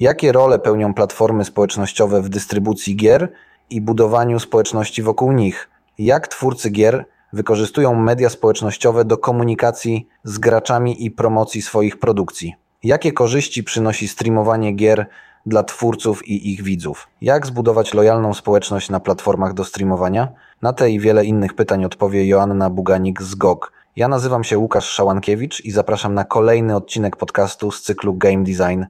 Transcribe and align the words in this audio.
Jakie 0.00 0.32
role 0.32 0.58
pełnią 0.58 0.94
platformy 0.94 1.44
społecznościowe 1.44 2.22
w 2.22 2.28
dystrybucji 2.28 2.96
gier 2.96 3.32
i 3.70 3.80
budowaniu 3.80 4.40
społeczności 4.40 5.02
wokół 5.02 5.32
nich? 5.32 5.70
Jak 5.98 6.28
twórcy 6.28 6.70
gier 6.70 7.04
wykorzystują 7.32 7.94
media 7.94 8.30
społecznościowe 8.30 9.04
do 9.04 9.18
komunikacji 9.18 10.08
z 10.24 10.38
graczami 10.38 11.04
i 11.04 11.10
promocji 11.10 11.62
swoich 11.62 11.98
produkcji? 11.98 12.54
Jakie 12.84 13.12
korzyści 13.12 13.64
przynosi 13.64 14.08
streamowanie 14.08 14.72
gier 14.72 15.06
dla 15.46 15.62
twórców 15.62 16.28
i 16.28 16.52
ich 16.52 16.62
widzów? 16.62 17.08
Jak 17.20 17.46
zbudować 17.46 17.94
lojalną 17.94 18.34
społeczność 18.34 18.90
na 18.90 19.00
platformach 19.00 19.54
do 19.54 19.64
streamowania? 19.64 20.28
Na 20.62 20.72
te 20.72 20.90
i 20.90 21.00
wiele 21.00 21.24
innych 21.24 21.54
pytań 21.54 21.84
odpowie 21.84 22.26
Joanna 22.26 22.70
Buganik 22.70 23.22
z 23.22 23.34
GOG. 23.34 23.72
Ja 23.96 24.08
nazywam 24.08 24.44
się 24.44 24.58
Łukasz 24.58 24.88
Szałankiewicz 24.88 25.64
i 25.64 25.70
zapraszam 25.70 26.14
na 26.14 26.24
kolejny 26.24 26.76
odcinek 26.76 27.16
podcastu 27.16 27.70
z 27.70 27.82
cyklu 27.82 28.14
Game 28.14 28.44
Design 28.44 28.84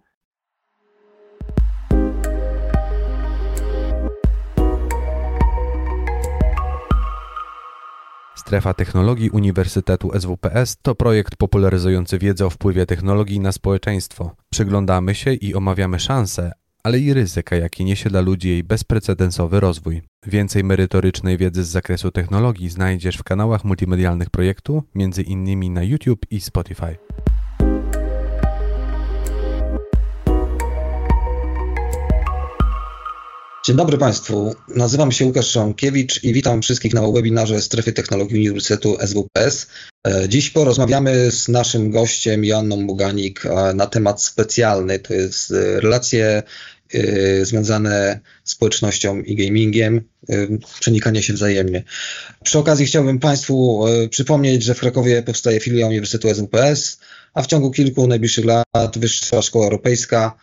Strefa 8.48 8.74
Technologii 8.74 9.30
Uniwersytetu 9.30 10.10
SWPS 10.20 10.76
to 10.82 10.94
projekt 10.94 11.36
popularyzujący 11.36 12.18
wiedzę 12.18 12.46
o 12.46 12.50
wpływie 12.50 12.86
technologii 12.86 13.40
na 13.40 13.52
społeczeństwo. 13.52 14.30
Przyglądamy 14.50 15.14
się 15.14 15.32
i 15.32 15.54
omawiamy 15.54 16.00
szanse, 16.00 16.52
ale 16.82 16.98
i 16.98 17.14
ryzyka, 17.14 17.56
jakie 17.56 17.84
niesie 17.84 18.10
dla 18.10 18.20
ludzi 18.20 18.48
jej 18.48 18.64
bezprecedensowy 18.64 19.60
rozwój. 19.60 20.02
Więcej 20.26 20.64
merytorycznej 20.64 21.38
wiedzy 21.38 21.64
z 21.64 21.68
zakresu 21.68 22.10
technologii 22.10 22.68
znajdziesz 22.68 23.16
w 23.16 23.24
kanałach 23.24 23.64
multimedialnych 23.64 24.30
projektu, 24.30 24.82
innymi 25.26 25.70
na 25.70 25.82
YouTube 25.82 26.26
i 26.30 26.40
Spotify. 26.40 26.96
Dzień 33.68 33.76
dobry 33.76 33.98
Państwu, 33.98 34.54
nazywam 34.68 35.12
się 35.12 35.26
Łukasz 35.26 35.50
Szonkiewicz 35.50 36.24
i 36.24 36.32
witam 36.32 36.62
wszystkich 36.62 36.94
na 36.94 37.12
webinarze 37.12 37.62
Strefy 37.62 37.92
Technologii 37.92 38.36
Uniwersytetu 38.36 38.96
SWPS. 39.06 39.66
E, 40.06 40.28
dziś 40.28 40.50
porozmawiamy 40.50 41.30
z 41.30 41.48
naszym 41.48 41.90
gościem 41.90 42.44
Joanną 42.44 42.86
Buganik 42.86 43.46
e, 43.46 43.74
na 43.74 43.86
temat 43.86 44.22
specjalny, 44.22 44.98
to 44.98 45.14
jest 45.14 45.50
e, 45.50 45.80
relacje 45.80 46.42
związane 47.42 48.20
z 48.44 48.50
społecznością 48.50 49.20
i 49.20 49.36
gamingiem, 49.36 50.00
przenikanie 50.80 51.22
się 51.22 51.32
wzajemnie. 51.32 51.84
Przy 52.44 52.58
okazji 52.58 52.86
chciałbym 52.86 53.18
Państwu 53.18 53.84
przypomnieć, 54.10 54.62
że 54.62 54.74
w 54.74 54.80
Krakowie 54.80 55.22
powstaje 55.22 55.60
filia 55.60 55.86
Uniwersytetu 55.86 56.34
SWPS, 56.34 56.98
a 57.34 57.42
w 57.42 57.46
ciągu 57.46 57.70
kilku 57.70 58.06
najbliższych 58.06 58.44
lat 58.44 58.98
Wyższa 58.98 59.42
Szkoła 59.42 59.64
Europejska 59.64 60.38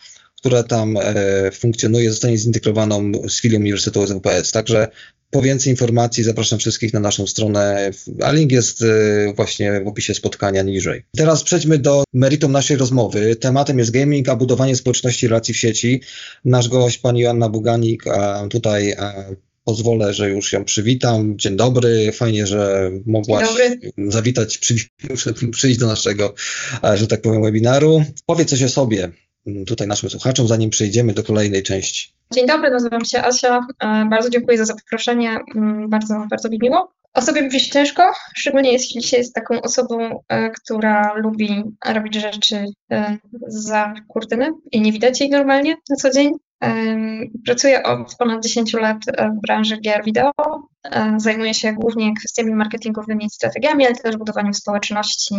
która 0.45 0.63
tam 0.63 0.97
e, 0.97 1.51
funkcjonuje, 1.51 2.09
zostanie 2.09 2.37
zintegrowaną 2.37 3.11
z 3.27 3.41
filią 3.41 3.59
Uniwersytetu 3.59 4.07
SWPS. 4.07 4.51
Także 4.51 4.87
po 5.31 5.41
więcej 5.41 5.71
informacji 5.71 6.23
zapraszam 6.23 6.59
wszystkich 6.59 6.93
na 6.93 6.99
naszą 6.99 7.27
stronę, 7.27 7.91
a 8.21 8.31
link 8.31 8.51
jest 8.51 8.81
e, 8.81 9.33
właśnie 9.35 9.81
w 9.81 9.87
opisie 9.87 10.13
spotkania 10.13 10.61
niżej. 10.61 11.03
Teraz 11.17 11.43
przejdźmy 11.43 11.77
do 11.77 12.03
meritum 12.13 12.51
naszej 12.51 12.77
rozmowy. 12.77 13.35
Tematem 13.35 13.79
jest 13.79 13.91
gaming, 13.91 14.29
a 14.29 14.35
budowanie 14.35 14.75
społeczności 14.75 15.27
relacji 15.27 15.53
w 15.53 15.57
sieci. 15.57 16.01
Nasz 16.45 16.69
gość, 16.69 16.97
pani 16.97 17.21
Joanna 17.21 17.49
Buganik, 17.49 18.07
a 18.07 18.47
tutaj 18.49 18.93
a 18.93 19.25
pozwolę, 19.63 20.13
że 20.13 20.29
już 20.29 20.53
ją 20.53 20.65
przywitam. 20.65 21.39
Dzień 21.39 21.55
dobry, 21.55 22.11
fajnie, 22.11 22.47
że 22.47 22.91
mogłaś 23.05 23.47
zawitać, 24.07 24.57
przyjść, 24.57 24.89
przyjść 25.51 25.79
do 25.79 25.87
naszego, 25.87 26.33
że 26.95 27.07
tak 27.07 27.21
powiem, 27.21 27.41
webinaru. 27.41 28.03
Powiedz 28.25 28.49
coś 28.49 28.63
o 28.63 28.69
sobie, 28.69 29.11
tutaj 29.67 29.87
naszym 29.87 30.09
słuchaczom, 30.09 30.47
zanim 30.47 30.69
przejdziemy 30.69 31.13
do 31.13 31.23
kolejnej 31.23 31.63
części. 31.63 32.13
Dzień 32.33 32.47
dobry, 32.47 32.69
nazywam 32.69 33.05
się 33.05 33.23
Asia. 33.23 33.59
E, 33.79 34.05
bardzo 34.09 34.29
dziękuję 34.29 34.57
za 34.57 34.65
zaproszenie. 34.65 35.39
Mm, 35.55 35.89
bardzo, 35.89 36.25
bardzo 36.29 36.49
mi 36.49 36.57
miło. 36.61 36.91
O 37.13 37.21
sobie 37.21 37.41
mówić 37.41 37.69
ciężko, 37.69 38.11
szczególnie 38.35 38.71
jeśli 38.71 39.03
się 39.03 39.17
jest 39.17 39.33
taką 39.33 39.61
osobą, 39.61 40.23
e, 40.27 40.49
która 40.49 41.13
lubi 41.13 41.63
robić 41.85 42.15
rzeczy 42.15 42.65
e, 42.91 43.17
za 43.47 43.93
kurtyny 44.07 44.51
i 44.71 44.81
nie 44.81 44.91
widać 44.91 45.21
jej 45.21 45.29
normalnie 45.29 45.77
na 45.89 45.95
co 45.95 46.09
dzień. 46.09 46.31
Pracuję 47.45 47.83
od 47.83 48.15
ponad 48.15 48.43
10 48.43 48.73
lat 48.73 48.97
w 49.37 49.41
branży 49.41 49.77
gier 49.77 50.03
wideo. 50.03 50.31
Zajmuję 51.17 51.53
się 51.53 51.73
głównie 51.73 52.13
kwestiami 52.13 52.55
marketingowymi 52.55 53.25
i 53.25 53.29
strategiami, 53.29 53.85
ale 53.85 53.95
też 53.95 54.17
budowaniem 54.17 54.53
społeczności 54.53 55.35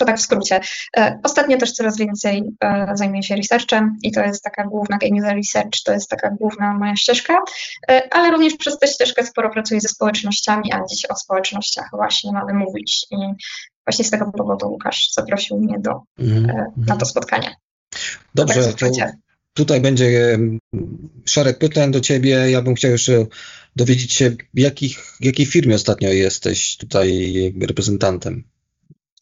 to 0.00 0.06
tak 0.06 0.18
w 0.18 0.20
skrócie. 0.20 0.60
E, 0.96 1.18
ostatnio 1.22 1.58
też 1.58 1.72
coraz 1.72 1.96
więcej 1.96 2.42
e, 2.64 2.86
zajmuję 2.94 3.22
się 3.22 3.36
researchem 3.36 3.96
i 4.02 4.12
to 4.12 4.20
jest 4.20 4.42
taka 4.42 4.64
główna 4.64 4.98
game 4.98 5.20
user 5.20 5.36
research, 5.36 5.82
to 5.84 5.92
jest 5.92 6.08
taka 6.08 6.30
główna 6.30 6.74
moja 6.74 6.96
ścieżka, 6.96 7.38
e, 7.90 8.14
ale 8.14 8.30
również 8.30 8.56
przez 8.56 8.78
tę 8.78 8.86
ścieżkę 8.86 9.26
sporo 9.26 9.50
pracuję 9.50 9.80
ze 9.80 9.88
społecznościami, 9.88 10.72
a 10.72 10.84
dziś 10.90 11.06
o 11.10 11.16
społecznościach 11.16 11.88
właśnie 11.92 12.32
mamy 12.32 12.54
mówić 12.54 13.06
i 13.10 13.16
właśnie 13.86 14.04
z 14.04 14.10
tego 14.10 14.32
powodu 14.32 14.68
Łukasz 14.68 15.08
zaprosił 15.12 15.60
mnie 15.60 15.78
do, 15.78 16.00
mm. 16.18 16.72
na 16.76 16.96
to 16.96 17.06
spotkanie. 17.06 17.56
Dobrze, 18.34 18.64
to, 18.64 18.68
tak 18.68 18.78
to 18.78 19.29
tutaj 19.54 19.80
będzie 19.80 20.38
szereg 21.24 21.58
pytań 21.58 21.92
do 21.92 22.00
Ciebie. 22.00 22.50
Ja 22.50 22.62
bym 22.62 22.74
chciał 22.74 22.90
jeszcze 22.90 23.26
dowiedzieć 23.76 24.12
się, 24.12 24.36
jakich, 24.54 25.16
jakiej 25.20 25.46
firmie 25.46 25.74
ostatnio 25.74 26.08
jesteś 26.08 26.76
tutaj 26.76 27.54
reprezentantem? 27.60 28.44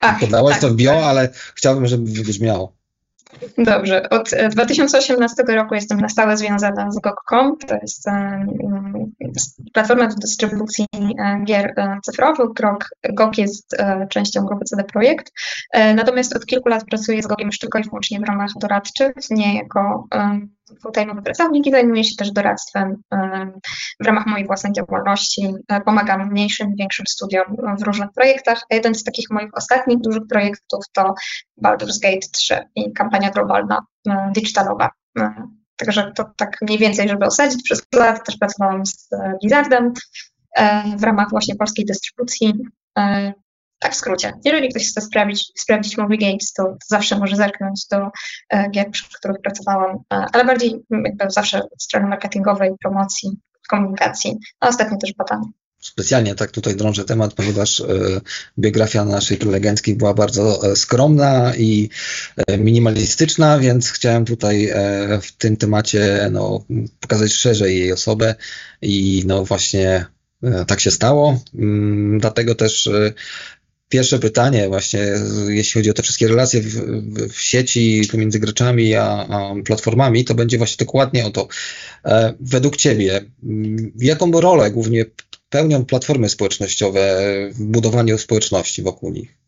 Ach, 0.00 0.20
Podałaś 0.20 0.52
tak, 0.52 0.60
to 0.60 0.68
w 0.70 0.76
bio, 0.76 0.90
tak. 0.90 1.04
ale 1.04 1.32
chciałbym, 1.54 1.86
żeby 1.86 2.10
wybrzmiało. 2.10 2.77
Dobrze. 3.58 4.08
Od 4.10 4.30
2018 4.50 5.42
e, 5.48 5.54
roku 5.54 5.74
jestem 5.74 6.00
na 6.00 6.08
stałe 6.08 6.36
związana 6.36 6.90
z 6.90 6.98
GOG.com. 7.00 7.58
To 7.58 7.74
jest 7.74 8.06
um, 8.06 9.12
platforma 9.72 10.06
do 10.06 10.14
dystrybucji 10.14 10.86
um, 10.94 11.44
gier 11.44 11.74
um, 11.76 12.00
cyfrowych. 12.02 12.48
GOG, 13.12 13.38
jest 13.38 13.76
częścią 14.08 14.44
grupy 14.44 14.64
CD 14.64 14.84
Projekt. 14.84 15.32
Natomiast 15.94 16.36
od 16.36 16.46
kilku 16.46 16.68
lat 16.68 16.84
pracuję 16.84 17.22
z 17.22 17.26
GOGiem 17.26 17.50
tylko 17.60 17.78
i 17.78 17.82
wyłącznie 17.82 18.20
w 18.20 18.24
ramach 18.24 18.50
doradczych, 18.60 19.12
nie 19.30 19.56
jako 19.56 20.06
full-time'owy 20.82 21.22
pracownik 21.22 21.66
i 21.66 21.70
zajmuję 21.70 22.04
się 22.04 22.16
też 22.16 22.32
doradztwem 22.32 22.96
w 24.00 24.06
ramach 24.06 24.26
mojej 24.26 24.46
własnej 24.46 24.72
działalności. 24.72 25.54
Pomagam 25.84 26.30
mniejszym, 26.30 26.74
większym 26.78 27.06
studiom 27.06 27.56
w 27.78 27.82
różnych 27.82 28.12
projektach. 28.12 28.62
A 28.70 28.74
jeden 28.74 28.94
z 28.94 29.04
takich 29.04 29.30
moich 29.30 29.50
ostatnich 29.52 29.98
dużych 29.98 30.22
projektów 30.30 30.84
to 30.92 31.14
Baldur's 31.62 32.00
Gate 32.02 32.28
3 32.32 32.58
i 32.74 32.92
kampania 32.92 33.30
globalna 33.30 33.86
digitalowa. 34.34 34.90
Także 35.76 36.12
to 36.16 36.24
tak 36.36 36.56
mniej 36.62 36.78
więcej, 36.78 37.08
żeby 37.08 37.26
osadzić. 37.26 37.62
Przez 37.62 37.82
lat 37.94 38.26
też 38.26 38.36
pracowałam 38.36 38.86
z 38.86 39.08
Blizzardem 39.40 39.92
w 40.96 41.02
ramach 41.02 41.30
właśnie 41.30 41.56
polskiej 41.56 41.84
dystrybucji. 41.84 42.54
Tak 43.78 43.92
w 43.92 43.96
skrócie. 43.96 44.32
Jeżeli 44.44 44.68
ktoś 44.68 44.88
chce 44.88 45.00
sprawdzić, 45.00 45.52
sprawdzić 45.56 45.96
Movie 45.96 46.18
Games, 46.18 46.52
to, 46.52 46.64
to 46.64 46.86
zawsze 46.86 47.18
może 47.18 47.36
zerknąć 47.36 47.86
do 47.90 48.10
e, 48.50 48.70
gier, 48.70 48.90
przy 48.90 49.04
których 49.18 49.40
pracowałam, 49.42 49.96
e, 50.12 50.26
ale 50.32 50.44
bardziej 50.44 50.84
jakby 50.90 51.30
zawsze 51.30 51.58
od 51.58 51.82
strony 51.82 52.06
marketingowej, 52.06 52.70
promocji, 52.82 53.30
komunikacji, 53.68 54.38
a 54.60 54.68
ostatnio 54.68 54.98
też 54.98 55.14
badania. 55.14 55.48
Specjalnie 55.80 56.34
tak 56.34 56.50
tutaj 56.50 56.76
drążę 56.76 57.04
temat, 57.04 57.34
ponieważ 57.34 57.80
e, 57.80 57.84
biografia 58.58 59.04
naszej 59.04 59.36
prelegentki 59.36 59.94
była 59.94 60.14
bardzo 60.14 60.72
e, 60.72 60.76
skromna 60.76 61.56
i 61.56 61.88
e, 62.36 62.58
minimalistyczna, 62.58 63.58
więc 63.58 63.90
chciałem 63.90 64.24
tutaj 64.24 64.72
w 65.22 65.32
tym 65.32 65.56
temacie 65.56 66.28
no, 66.32 66.64
pokazać 67.00 67.32
szerzej 67.32 67.78
jej 67.78 67.92
osobę 67.92 68.34
i 68.82 69.22
no 69.26 69.44
właśnie 69.44 70.06
tak 70.66 70.80
się 70.80 70.90
stało. 70.90 71.40
Mm, 71.54 72.18
dlatego 72.18 72.54
też 72.54 72.90
Pierwsze 73.88 74.18
pytanie 74.18 74.68
właśnie, 74.68 75.00
jeśli 75.48 75.80
chodzi 75.80 75.90
o 75.90 75.94
te 75.94 76.02
wszystkie 76.02 76.28
relacje 76.28 76.60
w, 76.60 76.66
w, 77.32 77.40
sieci 77.40 78.02
pomiędzy 78.10 78.38
graczami 78.38 78.94
a, 78.94 79.04
a, 79.04 79.54
platformami, 79.64 80.24
to 80.24 80.34
będzie 80.34 80.58
właśnie 80.58 80.86
dokładnie 80.86 81.26
o 81.26 81.30
to. 81.30 81.48
E, 82.04 82.34
według 82.40 82.76
Ciebie, 82.76 83.24
jaką 83.98 84.40
rolę 84.40 84.70
głównie 84.70 85.04
pełnią 85.50 85.84
platformy 85.84 86.28
społecznościowe 86.28 87.20
w 87.52 87.64
budowaniu 87.64 88.18
społeczności 88.18 88.82
wokół 88.82 89.10
nich? 89.10 89.47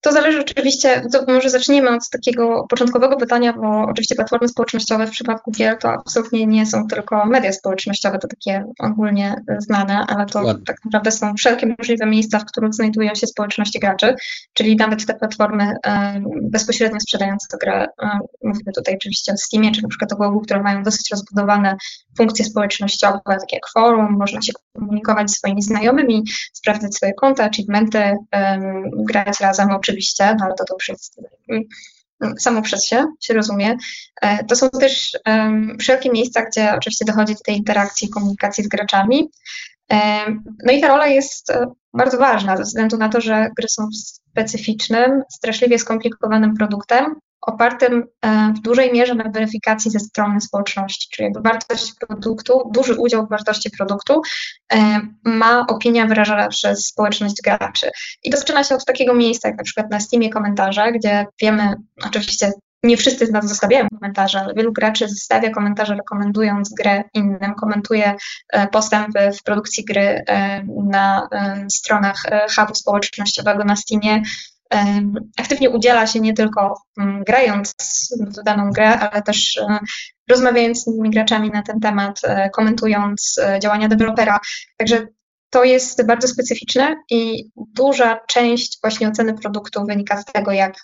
To 0.00 0.12
zależy 0.12 0.40
oczywiście, 0.40 1.02
to 1.12 1.24
może 1.28 1.50
zacznijmy 1.50 1.90
od 1.90 2.10
takiego 2.10 2.66
początkowego 2.68 3.16
pytania, 3.16 3.52
bo 3.52 3.82
oczywiście 3.82 4.14
platformy 4.14 4.48
społecznościowe 4.48 5.06
w 5.06 5.10
przypadku 5.10 5.50
gier 5.50 5.78
to 5.78 5.92
absolutnie 5.92 6.46
nie 6.46 6.66
są 6.66 6.86
tylko 6.88 7.26
media 7.26 7.52
społecznościowe, 7.52 8.18
to 8.18 8.28
takie 8.28 8.64
ogólnie 8.78 9.36
znane, 9.58 10.06
ale 10.08 10.26
to 10.26 10.42
Ładnie. 10.42 10.64
tak 10.64 10.76
naprawdę 10.84 11.10
są 11.10 11.34
wszelkie 11.34 11.74
możliwe 11.78 12.06
miejsca, 12.06 12.38
w 12.38 12.44
których 12.44 12.74
znajdują 12.74 13.14
się 13.14 13.26
społeczności 13.26 13.80
graczy, 13.80 14.14
czyli 14.52 14.76
nawet 14.76 15.06
te 15.06 15.14
platformy 15.14 15.72
e, 15.86 16.22
bezpośrednio 16.42 17.00
sprzedające 17.00 17.46
tę 17.50 17.56
grę, 17.60 17.86
e, 18.02 18.18
mówimy 18.44 18.72
tutaj 18.72 18.94
oczywiście 18.94 19.32
o 19.32 19.36
Steamie, 19.36 19.72
czy 19.72 19.82
na 19.82 19.88
przykład 19.88 20.12
o 20.12 20.16
Google, 20.16 20.44
które 20.44 20.62
mają 20.62 20.82
dosyć 20.82 21.10
rozbudowane 21.10 21.76
funkcje 22.16 22.44
społecznościowe, 22.44 23.20
takie 23.26 23.56
jak 23.56 23.68
forum, 23.74 24.16
można 24.18 24.42
się 24.42 24.52
komunikować 24.72 25.30
z 25.30 25.36
swoimi 25.36 25.62
znajomymi, 25.62 26.24
sprawdzać 26.52 26.94
swoje 26.94 27.14
konta, 27.14 27.44
achievementy, 27.44 27.98
um, 27.98 29.04
grać 29.04 29.40
razem 29.40 29.70
oczywiście, 29.90 30.36
no 30.38 30.44
ale 30.44 30.54
to, 30.54 30.64
to 30.64 30.74
już 30.74 30.88
jest 30.88 31.20
samo 32.38 32.62
przez 32.62 32.84
się, 32.84 33.04
się 33.20 33.34
rozumie. 33.34 33.76
To 34.48 34.56
są 34.56 34.70
też 34.70 35.18
wszelkie 35.80 36.10
miejsca, 36.10 36.42
gdzie 36.42 36.74
oczywiście 36.76 37.04
dochodzi 37.04 37.34
do 37.34 37.40
tej 37.40 37.56
interakcji, 37.56 38.08
komunikacji 38.08 38.64
z 38.64 38.68
graczami. 38.68 39.30
No 40.64 40.72
i 40.72 40.80
ta 40.80 40.88
rola 40.88 41.06
jest 41.06 41.52
bardzo 41.94 42.18
ważna 42.18 42.56
ze 42.56 42.62
względu 42.62 42.96
na 42.96 43.08
to, 43.08 43.20
że 43.20 43.50
gry 43.56 43.68
są 43.68 43.88
specyficznym, 43.92 45.22
straszliwie 45.32 45.78
skomplikowanym 45.78 46.54
produktem, 46.54 47.14
opartym 47.40 48.04
e, 48.22 48.52
w 48.56 48.60
dużej 48.60 48.92
mierze 48.92 49.14
na 49.14 49.30
weryfikacji 49.30 49.90
ze 49.90 50.00
strony 50.00 50.40
społeczności, 50.40 51.08
czyli 51.12 51.24
jakby 51.24 51.40
wartość 51.40 51.94
produktu, 52.08 52.70
duży 52.74 52.94
udział 52.94 53.26
w 53.26 53.30
wartości 53.30 53.70
produktu 53.70 54.22
e, 54.72 55.00
ma 55.24 55.66
opinia 55.66 56.06
wyrażana 56.06 56.48
przez 56.48 56.86
społeczność 56.86 57.42
graczy. 57.44 57.90
I 58.22 58.30
to 58.30 58.38
zaczyna 58.38 58.64
się 58.64 58.74
od 58.74 58.84
takiego 58.84 59.14
miejsca, 59.14 59.48
jak 59.48 59.58
na 59.58 59.64
przykład 59.64 59.90
na 59.90 60.00
Steamie 60.00 60.30
komentarze, 60.30 60.92
gdzie 60.92 61.26
wiemy, 61.40 61.74
oczywiście 62.06 62.52
nie 62.82 62.96
wszyscy 62.96 63.26
z 63.26 63.30
nas 63.30 63.48
zostawiają 63.48 63.88
komentarze, 63.88 64.40
ale 64.40 64.54
wielu 64.54 64.72
graczy 64.72 65.08
zostawia 65.08 65.50
komentarze 65.50 65.94
rekomendując 65.94 66.74
grę 66.74 67.04
innym, 67.14 67.54
komentuje 67.60 68.14
e, 68.52 68.68
postępy 68.68 69.30
w 69.40 69.42
produkcji 69.42 69.84
gry 69.84 70.24
na 70.90 71.28
stronach 71.72 72.22
hubu 72.56 72.74
społecznościowego 72.74 73.64
na 73.64 73.76
Steamie, 73.76 74.22
aktywnie 75.38 75.70
udziela 75.70 76.06
się 76.06 76.20
nie 76.20 76.34
tylko 76.34 76.82
mm, 76.98 77.24
grając 77.24 77.74
w 78.20 78.44
daną 78.44 78.70
grę, 78.70 78.98
ale 78.98 79.22
też 79.22 79.56
e, 79.56 79.78
rozmawiając 80.30 80.82
z 80.82 80.86
innymi 80.86 81.10
graczami 81.10 81.50
na 81.50 81.62
ten 81.62 81.80
temat, 81.80 82.20
e, 82.24 82.50
komentując 82.50 83.40
e, 83.42 83.60
działania 83.60 83.88
dewelopera. 83.88 84.40
Także 84.76 85.06
to 85.50 85.64
jest 85.64 86.06
bardzo 86.06 86.28
specyficzne 86.28 86.96
i 87.10 87.50
duża 87.56 88.20
część 88.28 88.78
właśnie 88.82 89.08
oceny 89.08 89.34
produktu 89.34 89.84
wynika 89.86 90.22
z 90.22 90.24
tego, 90.24 90.52
jak 90.52 90.74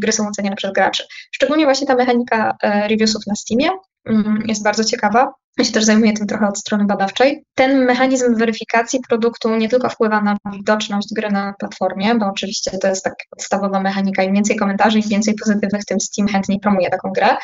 gry 0.00 0.12
są 0.12 0.28
oceniane 0.28 0.56
przez 0.56 0.72
graczy. 0.72 1.04
Szczególnie 1.32 1.64
właśnie 1.64 1.86
ta 1.86 1.94
mechanika 1.94 2.56
reviewsów 2.62 3.22
na 3.26 3.34
Steamie 3.34 3.68
mm, 4.04 4.42
jest 4.46 4.62
bardzo 4.62 4.84
ciekawa. 4.84 5.32
Ja 5.58 5.64
się 5.64 5.72
też 5.72 5.84
zajmuję 5.84 6.12
tym 6.12 6.26
trochę 6.26 6.48
od 6.48 6.58
strony 6.58 6.84
badawczej. 6.84 7.44
Ten 7.54 7.84
mechanizm 7.84 8.34
weryfikacji 8.34 9.00
produktu 9.08 9.56
nie 9.56 9.68
tylko 9.68 9.88
wpływa 9.88 10.20
na 10.20 10.36
widoczność 10.52 11.08
gry 11.16 11.30
na 11.30 11.54
platformie, 11.58 12.14
bo 12.14 12.26
oczywiście 12.26 12.78
to 12.78 12.88
jest 12.88 13.04
taka 13.04 13.16
podstawowa 13.30 13.80
mechanika. 13.80 14.22
Im 14.22 14.34
więcej 14.34 14.56
komentarzy, 14.56 14.98
im 14.98 15.08
więcej 15.08 15.34
pozytywnych, 15.34 15.84
tym 15.84 16.00
Steam 16.00 16.28
chętniej 16.28 16.60
promuje 16.60 16.90
taką 16.90 17.10
grę, 17.12 17.36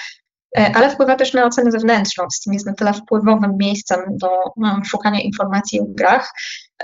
e, 0.59 0.73
ale 0.75 0.91
wpływa 0.91 1.17
też 1.17 1.33
na 1.33 1.45
ocenę 1.45 1.71
zewnętrzną. 1.71 2.25
Steam 2.33 2.55
jest 2.55 2.67
na 2.67 2.75
tyle 2.75 2.93
wpływowym 2.93 3.57
miejscem 3.59 4.01
do 4.11 4.29
no, 4.57 4.81
szukania 4.85 5.21
informacji 5.21 5.81
o 5.81 5.85
grach, 5.89 6.33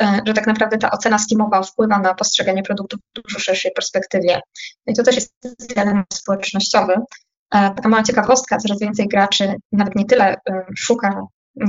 e, 0.01 0.21
że 0.27 0.35
tak 0.35 0.47
naprawdę 0.47 0.79
ta 0.79 0.91
ocena 0.91 1.19
Steamowa 1.19 1.63
wpływa 1.63 1.99
na 1.99 2.15
postrzeganie 2.15 2.63
produktu 2.63 2.97
w 2.97 3.23
dużo 3.23 3.39
szerszej 3.39 3.73
perspektywie. 3.73 4.41
No 4.87 4.93
I 4.93 4.95
to 4.95 5.03
też 5.03 5.15
jest 5.15 5.33
element 5.77 6.07
społecznościowy. 6.15 6.95
E, 7.55 7.75
taka 7.75 7.89
mała 7.89 8.03
ciekawostka, 8.03 8.59
coraz 8.59 8.81
więcej 8.81 9.09
graczy 9.09 9.55
nawet 9.73 9.97
nie 9.97 10.05
tyle 10.05 10.35
e, 10.35 10.65
szuka 10.77 11.27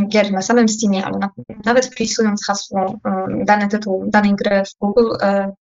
gier 0.08 0.32
na 0.32 0.42
samym 0.42 0.70
Steamie, 0.70 1.06
ale 1.06 1.18
na, 1.18 1.30
nawet 1.66 1.86
wpisując 1.86 2.46
hasło 2.46 3.00
e, 3.06 3.26
dany 3.46 3.68
tytuł 3.68 4.06
danej 4.08 4.36
gry 4.36 4.64
w 4.66 4.80
Google, 4.80 5.10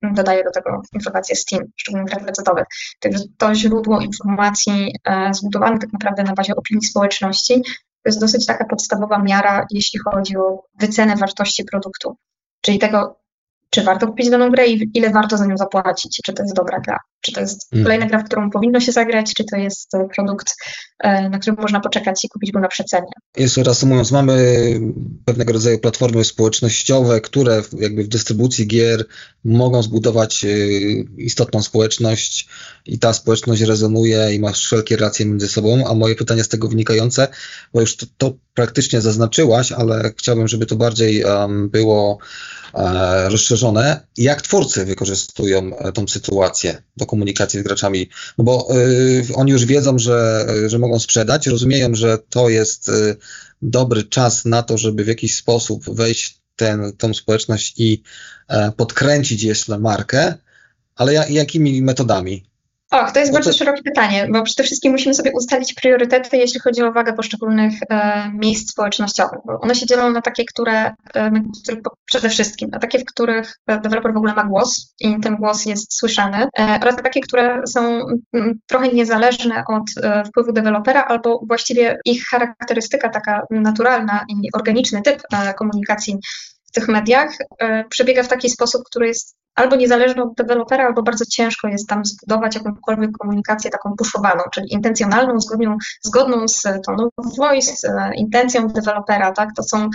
dodaje 0.02 0.44
do 0.44 0.50
tego 0.50 0.82
informację 0.92 1.36
Steam, 1.36 1.62
szczególnie 1.76 2.06
grach 2.06 2.24
PC-owych. 2.24 2.66
Także 3.00 3.24
to 3.38 3.54
źródło 3.54 4.00
informacji 4.00 4.94
zbudowane 5.32 5.78
tak 5.78 5.92
naprawdę 5.92 6.22
na 6.22 6.32
bazie 6.32 6.56
opinii 6.56 6.86
społeczności 6.86 7.62
to 8.06 8.08
jest 8.08 8.20
dosyć 8.20 8.46
taka 8.46 8.64
podstawowa 8.64 9.18
miara, 9.18 9.66
jeśli 9.70 10.00
chodzi 10.00 10.36
o 10.36 10.62
wycenę 10.80 11.16
wartości 11.16 11.64
produktu, 11.64 12.16
czyli 12.60 12.78
tego, 12.78 13.20
czy 13.70 13.82
warto 13.82 14.06
kupić 14.06 14.30
daną 14.30 14.50
grę 14.50 14.66
i 14.66 14.90
ile 14.94 15.10
warto 15.10 15.36
za 15.36 15.46
nią 15.46 15.56
zapłacić, 15.56 16.20
czy 16.24 16.32
to 16.32 16.42
jest 16.42 16.54
dobra 16.54 16.80
gra, 16.80 16.98
czy 17.20 17.32
to 17.32 17.40
jest 17.40 17.72
mm. 17.72 17.84
kolejna 17.84 18.06
gra, 18.06 18.18
w 18.18 18.24
którą 18.24 18.50
powinno 18.50 18.80
się 18.80 18.92
zagrać, 18.92 19.34
czy 19.34 19.44
to 19.44 19.56
jest 19.56 19.94
e, 19.94 20.08
produkt, 20.16 20.54
e, 20.98 21.28
na 21.28 21.38
który 21.38 21.56
można 21.56 21.80
poczekać 21.80 22.24
i 22.24 22.28
kupić 22.28 22.52
go 22.52 22.60
na 22.60 22.68
przecenie. 22.68 23.06
Jeszcze 23.36 23.86
mówiąc, 23.86 24.12
mamy 24.12 24.36
pewnego 25.24 25.52
rodzaju 25.52 25.78
platformy 25.78 26.24
społecznościowe, 26.24 27.20
które 27.20 27.62
jakby 27.78 28.04
w 28.04 28.08
dystrybucji 28.08 28.66
gier 28.66 29.04
mogą 29.44 29.82
zbudować 29.82 30.44
e, 30.44 30.48
istotną 31.16 31.62
społeczność 31.62 32.48
i 32.86 32.98
ta 32.98 33.12
społeczność 33.12 33.62
rezonuje 33.62 34.34
i 34.34 34.40
ma 34.40 34.52
wszelkie 34.52 34.96
relacje 34.96 35.26
między 35.26 35.48
sobą, 35.48 35.84
a 35.88 35.94
moje 35.94 36.14
pytanie 36.14 36.44
z 36.44 36.48
tego 36.48 36.68
wynikające, 36.68 37.28
bo 37.74 37.80
już 37.80 37.96
to, 37.96 38.06
to 38.18 38.32
praktycznie 38.54 39.00
zaznaczyłaś, 39.00 39.72
ale 39.72 40.12
chciałbym, 40.16 40.48
żeby 40.48 40.66
to 40.66 40.76
bardziej 40.76 41.24
um, 41.24 41.68
było 41.68 42.18
E, 42.76 43.28
rozszerzone. 43.28 43.55
Jak 44.16 44.42
twórcy 44.42 44.84
wykorzystują 44.84 45.78
e, 45.78 45.92
tą 45.92 46.08
sytuację 46.08 46.82
do 46.96 47.06
komunikacji 47.06 47.60
z 47.60 47.62
graczami? 47.62 48.08
No 48.38 48.44
bo 48.44 48.68
y, 48.76 49.24
oni 49.34 49.52
już 49.52 49.64
wiedzą, 49.64 49.98
że, 49.98 50.46
że 50.66 50.78
mogą 50.78 50.98
sprzedać, 50.98 51.46
rozumieją, 51.46 51.94
że 51.94 52.18
to 52.18 52.48
jest 52.48 52.88
y, 52.88 53.16
dobry 53.62 54.04
czas 54.04 54.44
na 54.44 54.62
to, 54.62 54.78
żeby 54.78 55.04
w 55.04 55.08
jakiś 55.08 55.36
sposób 55.36 55.94
wejść 55.94 56.40
ten, 56.56 56.92
tą 56.98 57.14
społeczność 57.14 57.74
i 57.76 58.02
y, 58.50 58.72
podkręcić 58.76 59.42
jeszcze 59.42 59.78
markę, 59.78 60.34
ale 60.96 61.12
ja, 61.12 61.26
jakimi 61.28 61.82
metodami? 61.82 62.55
Och, 62.90 63.12
to 63.12 63.20
jest 63.20 63.32
bardzo 63.32 63.52
szerokie 63.52 63.82
pytanie, 63.82 64.28
bo 64.32 64.42
przede 64.42 64.62
wszystkim 64.62 64.92
musimy 64.92 65.14
sobie 65.14 65.32
ustalić 65.32 65.74
priorytety, 65.74 66.36
jeśli 66.36 66.60
chodzi 66.60 66.82
o 66.82 66.92
wagę 66.92 67.12
poszczególnych 67.12 67.72
e, 67.90 68.30
miejsc 68.34 68.70
społecznościowych, 68.70 69.38
bo 69.44 69.60
one 69.60 69.74
się 69.74 69.86
dzielą 69.86 70.10
na 70.10 70.22
takie, 70.22 70.44
które, 70.44 70.94
e, 71.14 71.30
przede 72.04 72.28
wszystkim, 72.28 72.70
na 72.70 72.78
takie, 72.78 72.98
w 72.98 73.04
których 73.04 73.54
deweloper 73.66 74.14
w 74.14 74.16
ogóle 74.16 74.34
ma 74.34 74.44
głos 74.44 74.94
i 75.00 75.20
ten 75.20 75.36
głos 75.36 75.66
jest 75.66 75.98
słyszany, 75.98 76.48
e, 76.58 76.78
oraz 76.82 76.96
na 76.96 77.02
takie, 77.02 77.20
które 77.20 77.62
są 77.66 77.80
m, 77.80 78.18
mm, 78.32 78.60
trochę 78.66 78.88
niezależne 78.88 79.64
od 79.68 80.04
e, 80.04 80.24
wpływu 80.24 80.52
dewelopera, 80.52 81.04
albo 81.04 81.40
właściwie 81.48 81.98
ich 82.04 82.24
charakterystyka 82.24 83.08
taka 83.08 83.42
naturalna 83.50 84.24
i 84.28 84.48
organiczny 84.54 85.02
typ 85.02 85.22
e, 85.32 85.54
komunikacji 85.54 86.16
w 86.68 86.72
tych 86.72 86.88
mediach 86.88 87.30
e, 87.58 87.84
przebiega 87.84 88.22
w 88.22 88.28
taki 88.28 88.50
sposób, 88.50 88.82
który 88.84 89.08
jest 89.08 89.36
albo 89.56 89.76
niezależny 89.76 90.22
od 90.22 90.34
dewelopera, 90.34 90.86
albo 90.86 91.02
bardzo 91.02 91.24
ciężko 91.24 91.68
jest 91.68 91.88
tam 91.88 92.04
zbudować 92.04 92.54
jakąkolwiek 92.54 93.10
komunikację 93.12 93.70
taką 93.70 93.94
puszowaną, 93.98 94.42
czyli 94.54 94.72
intencjonalną, 94.72 95.40
zgodną, 95.40 95.76
zgodną 96.02 96.48
z 96.48 96.62
toną 96.86 97.08
voice, 97.38 97.76
z 97.76 97.84
e, 97.84 98.10
intencją 98.16 98.68
dewelopera, 98.68 99.32
tak? 99.32 99.48
To 99.56 99.62
są 99.62 99.88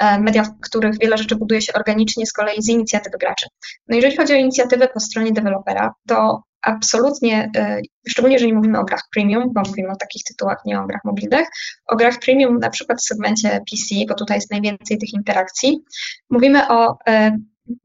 e, 0.00 0.20
media, 0.20 0.42
w 0.42 0.60
których 0.60 0.98
wiele 0.98 1.18
rzeczy 1.18 1.36
buduje 1.36 1.62
się 1.62 1.72
organicznie 1.72 2.26
z 2.26 2.32
kolei 2.32 2.62
z 2.62 2.68
inicjatywy 2.68 3.18
graczy. 3.18 3.46
No 3.88 3.96
jeżeli 3.96 4.16
chodzi 4.16 4.32
o 4.32 4.36
inicjatywę 4.36 4.88
po 4.88 5.00
stronie 5.00 5.32
dewelopera, 5.32 5.94
to 6.08 6.42
absolutnie, 6.62 7.50
e, 7.56 7.80
szczególnie 8.08 8.34
jeżeli 8.34 8.54
mówimy 8.54 8.78
o 8.78 8.84
grach 8.84 9.02
premium, 9.14 9.52
bo 9.52 9.62
mówimy 9.66 9.88
o 9.88 9.96
takich 9.96 10.22
tytułach, 10.24 10.58
nie 10.64 10.80
o 10.80 10.86
grach 10.86 11.04
mobilnych, 11.04 11.48
o 11.86 11.96
grach 11.96 12.18
premium 12.18 12.58
na 12.58 12.70
przykład 12.70 12.98
w 12.98 13.04
segmencie 13.04 13.48
PC, 13.70 13.94
bo 14.08 14.14
tutaj 14.14 14.36
jest 14.36 14.50
najwięcej 14.50 14.98
tych 14.98 15.14
interakcji, 15.14 15.84
mówimy 16.30 16.68
o 16.68 16.96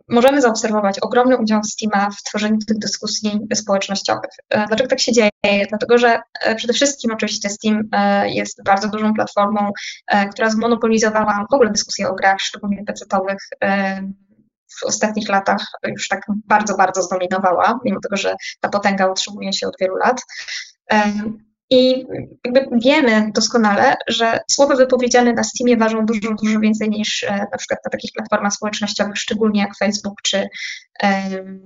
możemy 0.09 0.41
zaobserwować 0.41 0.99
ogromny 0.99 1.37
udział 1.37 1.63
Steama 1.63 2.09
w 2.09 2.23
tworzeniu 2.23 2.57
tych 2.67 2.77
dyskusji 2.77 3.39
społecznościowych. 3.53 4.31
E, 4.49 4.67
dlaczego 4.67 4.89
tak 4.89 4.99
się 4.99 5.11
dzieje? 5.11 5.65
Dlatego, 5.69 5.97
że 5.97 6.21
e, 6.41 6.55
przede 6.55 6.73
wszystkim 6.73 7.11
oczywiście 7.11 7.49
Steam 7.49 7.81
e, 7.91 8.29
jest 8.29 8.63
bardzo 8.63 8.87
dużą 8.87 9.13
platformą, 9.13 9.71
która 10.31 10.49
zmonopolizowała 10.49 11.45
w 11.51 11.53
ogóle 11.53 11.71
dyskusję 11.71 12.09
o 12.09 12.15
grach, 12.15 12.41
szczególnie 12.41 12.83
pecetowych, 12.83 13.37
w 14.79 14.83
ostatnich 14.85 15.29
latach 15.29 15.65
już 15.87 16.07
tak 16.07 16.21
bardzo, 16.47 16.77
bardzo 16.77 17.01
zdominowała, 17.03 17.79
mimo 17.85 17.99
tego, 17.99 18.17
że 18.17 18.35
ta 18.59 18.69
potęga 18.69 19.07
utrzymuje 19.07 19.53
się 19.53 19.67
od 19.67 19.75
wielu 19.79 19.95
lat. 19.95 20.21
I 21.71 22.05
jakby 22.45 22.79
wiemy 22.83 23.31
doskonale, 23.35 23.95
że 24.07 24.39
słowa 24.47 24.75
wypowiedziane 24.75 25.33
na 25.33 25.43
Steamie 25.43 25.77
ważą 25.77 26.05
dużo, 26.05 26.35
dużo 26.43 26.59
więcej 26.59 26.89
niż 26.89 27.23
e, 27.23 27.47
na 27.51 27.57
przykład 27.57 27.79
na 27.85 27.91
takich 27.91 28.11
platformach 28.11 28.53
społecznościowych, 28.53 29.17
szczególnie 29.17 29.61
jak 29.61 29.77
Facebook 29.77 30.21
czy 30.21 30.49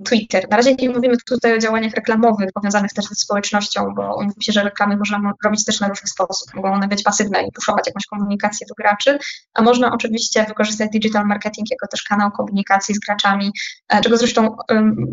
Twitter. 0.04 0.46
Na 0.50 0.56
razie 0.56 0.74
nie 0.74 0.90
mówimy 0.90 1.16
tutaj 1.26 1.54
o 1.54 1.58
działaniach 1.58 1.92
reklamowych 1.92 2.52
powiązanych 2.52 2.92
też 2.92 3.04
ze 3.04 3.14
społecznością, 3.14 3.94
bo 3.96 4.22
mówi 4.22 4.44
się, 4.44 4.52
że 4.52 4.62
reklamy 4.62 4.96
można 4.96 5.32
robić 5.44 5.64
też 5.64 5.80
na 5.80 5.88
różny 5.88 6.08
sposób. 6.08 6.54
Mogą 6.54 6.72
one 6.72 6.88
być 6.88 7.02
pasywne 7.02 7.42
i 7.42 7.52
puszować 7.52 7.86
jakąś 7.86 8.06
komunikację 8.06 8.66
do 8.66 8.74
graczy, 8.74 9.18
a 9.54 9.62
można 9.62 9.92
oczywiście 9.92 10.44
wykorzystać 10.44 10.90
digital 10.90 11.26
marketing 11.26 11.70
jako 11.70 11.86
też 11.86 12.02
kanał 12.02 12.30
komunikacji 12.30 12.94
z 12.94 12.98
graczami, 12.98 13.52
e, 13.88 14.00
czego 14.00 14.16
zresztą 14.16 14.56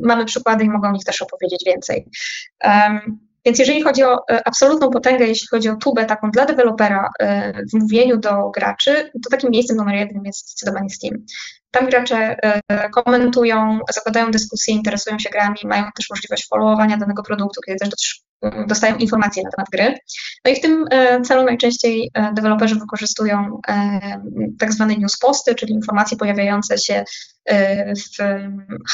mamy 0.04 0.26
przykłady 0.26 0.64
i 0.64 0.70
mogą 0.70 0.88
o 0.88 0.92
nich 0.92 1.04
też 1.04 1.22
opowiedzieć 1.22 1.64
więcej. 1.66 2.08
Więc 3.46 3.60
jeżeli 3.60 3.82
chodzi 3.82 4.04
o 4.04 4.28
e, 4.32 4.48
absolutną 4.48 4.90
potęgę, 4.90 5.28
jeśli 5.28 5.48
chodzi 5.48 5.70
o 5.70 5.76
tubę 5.76 6.06
taką 6.06 6.32
dla 6.32 6.46
dewelopera 6.46 7.10
e, 7.20 7.54
w 7.54 7.74
mówieniu 7.74 8.18
do 8.18 8.50
graczy, 8.50 9.12
to 9.24 9.30
takim 9.30 9.52
miejscem 9.52 9.78
numer 9.78 9.96
jeden 9.96 10.26
jest 10.26 10.50
zdecydowanie 10.50 10.90
Steam. 10.90 11.26
Tam 11.72 11.90
gracze 11.90 12.36
e, 12.70 12.90
komentują, 12.90 13.80
zakładają 13.94 14.32
dyskusje, 14.32 14.74
interesują 14.74 15.20
się 15.20 15.30
grami, 15.30 15.56
mają 15.64 15.84
też 15.98 16.10
możliwość 16.10 16.48
followowania 16.48 16.98
danego 16.98 17.24
produktu, 17.24 17.62
kiedy 17.66 17.90
też 17.90 18.22
dostają 18.68 18.98
informacje 18.98 19.44
na 19.44 19.50
temat 19.52 19.68
gry. 19.72 19.98
No 20.46 20.52
i 20.52 20.56
w 20.56 20.62
tym 20.62 20.86
celu 21.26 21.44
najczęściej 21.44 22.12
deweloperzy 22.34 22.76
wykorzystują 22.76 23.62
tak 24.60 24.74
zwane 24.74 24.96
newsposty, 24.96 25.56
czyli 25.56 25.74
informacje 25.74 26.18
pojawiające 26.18 26.78
się 26.78 27.04
w 27.50 28.18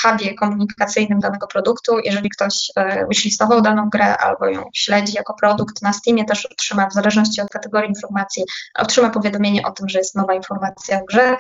hubie 0.02 0.34
komunikacyjnym 0.34 1.20
danego 1.20 1.48
produktu. 1.48 2.00
Jeżeli 2.04 2.30
ktoś 2.30 2.72
wishlistował 3.10 3.62
daną 3.62 3.90
grę 3.90 4.18
albo 4.18 4.48
ją 4.50 4.64
śledzi 4.74 5.14
jako 5.14 5.34
produkt 5.34 5.82
na 5.82 5.94
Steamie, 5.94 6.26
też 6.26 6.46
otrzyma 6.46 6.88
w 6.88 6.94
zależności 6.94 7.42
od 7.42 7.50
kategorii 7.50 7.90
informacji, 7.90 8.44
otrzyma 8.76 9.10
powiadomienie 9.10 9.68
o 9.68 9.72
tym, 9.72 9.90
że 9.90 10.00
jest 10.00 10.16
nowa 10.16 10.34
informacja 10.34 11.00
w 11.00 11.06
grze. 11.06 11.38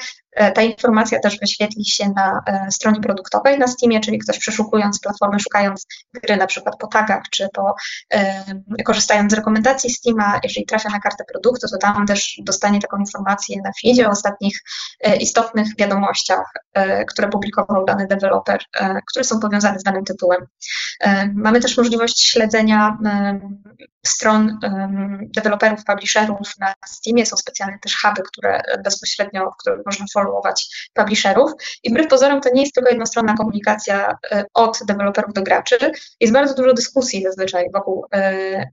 Ta 0.55 0.61
informacja 0.61 1.19
też 1.19 1.39
wyświetli 1.39 1.85
się 1.85 2.09
na 2.09 2.41
stronie 2.69 3.01
produktowej 3.01 3.59
na 3.59 3.67
Steamie, 3.67 3.99
czyli 3.99 4.19
ktoś 4.19 4.39
przeszukując 4.39 4.99
platformę, 4.99 5.39
szukając 5.39 5.85
gry 6.23 6.37
na 6.37 6.47
przykład 6.47 6.75
po 6.79 6.87
tagach, 6.87 7.23
czy 7.31 7.47
po, 7.53 7.75
korzystając 8.85 9.31
z 9.31 9.35
rekomendacji 9.35 9.89
Steama, 9.89 10.39
jeżeli 10.43 10.65
trafia 10.65 10.89
na 10.89 10.99
kartę 10.99 11.23
produktu, 11.31 11.67
to 11.67 11.77
tam 11.77 12.05
też 12.05 12.35
dostanie 12.43 12.79
taką 12.79 12.97
informację 12.97 13.61
na 13.63 13.71
feedzie 13.81 14.07
o 14.07 14.11
ostatnich 14.11 14.59
istotnych 15.19 15.67
wiadomościach, 15.77 16.51
które 17.05 17.29
publikował 17.29 17.85
dany 17.85 18.07
deweloper, 18.07 18.59
e, 18.79 19.01
które 19.11 19.25
są 19.25 19.39
powiązane 19.39 19.79
z 19.79 19.83
danym 19.83 20.05
tytułem. 20.05 20.45
Mamy 21.33 21.59
też 21.59 21.77
możliwość 21.77 22.25
śledzenia 22.25 22.97
stron 24.05 24.59
deweloperów, 25.35 25.83
publisherów 25.85 26.57
na 26.59 26.73
Steamie. 26.85 27.25
Są 27.25 27.37
specjalne 27.37 27.79
też 27.79 28.01
huby, 28.01 28.21
które 28.21 28.61
bezpośrednio, 28.83 29.51
w 29.51 29.57
których 29.57 29.85
można 29.85 30.05
followować 30.13 30.89
publisherów. 30.93 31.51
I 31.83 31.89
wbrew 31.89 32.07
pozorom 32.07 32.41
to 32.41 32.49
nie 32.53 32.61
jest 32.61 32.73
tylko 32.73 32.89
jednostronna 32.89 33.33
komunikacja 33.37 34.17
od 34.53 34.79
deweloperów 34.87 35.33
do 35.33 35.41
graczy. 35.41 35.77
Jest 36.19 36.33
bardzo 36.33 36.53
dużo 36.53 36.73
dyskusji 36.73 37.23
zazwyczaj 37.23 37.65
wokół 37.73 38.05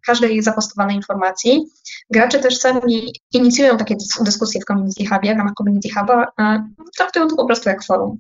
każdej 0.07 0.43
zapostowanej 0.43 0.97
informacji. 0.97 1.67
Gracze 2.11 2.39
też 2.39 2.59
sami 2.59 3.13
inicjują 3.33 3.77
takie 3.77 3.97
dyskusje 4.21 4.61
w 4.61 4.65
Community 4.65 5.07
Hubie, 5.07 5.35
w 5.35 5.39
ramach 5.39 5.55
Community 5.59 5.89
Huba, 5.95 6.27
e, 6.41 6.69
traktują 6.97 7.29
to 7.29 7.37
po 7.37 7.47
prostu 7.47 7.69
jak 7.69 7.85
forum. 7.85 8.16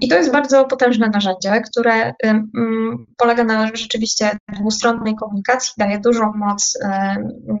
I 0.00 0.08
to 0.08 0.16
jest 0.16 0.32
bardzo 0.32 0.64
potężne 0.64 1.08
narzędzie, 1.08 1.62
które 1.70 2.12
polega 3.16 3.44
na 3.44 3.66
rzeczywiście 3.74 4.30
dwustronnej 4.48 5.14
komunikacji, 5.14 5.72
daje 5.78 5.98
dużą 5.98 6.32
moc 6.32 6.78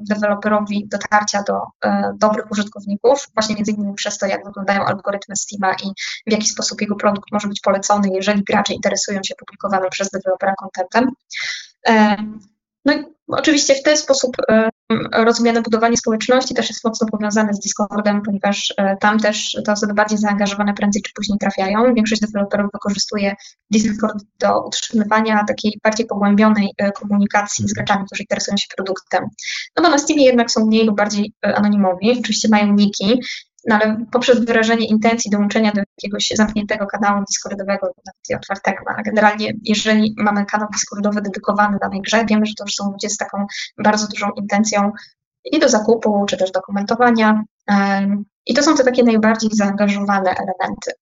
deweloperowi 0.08 0.88
dotarcia 0.88 1.42
do 1.42 1.60
e, 1.84 2.12
dobrych 2.16 2.50
użytkowników, 2.50 3.26
właśnie 3.34 3.54
między 3.54 3.72
innymi 3.72 3.94
przez 3.94 4.18
to, 4.18 4.26
jak 4.26 4.44
wyglądają 4.44 4.84
algorytmy 4.84 5.36
Steama 5.36 5.72
i 5.72 5.86
w 6.26 6.32
jaki 6.32 6.46
sposób 6.46 6.80
jego 6.80 6.96
produkt 6.96 7.32
może 7.32 7.48
być 7.48 7.60
polecony, 7.60 8.08
jeżeli 8.12 8.44
gracze 8.44 8.74
interesują 8.74 9.20
się 9.24 9.34
publikowanym 9.34 9.90
przez 9.90 10.10
dewelopera 10.10 10.54
contentem. 10.54 11.10
No 12.84 12.92
i 12.92 13.04
oczywiście 13.26 13.74
w 13.74 13.82
ten 13.82 13.96
sposób 13.96 14.36
e, 14.48 14.70
rozumiane 15.12 15.62
budowanie 15.62 15.96
społeczności 15.96 16.54
też 16.54 16.68
jest 16.68 16.84
mocno 16.84 17.06
powiązane 17.06 17.54
z 17.54 17.60
Discordem, 17.60 18.22
ponieważ 18.22 18.74
e, 18.76 18.96
tam 18.96 19.18
też 19.18 19.56
te 19.64 19.72
osoby 19.72 19.94
bardziej 19.94 20.18
zaangażowane 20.18 20.74
prędzej 20.74 21.02
czy 21.02 21.12
później 21.14 21.38
trafiają. 21.38 21.94
Większość 21.94 22.20
deweloperów 22.20 22.70
wykorzystuje 22.72 23.34
Discord 23.70 24.24
do 24.40 24.66
utrzymywania 24.66 25.44
takiej 25.48 25.80
bardziej 25.84 26.06
pogłębionej 26.06 26.68
e, 26.78 26.92
komunikacji 26.92 27.68
z 27.68 27.72
graczami, 27.72 28.04
którzy 28.06 28.22
interesują 28.22 28.56
się 28.56 28.66
produktem. 28.76 29.24
No 29.76 29.82
bo 29.82 29.88
na 29.88 29.98
Steamie 29.98 30.24
jednak 30.24 30.50
są 30.50 30.66
mniej 30.66 30.86
lub 30.86 30.96
bardziej 30.96 31.32
anonimowi, 31.42 32.18
oczywiście 32.20 32.48
mają 32.48 32.72
niki, 32.72 33.20
no 33.66 33.74
ale 33.74 33.96
poprzez 34.12 34.44
wyrażenie 34.44 34.86
intencji 34.86 35.30
dołączenia 35.30 35.72
do 35.72 35.80
jakiegoś 35.80 36.28
zamkniętego 36.34 36.86
kanału 36.86 37.24
Discordowego, 37.24 37.86
nawet 37.86 38.42
otwartego, 38.42 38.84
a 38.96 39.02
generalnie 39.02 39.52
jeżeli 39.64 40.14
mamy 40.18 40.46
kanał 40.46 40.68
Discordowy 40.72 41.22
dedykowany 41.22 41.78
danej 41.80 42.00
grze, 42.00 42.24
wiemy, 42.24 42.46
że 42.46 42.52
to 42.58 42.64
już 42.64 42.74
są 42.74 42.92
ludzie 42.92 43.10
z 43.10 43.16
taką 43.16 43.46
bardzo 43.78 44.06
dużą 44.06 44.30
intencją 44.30 44.92
i 45.44 45.58
do 45.58 45.68
zakupu, 45.68 46.26
czy 46.28 46.36
też 46.36 46.50
do 46.50 46.60
komentowania. 46.60 47.42
I 48.46 48.54
to 48.54 48.62
są 48.62 48.76
te 48.76 48.84
takie 48.84 49.02
najbardziej 49.02 49.50
zaangażowane 49.52 50.30
elementy, 50.30 50.92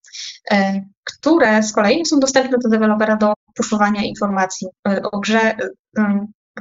które 1.05 1.63
z 1.63 1.73
kolei 1.73 2.07
są 2.07 2.21
dostępne 2.21 2.59
do 2.59 2.69
dewelopera 2.69 3.17
do 3.17 3.33
puszowania 3.55 4.03
informacji 4.03 4.69
e, 4.89 5.03
o 5.03 5.21
grze 5.21 5.57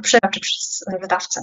przeda 0.02 0.28
czy 0.28 0.40
przez 0.40 0.84
wydawcę. 1.00 1.40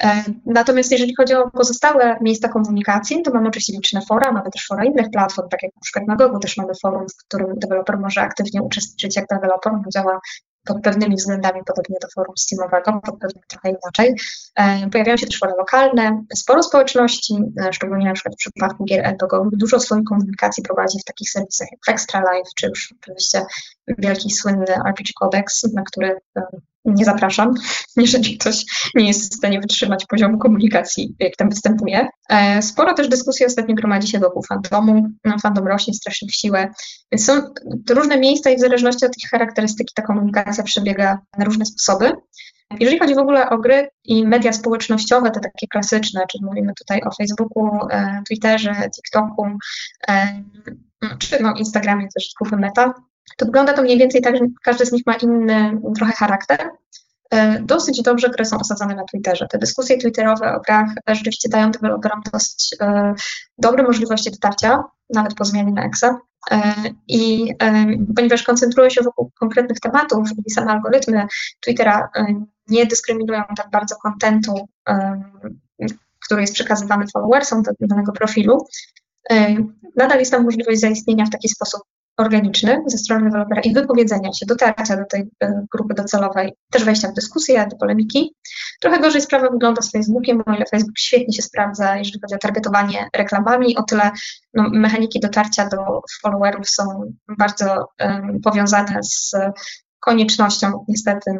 E, 0.00 0.24
natomiast 0.46 0.92
jeżeli 0.92 1.14
chodzi 1.16 1.34
o 1.34 1.50
pozostałe 1.50 2.16
miejsca 2.20 2.48
komunikacji, 2.48 3.22
to 3.22 3.30
mamy 3.30 3.48
oczywiście 3.48 3.72
liczne 3.72 4.00
fora, 4.08 4.32
mamy 4.32 4.50
też 4.50 4.66
fora 4.66 4.84
innych 4.84 5.10
platform, 5.10 5.48
tak 5.48 5.62
jak 5.62 5.72
na 5.76 5.80
przykład 5.80 6.08
na 6.08 6.16
Google 6.16 6.38
też 6.40 6.56
mamy 6.56 6.72
forum, 6.82 7.06
w 7.08 7.24
którym 7.24 7.58
deweloper 7.58 7.98
może 7.98 8.20
aktywnie 8.20 8.62
uczestniczyć 8.62 9.16
jak 9.16 9.26
deweloper, 9.26 9.72
działa 9.94 10.20
pod 10.64 10.82
pewnymi 10.82 11.16
względami 11.16 11.60
podobnie 11.66 11.96
do 12.02 12.08
forum 12.14 12.34
Steamowego, 12.36 13.00
pod 13.04 13.18
pewnymi 13.18 13.44
trochę 13.48 13.68
inaczej. 13.68 14.14
E, 14.54 14.90
pojawiają 14.90 15.16
się 15.16 15.26
też 15.26 15.38
fora 15.38 15.54
lokalne, 15.58 16.24
sporo 16.36 16.62
społeczności, 16.62 17.34
e, 17.60 17.72
szczególnie 17.72 18.06
na 18.06 18.12
przykład 18.12 18.34
w 18.34 18.38
przypadku 18.38 18.84
gier 18.84 19.06
Elbogo, 19.06 19.48
dużo 19.52 19.80
swojej 19.80 20.04
komunikacji 20.04 20.62
prowadzi 20.62 20.98
w 21.00 21.04
takich 21.04 21.30
serwisach 21.30 21.68
jak 21.72 21.94
Extra 21.94 22.20
Life, 22.20 22.50
czy 22.56 22.66
już 22.66 22.94
oczywiście 23.02 23.42
wielki, 23.98 24.30
słynny 24.30 24.74
RPG 24.86 25.12
Codex, 25.18 25.62
na 25.74 25.82
który 25.82 26.16
nie 26.84 27.04
zapraszam, 27.04 27.54
jeżeli 27.96 28.38
ktoś 28.38 28.64
nie 28.94 29.06
jest 29.06 29.32
w 29.32 29.36
stanie 29.36 29.60
wytrzymać 29.60 30.06
poziomu 30.06 30.38
komunikacji, 30.38 31.14
jak 31.18 31.36
tam 31.36 31.50
występuje. 31.50 32.08
E, 32.30 32.62
sporo 32.62 32.94
też 32.94 33.08
dyskusji 33.08 33.46
ostatnio 33.46 33.74
gromadzi 33.74 34.08
się 34.08 34.18
wokół 34.18 34.42
fandomu. 34.42 35.08
No, 35.24 35.38
fandom 35.42 35.66
rośnie 35.66 35.94
strasznie 35.94 36.28
w 36.28 36.34
siłę, 36.34 36.68
więc 37.12 37.24
są 37.24 37.42
różne 37.90 38.18
miejsca 38.18 38.50
i 38.50 38.56
w 38.56 38.60
zależności 38.60 39.06
od 39.06 39.12
ich 39.18 39.30
charakterystyki 39.30 39.94
ta 39.94 40.02
komunikacja 40.02 40.64
przebiega 40.64 41.18
na 41.38 41.44
różne 41.44 41.66
sposoby. 41.66 42.12
Jeżeli 42.80 42.98
chodzi 42.98 43.14
w 43.14 43.18
ogóle 43.18 43.50
o 43.50 43.58
gry 43.58 43.88
i 44.04 44.26
media 44.26 44.52
społecznościowe, 44.52 45.30
te 45.30 45.40
takie 45.40 45.66
klasyczne, 45.66 46.26
czyli 46.32 46.44
mówimy 46.44 46.72
tutaj 46.78 47.00
o 47.02 47.10
Facebooku, 47.10 47.70
e, 47.90 48.22
Twitterze, 48.28 48.74
TikToku, 48.94 49.46
e, 50.08 50.42
czy 51.18 51.42
no 51.42 51.54
Instagramie 51.54 52.08
też 52.14 52.32
grupy 52.40 52.56
Meta, 52.56 52.94
to 53.36 53.46
wygląda 53.46 53.72
to 53.72 53.82
mniej 53.82 53.98
więcej 53.98 54.22
tak, 54.22 54.36
że 54.36 54.44
każdy 54.62 54.86
z 54.86 54.92
nich 54.92 55.02
ma 55.06 55.14
inny 55.14 55.80
trochę 55.96 56.12
charakter. 56.12 56.70
E, 57.30 57.60
dosyć 57.62 58.02
dobrze 58.02 58.28
gry 58.28 58.44
są 58.44 58.58
osadzone 58.58 58.94
na 58.94 59.04
Twitterze. 59.04 59.46
Te 59.50 59.58
dyskusje 59.58 59.98
twitterowe 59.98 60.54
o 60.54 60.60
grach 60.60 60.88
rzeczywiście 61.08 61.48
dają 61.48 61.70
deweloperom 61.70 62.20
dosyć 62.32 62.76
e, 62.80 63.14
dobre 63.58 63.82
możliwości 63.82 64.30
dotarcia, 64.30 64.84
nawet 65.14 65.34
po 65.34 65.44
zmianie 65.44 65.72
na 65.72 65.84
Exa. 65.84 66.18
E, 66.50 66.74
I 67.08 67.52
ponieważ 68.16 68.42
koncentrują 68.42 68.90
się 68.90 69.02
wokół 69.02 69.30
konkretnych 69.40 69.80
tematów 69.80 70.28
i 70.46 70.50
same 70.50 70.72
algorytmy 70.72 71.26
Twittera 71.60 72.08
nie 72.68 72.86
dyskryminują 72.86 73.42
tak 73.56 73.70
bardzo 73.70 73.96
kontentu, 73.96 74.68
który 76.24 76.40
jest 76.40 76.54
przekazywany 76.54 77.04
followersom 77.12 77.62
do 77.62 77.72
danego 77.80 78.12
profilu, 78.12 78.66
nadal 79.96 80.18
jest 80.18 80.30
tam 80.30 80.44
możliwość 80.44 80.80
zaistnienia 80.80 81.24
w 81.24 81.30
taki 81.30 81.48
sposób 81.48 81.82
organiczny 82.20 82.82
ze 82.86 82.98
strony 82.98 83.24
dewelopera 83.24 83.60
i 83.60 83.74
wypowiedzenia 83.74 84.32
się, 84.32 84.46
dotarcia 84.46 84.96
do 84.96 85.04
tej 85.04 85.30
e, 85.42 85.66
grupy 85.72 85.94
docelowej, 85.94 86.52
też 86.70 86.84
wejścia 86.84 87.08
w 87.08 87.14
dyskusję, 87.14 87.66
do 87.70 87.76
polemiki. 87.76 88.34
Trochę 88.80 89.00
gorzej 89.00 89.20
sprawa 89.20 89.50
wygląda 89.50 89.82
z 89.82 89.90
Facebookiem, 89.92 90.42
o 90.46 90.54
ile 90.54 90.64
Facebook 90.70 90.98
świetnie 90.98 91.34
się 91.34 91.42
sprawdza, 91.42 91.96
jeżeli 91.96 92.20
chodzi 92.20 92.34
o 92.34 92.38
targetowanie 92.38 93.08
reklamami, 93.16 93.76
o 93.76 93.82
tyle 93.82 94.10
no, 94.54 94.68
mechaniki 94.70 95.20
dotarcia 95.20 95.68
do 95.68 96.00
followerów 96.22 96.68
są 96.68 97.12
bardzo 97.38 97.88
um, 98.00 98.40
powiązane 98.44 98.98
z 99.02 99.32
koniecznością 100.00 100.84
niestety 100.88 101.30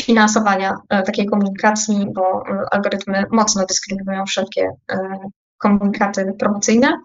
finansowania 0.00 0.74
e, 0.88 1.02
takiej 1.02 1.26
komunikacji, 1.26 2.06
bo 2.14 2.22
e, 2.22 2.60
algorytmy 2.70 3.24
mocno 3.30 3.66
dyskryminują 3.66 4.24
wszelkie 4.26 4.70
e, 4.90 5.18
komunikaty 5.58 6.32
promocyjne. 6.38 6.98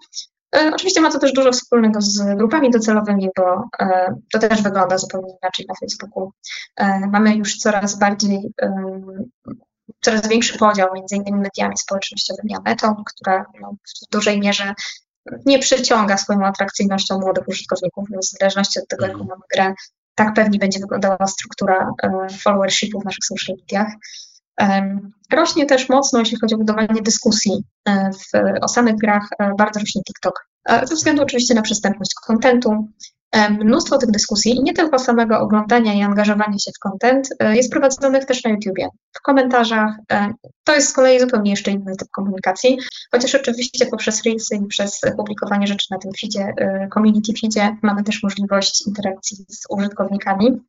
E, 0.55 0.71
oczywiście 0.73 1.01
ma 1.01 1.11
to 1.11 1.19
też 1.19 1.33
dużo 1.33 1.51
wspólnego 1.51 2.01
z 2.01 2.37
grupami 2.37 2.71
docelowymi, 2.71 3.29
bo 3.37 3.69
e, 3.79 4.15
to 4.31 4.39
też 4.39 4.61
wygląda 4.61 4.97
zupełnie 4.97 5.33
inaczej 5.41 5.65
na 5.69 5.75
Facebooku. 5.79 6.31
E, 6.75 6.99
mamy 6.99 7.35
już 7.35 7.57
coraz 7.57 7.99
bardziej, 7.99 8.53
coraz 10.01 10.27
większy 10.27 10.57
podział 10.57 10.87
między 10.93 11.15
innymi 11.15 11.41
mediami 11.41 11.77
społecznościowymi 11.77 12.55
a 12.55 12.69
metą, 12.69 13.03
która 13.05 13.45
no, 13.61 13.71
w 13.71 14.11
dużej 14.11 14.39
mierze 14.39 14.73
nie 15.45 15.59
przyciąga 15.59 16.17
swoją 16.17 16.45
atrakcyjnością 16.45 17.19
młodych 17.19 17.47
użytkowników, 17.47 18.09
więc 18.11 18.35
w 18.35 18.39
zależności 18.39 18.79
od 18.79 18.87
tego, 18.87 19.05
jaką 19.05 19.19
mhm. 19.19 19.29
mamy 19.29 19.41
grę, 19.53 19.73
tak 20.15 20.33
pewnie 20.33 20.59
będzie 20.59 20.79
wyglądała 20.79 21.27
struktura 21.27 21.91
followershipu 22.39 23.01
w 23.01 23.05
naszych 23.05 23.25
social 23.25 23.55
mediach. 23.55 23.93
Rośnie 25.31 25.65
też 25.65 25.89
mocno, 25.89 26.19
jeśli 26.19 26.37
chodzi 26.39 26.55
o 26.55 26.57
budowanie 26.57 27.01
dyskusji 27.01 27.63
e, 27.85 28.09
w, 28.11 28.61
o 28.61 28.67
samych 28.67 28.95
grach, 28.95 29.27
e, 29.39 29.51
bardzo 29.57 29.79
rośnie 29.79 30.01
TikTok. 30.03 30.47
E, 30.69 30.87
ze 30.87 30.95
względu 30.95 31.23
oczywiście 31.23 31.53
na 31.53 31.61
przystępność 31.61 32.11
kontentu. 32.25 32.87
Mnóstwo 33.49 33.97
tych 33.97 34.11
dyskusji 34.11 34.55
i 34.55 34.63
nie 34.63 34.73
tylko 34.73 34.99
samego 34.99 35.39
oglądania 35.39 35.93
i 35.93 36.01
angażowania 36.01 36.57
się 36.57 36.71
w 36.75 36.79
kontent 36.79 37.29
jest 37.53 37.71
prowadzonych 37.71 38.25
też 38.25 38.43
na 38.43 38.49
YouTubie, 38.49 38.87
w 39.13 39.21
komentarzach. 39.21 39.95
To 40.63 40.75
jest 40.75 40.89
z 40.89 40.93
kolei 40.93 41.19
zupełnie 41.19 41.51
jeszcze 41.51 41.71
inny 41.71 41.95
typ 41.95 42.07
komunikacji, 42.11 42.77
chociaż 43.11 43.35
oczywiście 43.35 43.85
poprzez 43.85 44.23
Reelsy 44.23 44.55
i 44.55 44.67
przez 44.67 45.01
publikowanie 45.17 45.67
rzeczy 45.67 45.87
na 45.91 45.97
tym 45.97 46.11
feedzie, 46.21 46.53
community 46.93 47.33
feedzie 47.41 47.77
mamy 47.83 48.03
też 48.03 48.23
możliwość 48.23 48.87
interakcji 48.87 49.37
z 49.49 49.63
użytkownikami. 49.69 50.61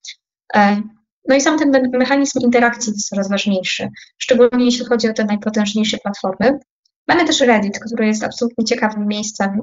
No 1.30 1.37
i 1.37 1.40
sam 1.40 1.58
ten 1.58 1.90
mechanizm 1.92 2.40
interakcji 2.40 2.92
jest 2.92 3.08
coraz 3.08 3.28
ważniejszy, 3.28 3.88
szczególnie 4.18 4.64
jeśli 4.64 4.84
chodzi 4.84 5.08
o 5.08 5.12
te 5.12 5.25
najpotężniejsze 5.25 5.99
platformy. 5.99 6.58
Mamy 7.08 7.25
też 7.25 7.40
Reddit, 7.40 7.78
który 7.78 8.06
jest 8.06 8.25
absolutnie 8.25 8.64
ciekawym 8.64 9.06
miejscem 9.06 9.60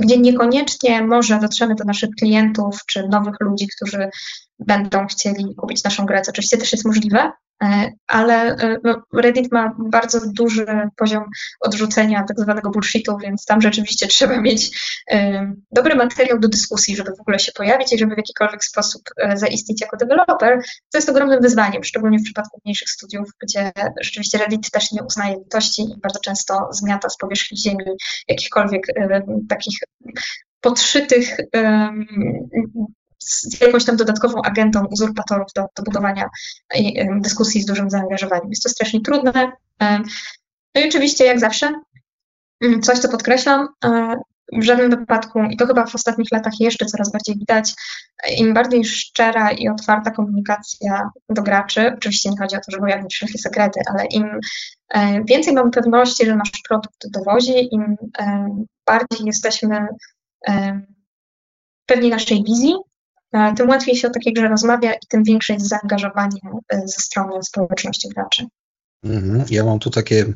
gdzie 0.00 0.18
niekoniecznie 0.18 1.02
może 1.02 1.38
dotrzemy 1.38 1.74
do 1.74 1.84
naszych 1.84 2.10
klientów 2.10 2.80
czy 2.86 3.08
nowych 3.08 3.34
ludzi, 3.40 3.68
którzy 3.76 4.08
będą 4.58 5.06
chcieli 5.06 5.54
kupić 5.54 5.84
naszą 5.84 6.06
grę, 6.06 6.22
oczywiście 6.28 6.58
też 6.58 6.72
jest 6.72 6.84
możliwe, 6.84 7.32
ale 8.06 8.56
e, 8.56 8.76
no, 8.84 9.02
Reddit 9.12 9.52
ma 9.52 9.74
bardzo 9.78 10.20
duży 10.32 10.66
poziom 10.96 11.24
odrzucenia 11.60 12.24
tak 12.28 12.40
zwanego 12.40 12.70
bullshitu, 12.70 13.18
więc 13.18 13.44
tam 13.44 13.60
rzeczywiście 13.60 14.06
trzeba 14.16 14.40
mieć 14.40 14.78
e, 15.10 15.52
dobry 15.70 15.94
materiał 15.94 16.38
do 16.38 16.48
dyskusji, 16.48 16.96
żeby 16.96 17.10
w 17.18 17.20
ogóle 17.20 17.38
się 17.38 17.52
pojawić 17.52 17.92
i 17.92 17.98
żeby 17.98 18.14
w 18.14 18.18
jakikolwiek 18.18 18.64
sposób 18.64 19.02
zaistnieć 19.34 19.80
jako 19.80 19.96
deweloper, 19.96 20.62
co 20.88 20.98
jest 20.98 21.08
ogromnym 21.08 21.42
wyzwaniem, 21.42 21.84
szczególnie 21.84 22.18
w 22.18 22.22
przypadku 22.22 22.60
mniejszych 22.64 22.90
studiów, 22.90 23.28
gdzie 23.42 23.72
rzeczywiście 24.00 24.38
Reddit 24.38 24.70
też 24.70 24.92
nie 24.92 25.02
uznaje 25.02 25.36
litości 25.36 25.82
i 25.82 26.00
bardzo 26.00 26.20
często 26.20 26.68
zmiata 26.72 27.08
z 27.08 27.16
powierzchni 27.16 27.58
ziemi 27.58 27.84
jakichkolwiek 28.28 28.86
takich 29.48 29.78
podszytych 30.60 31.36
jakąś 33.60 33.84
tam 33.84 33.96
dodatkową 33.96 34.42
agentą 34.42 34.86
uzurpatorów 34.86 35.46
do, 35.56 35.62
do 35.76 35.82
budowania 35.82 36.28
dyskusji 37.20 37.62
z 37.62 37.66
dużym 37.66 37.90
zaangażowaniem. 37.90 38.50
Jest 38.50 38.62
to 38.62 38.68
strasznie 38.68 39.00
trudne. 39.00 39.52
No 40.74 40.82
i 40.82 40.88
oczywiście, 40.88 41.24
jak 41.24 41.40
zawsze, 41.40 41.72
mm, 42.60 42.82
coś, 42.82 42.98
co 42.98 43.08
podkreślam, 43.08 43.68
e, 43.84 44.16
w 44.52 44.62
żadnym 44.62 44.90
wypadku, 44.90 45.42
i 45.42 45.56
to 45.56 45.66
chyba 45.66 45.86
w 45.86 45.94
ostatnich 45.94 46.28
latach 46.32 46.52
jeszcze 46.60 46.86
coraz 46.86 47.12
bardziej 47.12 47.36
widać, 47.38 47.74
im 48.36 48.54
bardziej 48.54 48.84
szczera 48.84 49.50
i 49.50 49.68
otwarta 49.68 50.10
komunikacja 50.10 51.10
do 51.28 51.42
graczy, 51.42 51.92
oczywiście 51.96 52.30
nie 52.30 52.38
chodzi 52.38 52.56
o 52.56 52.58
to, 52.58 52.70
żeby 52.70 52.84
ujawnić 52.84 53.14
wszelkie 53.14 53.38
sekrety, 53.38 53.80
ale 53.90 54.06
im 54.06 54.40
e, 54.88 55.24
więcej 55.24 55.54
mamy 55.54 55.70
pewności, 55.70 56.26
że 56.26 56.36
nasz 56.36 56.50
produkt 56.68 57.10
dowozi, 57.10 57.74
im 57.74 57.96
e, 58.18 58.48
bardziej 58.86 59.26
jesteśmy 59.26 59.86
pewni 61.86 62.10
naszej 62.10 62.44
wizji, 62.44 62.74
E, 62.74 62.95
tym 63.56 63.68
łatwiej 63.68 63.96
się 63.96 64.08
o 64.08 64.10
takiej 64.10 64.32
grze 64.32 64.48
rozmawia 64.48 64.92
i 64.92 65.06
tym 65.08 65.24
większe 65.24 65.52
jest 65.52 65.68
zaangażowanie 65.68 66.40
e, 66.72 66.80
ze 66.80 67.02
strony 67.02 67.42
społeczności 67.42 68.08
graczy. 68.08 68.46
Mhm. 69.04 69.44
Ja 69.50 69.64
mam 69.64 69.78
tu 69.78 69.90
takie 69.90 70.26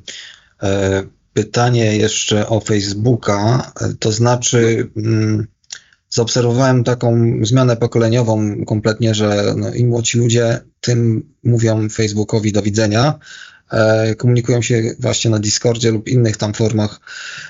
e, 0.63 1.03
pytanie 1.33 1.97
jeszcze 1.97 2.49
o 2.49 2.61
Facebooka, 2.61 3.73
to 4.01 4.13
znaczy 4.13 4.91
mm, 4.97 5.47
zaobserwowałem 6.09 6.85
taką 6.85 7.39
zmianę 7.43 7.77
pokoleniową 7.77 8.65
kompletnie, 8.65 9.15
że 9.15 9.55
no, 9.57 9.75
im 9.75 9.89
młodsi 9.89 10.19
ludzie, 10.19 10.61
tym 10.81 11.29
mówią 11.45 11.89
Facebookowi 11.89 12.53
do 12.53 12.63
widzenia, 12.63 13.19
E, 13.19 13.50
komunikują 14.19 14.63
się 14.63 14.83
właśnie 14.99 15.31
na 15.31 15.39
Discordzie 15.39 15.91
lub 15.91 16.09
innych 16.09 16.37
tam 16.37 16.55
formach 16.55 17.01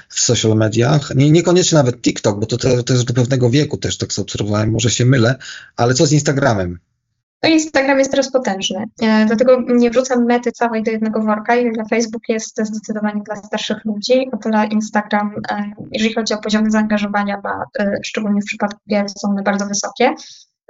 w 0.08 0.20
social 0.20 0.56
mediach. 0.56 1.14
Nie, 1.14 1.30
niekoniecznie 1.30 1.76
nawet 1.76 2.02
TikTok, 2.02 2.40
bo 2.40 2.46
to, 2.46 2.56
jest 2.92 3.04
do 3.04 3.14
pewnego 3.14 3.50
wieku 3.50 3.76
też 3.76 3.98
tak 3.98 4.12
zaobserwowałem, 4.12 4.70
może 4.70 4.90
się 4.90 5.04
mylę, 5.04 5.38
ale 5.76 5.94
co 5.94 6.06
z 6.06 6.12
Instagramem? 6.12 6.78
No 7.42 7.48
Instagram 7.48 7.98
jest 7.98 8.10
teraz 8.10 8.32
potężny, 8.32 8.84
e, 9.02 9.26
dlatego 9.26 9.60
nie 9.68 9.90
wrzucam 9.90 10.24
mety 10.24 10.52
całej 10.52 10.82
do 10.82 10.90
jednego 10.90 11.20
worka 11.20 11.56
i 11.56 11.72
dla 11.72 11.84
Facebook 11.84 12.22
jest 12.28 12.60
zdecydowanie 12.62 13.22
dla 13.26 13.36
starszych 13.36 13.84
ludzi, 13.84 14.28
o 14.32 14.36
tyle 14.36 14.66
Instagram, 14.66 15.34
e, 15.50 15.72
jeżeli 15.92 16.14
chodzi 16.14 16.34
o 16.34 16.38
poziomy 16.38 16.70
zaangażowania, 16.70 17.40
ma, 17.44 17.64
szczególnie 18.04 18.40
w 18.40 18.44
przypadku 18.44 18.80
gier, 18.90 19.06
są 19.18 19.28
one 19.28 19.42
bardzo 19.42 19.66
wysokie. 19.66 20.14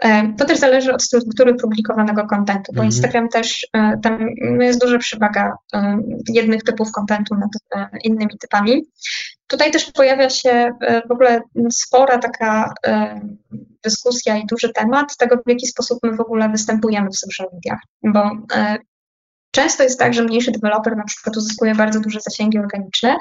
E, 0.00 0.32
to 0.38 0.44
też 0.44 0.58
zależy 0.58 0.94
od 0.94 1.02
struktury 1.02 1.54
publikowanego 1.54 2.26
kontentu, 2.26 2.72
bo 2.72 2.82
mhm. 2.82 2.86
Instagram 2.86 3.28
też, 3.28 3.66
e, 3.72 3.98
tam 4.02 4.28
jest 4.60 4.80
duża 4.80 4.98
przewaga 4.98 5.56
e, 5.74 5.98
jednych 6.28 6.62
typów 6.62 6.92
kontentu 6.92 7.34
nad 7.34 7.50
innymi 8.04 8.38
typami. 8.38 8.84
Tutaj 9.46 9.70
też 9.70 9.92
pojawia 9.92 10.30
się 10.30 10.70
w 11.08 11.12
ogóle 11.12 11.40
spora 11.72 12.18
taka 12.18 12.74
dyskusja 13.82 14.36
i 14.36 14.46
duży 14.46 14.72
temat 14.72 15.16
tego, 15.16 15.36
w 15.36 15.50
jaki 15.50 15.66
sposób 15.66 15.98
my 16.02 16.16
w 16.16 16.20
ogóle 16.20 16.48
występujemy 16.48 17.10
w 17.10 17.16
social 17.16 17.48
mediach, 17.52 17.80
bo 18.02 18.30
Często 19.50 19.82
jest 19.82 19.98
tak, 19.98 20.14
że 20.14 20.24
mniejszy 20.24 20.50
deweloper 20.50 20.96
na 20.96 21.04
przykład 21.04 21.36
uzyskuje 21.36 21.74
bardzo 21.74 22.00
duże 22.00 22.20
zasięgi 22.20 22.58
organiczne 22.58 23.16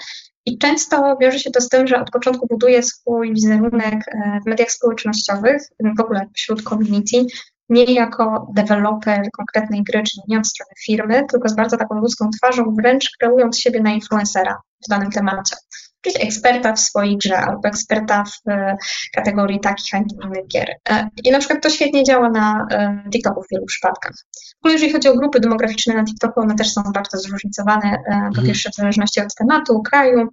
i 0.46 0.58
często 0.58 1.18
wiąże 1.22 1.40
się 1.40 1.52
to 1.52 1.62
z 1.62 1.70
tym, 1.70 1.88
że 1.88 2.02
od 2.02 2.12
początku 2.12 2.48
buduje 2.48 2.84
swój 2.84 3.34
wizerunek 3.34 3.94
e, 3.94 4.40
w 4.46 4.50
mediach 4.50 4.72
społecznościowych, 4.72 5.62
w 5.98 6.02
ogóle 6.02 6.26
wśród 6.36 6.64
community, 6.64 7.26
nie 7.70 7.84
jako 7.84 8.48
deweloper 8.56 9.22
konkretnej 9.38 9.84
gry, 9.84 10.04
czyli 10.04 10.24
nie 10.28 10.40
od 10.40 10.48
strony 10.48 10.72
firmy, 10.86 11.26
tylko 11.32 11.50
z 11.50 11.56
bardzo 11.56 11.78
taką 11.78 11.96
ludzką 11.96 12.30
twarzą, 12.38 12.76
wręcz 12.76 13.10
kreując 13.20 13.60
siebie 13.60 13.82
na 13.82 13.92
influencera 13.92 14.62
w 14.86 14.90
danym 14.90 15.12
temacie 15.12 15.56
czyli 16.02 16.28
eksperta 16.28 16.74
w 16.74 16.80
swojej 16.80 17.18
grze 17.18 17.38
albo 17.38 17.68
eksperta 17.68 18.24
w 18.24 18.50
e, 18.50 18.78
kategorii 19.16 19.60
takich, 19.60 19.94
a 19.94 19.98
nie 19.98 20.06
innych 20.24 20.48
gier. 20.48 20.70
E, 20.90 21.10
I 21.24 21.32
na 21.32 21.40
przykład 21.40 21.64
to 21.64 21.70
świetnie 21.70 22.04
działa 22.04 22.30
na 22.30 22.68
e, 22.72 23.04
TikToku 23.12 23.42
w 23.42 23.48
wielu 23.52 23.66
przypadkach. 23.66 24.14
W 24.56 24.60
ogóle 24.60 24.74
jeżeli 24.74 24.94
chodzi 24.94 25.08
o 25.08 25.16
grupy 25.16 25.40
demograficzne 25.40 25.94
na 25.94 26.04
TikToku, 26.04 26.42
one 26.42 26.56
też 26.56 26.74
są 26.74 26.82
bardzo 26.94 27.18
zróżnicowane, 27.18 27.98
po 28.06 28.16
mhm. 28.16 28.48
pierwsze 28.48 28.70
w 28.70 28.76
zależności 28.76 29.22
od 29.22 29.36
tematu, 29.36 29.82
kraju. 29.82 30.28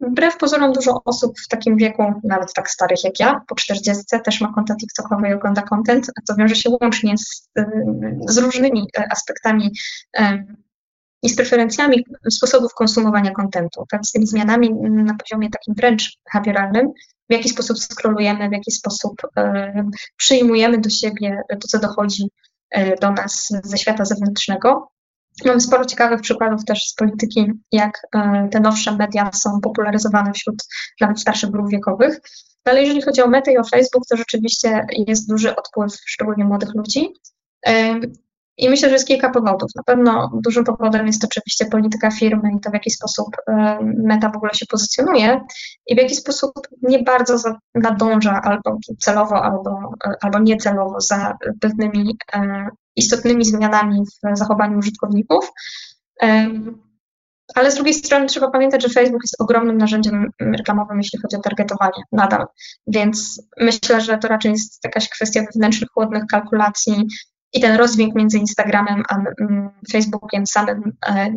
Wbrew 0.00 0.36
pozorom 0.36 0.72
dużo 0.72 1.02
osób 1.04 1.40
w 1.40 1.48
takim 1.48 1.76
wieku, 1.76 2.12
nawet 2.24 2.52
tak 2.54 2.70
starych 2.70 3.04
jak 3.04 3.20
ja, 3.20 3.40
po 3.48 3.54
40, 3.54 4.04
też 4.24 4.40
ma 4.40 4.52
konta 4.52 4.74
TikTokowe 4.74 5.30
i 5.30 5.32
ogląda 5.32 5.62
content, 5.62 6.10
co 6.24 6.34
wiąże 6.34 6.54
się 6.54 6.70
łącznie 6.80 7.18
z, 7.18 7.48
z 8.28 8.38
różnymi 8.38 8.86
aspektami 9.10 9.72
i 11.22 11.28
z 11.28 11.36
preferencjami 11.36 12.04
sposobów 12.30 12.74
konsumowania 12.74 13.30
kontentu, 13.30 13.84
tak, 13.90 14.06
z 14.06 14.12
tymi 14.12 14.26
zmianami 14.26 14.74
na 14.80 15.14
poziomie 15.14 15.50
takim 15.50 15.74
wręcz 15.74 16.18
behawioralnym, 16.24 16.86
w 17.30 17.32
jaki 17.32 17.48
sposób 17.48 17.78
skrolujemy, 17.78 18.48
w 18.48 18.52
jaki 18.52 18.72
sposób 18.72 19.22
przyjmujemy 20.16 20.78
do 20.78 20.90
siebie 20.90 21.42
to, 21.50 21.68
co 21.68 21.78
dochodzi 21.78 22.30
y, 22.78 22.96
do 23.00 23.10
nas 23.10 23.48
ze 23.64 23.78
świata 23.78 24.04
zewnętrznego. 24.04 24.88
Mamy 25.44 25.60
sporo 25.60 25.84
ciekawych 25.84 26.20
przykładów 26.20 26.64
też 26.64 26.82
z 26.88 26.94
polityki, 26.94 27.52
jak 27.72 28.06
y, 28.16 28.48
te 28.50 28.60
nowsze 28.60 28.96
media 28.96 29.30
są 29.32 29.60
popularyzowane 29.60 30.32
wśród 30.32 30.56
nawet 31.00 31.20
starszych 31.20 31.50
grup 31.50 31.70
wiekowych. 31.70 32.20
No, 32.66 32.72
ale 32.72 32.82
jeżeli 32.82 33.02
chodzi 33.02 33.22
o 33.22 33.28
Meta 33.28 33.50
i 33.50 33.58
o 33.58 33.64
Facebook, 33.64 34.04
to 34.08 34.16
rzeczywiście 34.16 34.86
jest 35.08 35.28
duży 35.28 35.56
odpływ 35.56 35.92
szczególnie 36.06 36.44
młodych 36.44 36.74
ludzi. 36.74 37.12
I 38.58 38.70
myślę, 38.70 38.88
że 38.88 38.94
jest 38.94 39.06
kilka 39.06 39.30
powodów. 39.30 39.70
Na 39.76 39.82
pewno 39.82 40.30
dużym 40.44 40.64
powodem 40.64 41.06
jest 41.06 41.24
oczywiście 41.24 41.66
polityka 41.66 42.10
firmy 42.10 42.50
i 42.56 42.60
to, 42.60 42.70
w 42.70 42.74
jaki 42.74 42.90
sposób 42.90 43.26
e, 43.48 43.78
meta 43.82 44.28
w 44.28 44.36
ogóle 44.36 44.54
się 44.54 44.66
pozycjonuje 44.66 45.40
i 45.86 45.94
w 45.94 45.98
jaki 45.98 46.14
sposób 46.14 46.52
nie 46.82 47.02
bardzo 47.02 47.52
nadąża 47.74 48.40
albo 48.42 48.78
celowo, 49.00 49.44
albo, 49.44 49.92
e, 50.04 50.12
albo 50.22 50.38
niecelowo 50.38 51.00
za 51.00 51.36
pewnymi 51.60 52.16
e, 52.34 52.68
istotnymi 52.96 53.44
zmianami 53.44 54.04
w 54.04 54.38
zachowaniu 54.38 54.78
użytkowników. 54.78 55.50
Ale 57.54 57.70
z 57.70 57.74
drugiej 57.74 57.94
strony 57.94 58.26
trzeba 58.26 58.50
pamiętać, 58.50 58.82
że 58.82 58.88
Facebook 58.88 59.22
jest 59.24 59.40
ogromnym 59.40 59.78
narzędziem 59.78 60.30
reklamowym, 60.40 60.98
jeśli 60.98 61.18
chodzi 61.22 61.36
o 61.36 61.40
targetowanie 61.40 62.02
nadal. 62.12 62.46
Więc 62.86 63.42
myślę, 63.60 64.00
że 64.00 64.18
to 64.18 64.28
raczej 64.28 64.52
jest 64.52 64.84
jakaś 64.84 65.08
kwestia 65.08 65.40
wewnętrznych, 65.40 65.90
chłodnych 65.90 66.26
kalkulacji 66.30 67.06
i 67.56 67.60
ten 67.60 67.76
rozdźwięk 67.76 68.14
między 68.14 68.38
Instagramem 68.38 69.02
a 69.08 69.16
mm, 69.40 69.70
Facebookiem 69.92 70.46
samym 70.46 70.92
e, 71.08 71.32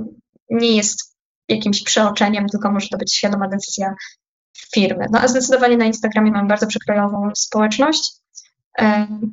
nie 0.49 0.75
jest 0.75 1.17
jakimś 1.49 1.83
przeoczeniem, 1.83 2.45
tylko 2.47 2.71
może 2.71 2.87
to 2.87 2.97
być 2.97 3.15
świadoma 3.15 3.47
decyzja 3.47 3.93
firmy. 4.73 5.05
No 5.11 5.19
a 5.19 5.27
zdecydowanie 5.27 5.77
na 5.77 5.85
Instagramie 5.85 6.31
mamy 6.31 6.47
bardzo 6.47 6.67
przekrojową 6.67 7.29
społeczność 7.35 8.11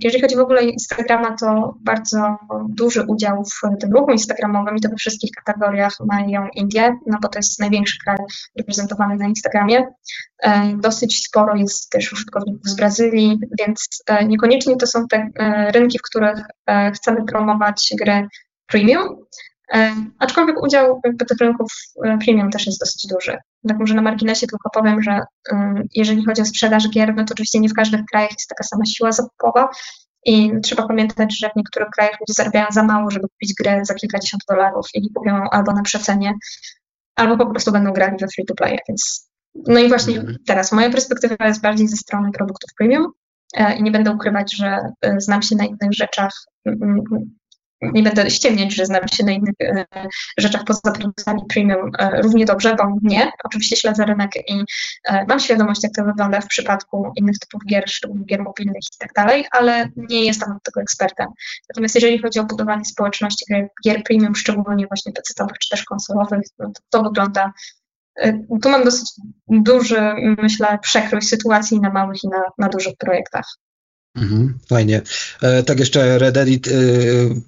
jeżeli 0.00 0.22
chodzi 0.22 0.37
w 0.37 0.40
ogóle 0.40 0.61
o 0.61 0.64
Instagrama, 0.64 1.37
to 1.40 1.74
bardzo 1.80 2.37
duży 2.68 3.04
udział 3.09 3.44
w 3.44 3.80
tym 3.80 3.92
ruchu 3.92 4.11
instagramowym 4.11 4.76
i 4.76 4.80
to 4.80 4.88
we 4.88 4.96
wszystkich 4.96 5.30
kategoriach 5.44 5.92
mają 6.06 6.48
Indie, 6.54 6.98
no 7.06 7.18
bo 7.22 7.28
to 7.28 7.38
jest 7.38 7.61
największy 7.61 7.98
kraj 8.04 8.16
reprezentowany 8.59 9.16
na 9.16 9.28
Instagramie. 9.28 9.87
E, 10.42 10.76
dosyć 10.76 11.26
sporo 11.26 11.56
jest 11.56 11.90
też 11.90 12.12
użytkowników 12.12 12.68
z 12.68 12.76
Brazylii, 12.76 13.38
więc 13.59 14.02
e, 14.06 14.24
niekoniecznie 14.24 14.76
to 14.76 14.87
są 14.87 15.06
te 15.06 15.28
rynki, 15.74 15.98
w 15.98 16.02
których 16.02 16.40
chcemy 16.94 17.24
promować 17.24 17.94
gry 17.98 18.28
premium, 18.66 19.26
E, 19.74 19.94
aczkolwiek 20.18 20.62
udział 20.62 21.00
tych 21.28 21.38
rynków 21.40 21.72
e, 22.04 22.18
premium 22.18 22.50
też 22.50 22.66
jest 22.66 22.80
dosyć 22.80 23.06
duży. 23.06 23.38
Tak 23.68 23.79
może 23.79 23.94
na 23.94 24.02
marginesie 24.02 24.46
tylko 24.46 24.70
powiem, 24.70 25.02
że 25.02 25.20
e, 25.52 25.83
jeżeli 25.94 26.24
chodzi 26.24 26.42
o 26.42 26.44
sprzedaż 26.44 26.90
gier, 26.90 27.14
no 27.16 27.24
to 27.24 27.35
oczywiście 27.35 27.61
nie 27.61 27.68
w 27.68 27.74
każdych 27.74 28.00
krajach 28.12 28.31
jest 28.31 28.48
taka 28.48 28.64
sama 28.64 28.85
siła 28.87 29.12
zakupowa 29.12 29.68
i 30.24 30.52
trzeba 30.62 30.88
pamiętać, 30.88 31.38
że 31.38 31.50
w 31.50 31.57
niektórych 31.57 31.88
krajach 31.90 32.20
ludzie 32.20 32.33
zarabiają 32.33 32.66
za 32.70 32.83
mało, 32.83 33.11
żeby 33.11 33.29
kupić 33.29 33.55
grę 33.55 33.85
za 33.85 33.94
kilkadziesiąt 33.94 34.42
dolarów 34.48 34.87
i 34.94 35.12
kupią 35.14 35.50
albo 35.50 35.72
na 35.72 35.83
przecenie, 35.83 36.35
albo 37.16 37.37
po 37.37 37.50
prostu 37.50 37.72
będą 37.72 37.92
grali 37.92 38.16
we 38.20 38.26
free 38.35 38.46
to 38.46 38.55
play, 38.55 38.79
więc 38.88 39.31
no 39.66 39.81
i 39.81 39.88
właśnie 39.88 40.16
mhm. 40.16 40.37
teraz 40.46 40.72
moja 40.72 40.90
perspektywa 40.90 41.46
jest 41.46 41.61
bardziej 41.61 41.88
ze 41.88 41.96
strony 41.96 42.31
produktów 42.33 42.70
premium 42.79 43.12
i 43.79 43.83
nie 43.83 43.90
będę 43.90 44.11
ukrywać, 44.11 44.57
że 44.57 44.79
znam 45.18 45.42
się 45.42 45.57
na 45.57 45.64
innych 45.64 45.92
rzeczach 45.92 46.33
nie 47.81 48.03
będę 48.03 48.31
ściemniać, 48.31 48.75
że 48.75 48.87
znam 48.87 49.09
się 49.09 49.25
na 49.25 49.33
innych 49.33 49.55
e, 49.61 49.85
rzeczach 50.39 50.65
poza 50.65 50.81
produktami 50.93 51.41
premium 51.49 51.91
e, 51.99 52.23
równie 52.23 52.45
dobrze, 52.45 52.77
bo 52.77 52.85
nie. 53.03 53.33
Oczywiście 53.45 53.77
śledzę 53.77 54.05
rynek 54.05 54.31
i 54.49 54.65
e, 55.05 55.25
mam 55.29 55.41
świadomość, 55.41 55.83
jak 55.83 55.93
to 55.93 56.05
wygląda 56.05 56.41
w 56.41 56.47
przypadku 56.47 57.12
innych 57.17 57.39
typów 57.39 57.61
gier, 57.67 57.85
szczególnie 57.87 58.25
gier 58.25 58.43
mobilnych 58.43 58.83
i 58.95 58.99
tak 58.99 59.12
dalej, 59.12 59.47
ale 59.51 59.89
nie 59.97 60.25
jestem 60.25 60.53
od 60.53 60.62
tego 60.62 60.81
ekspertem. 60.81 61.27
Natomiast 61.69 61.95
jeżeli 61.95 62.19
chodzi 62.19 62.41
o 62.41 62.45
budowanie 62.45 62.85
społeczności 62.85 63.45
gier, 63.85 64.03
premium, 64.03 64.35
szczególnie 64.35 64.87
właśnie 64.87 65.12
pecetowych 65.12 65.59
czy 65.59 65.69
też 65.69 65.85
konsolowych, 65.85 66.43
no 66.59 66.71
to, 66.75 66.81
to 66.91 67.03
wygląda 67.03 67.53
tu 68.62 68.71
mam 68.71 68.85
dosyć 68.85 69.12
duży, 69.49 70.01
myślę, 70.39 70.79
przekrój 70.83 71.23
sytuacji 71.23 71.81
na 71.81 71.91
małych 71.91 72.25
i 72.25 72.29
na, 72.29 72.43
na 72.59 72.69
dużych 72.69 72.97
projektach. 72.99 73.47
Mhm, 74.16 74.59
fajnie. 74.68 75.02
E, 75.42 75.62
tak 75.62 75.79
jeszcze 75.81 76.18
Reddit, 76.18 76.68
e, 76.68 76.72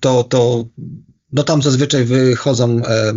to, 0.00 0.24
to 0.24 0.64
no 1.32 1.42
tam 1.42 1.62
zazwyczaj 1.62 2.04
wychodzą 2.04 2.82
e, 2.86 3.12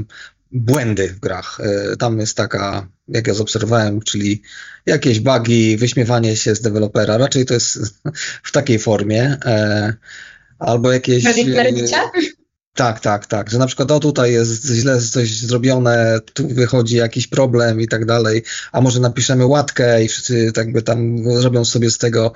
błędy 0.51 1.07
w 1.07 1.19
grach. 1.19 1.59
E, 1.59 1.97
tam 1.97 2.19
jest 2.19 2.37
taka, 2.37 2.87
jak 3.07 3.27
ja 3.27 3.33
zaobserwowałem, 3.33 4.01
czyli 4.01 4.41
jakieś 4.85 5.19
bugi, 5.19 5.77
wyśmiewanie 5.77 6.35
się 6.35 6.55
z 6.55 6.61
dewelopera. 6.61 7.17
Raczej 7.17 7.45
to 7.45 7.53
jest 7.53 7.79
w 8.43 8.51
takiej 8.51 8.79
formie. 8.79 9.37
E, 9.45 9.93
albo 10.59 10.91
jakieś. 10.91 11.23
Reddit 11.23 11.47
na 11.47 11.63
Reddicie? 11.63 11.97
Tak, 12.75 12.99
tak, 12.99 13.25
tak. 13.25 13.49
Że 13.49 13.57
na 13.57 13.67
przykład 13.67 13.91
o 13.91 13.99
tutaj 13.99 14.33
jest 14.33 14.65
źle 14.65 15.01
coś 15.01 15.39
zrobione, 15.39 16.19
tu 16.33 16.47
wychodzi 16.47 16.95
jakiś 16.95 17.27
problem 17.27 17.81
i 17.81 17.87
tak 17.87 18.05
dalej, 18.05 18.43
a 18.71 18.81
może 18.81 18.99
napiszemy 18.99 19.45
łatkę 19.45 20.03
i 20.03 20.07
wszyscy 20.07 20.51
tak 20.51 20.71
by 20.71 20.81
tam 20.81 21.27
robią 21.43 21.65
sobie 21.65 21.91
z 21.91 21.97
tego 21.97 22.33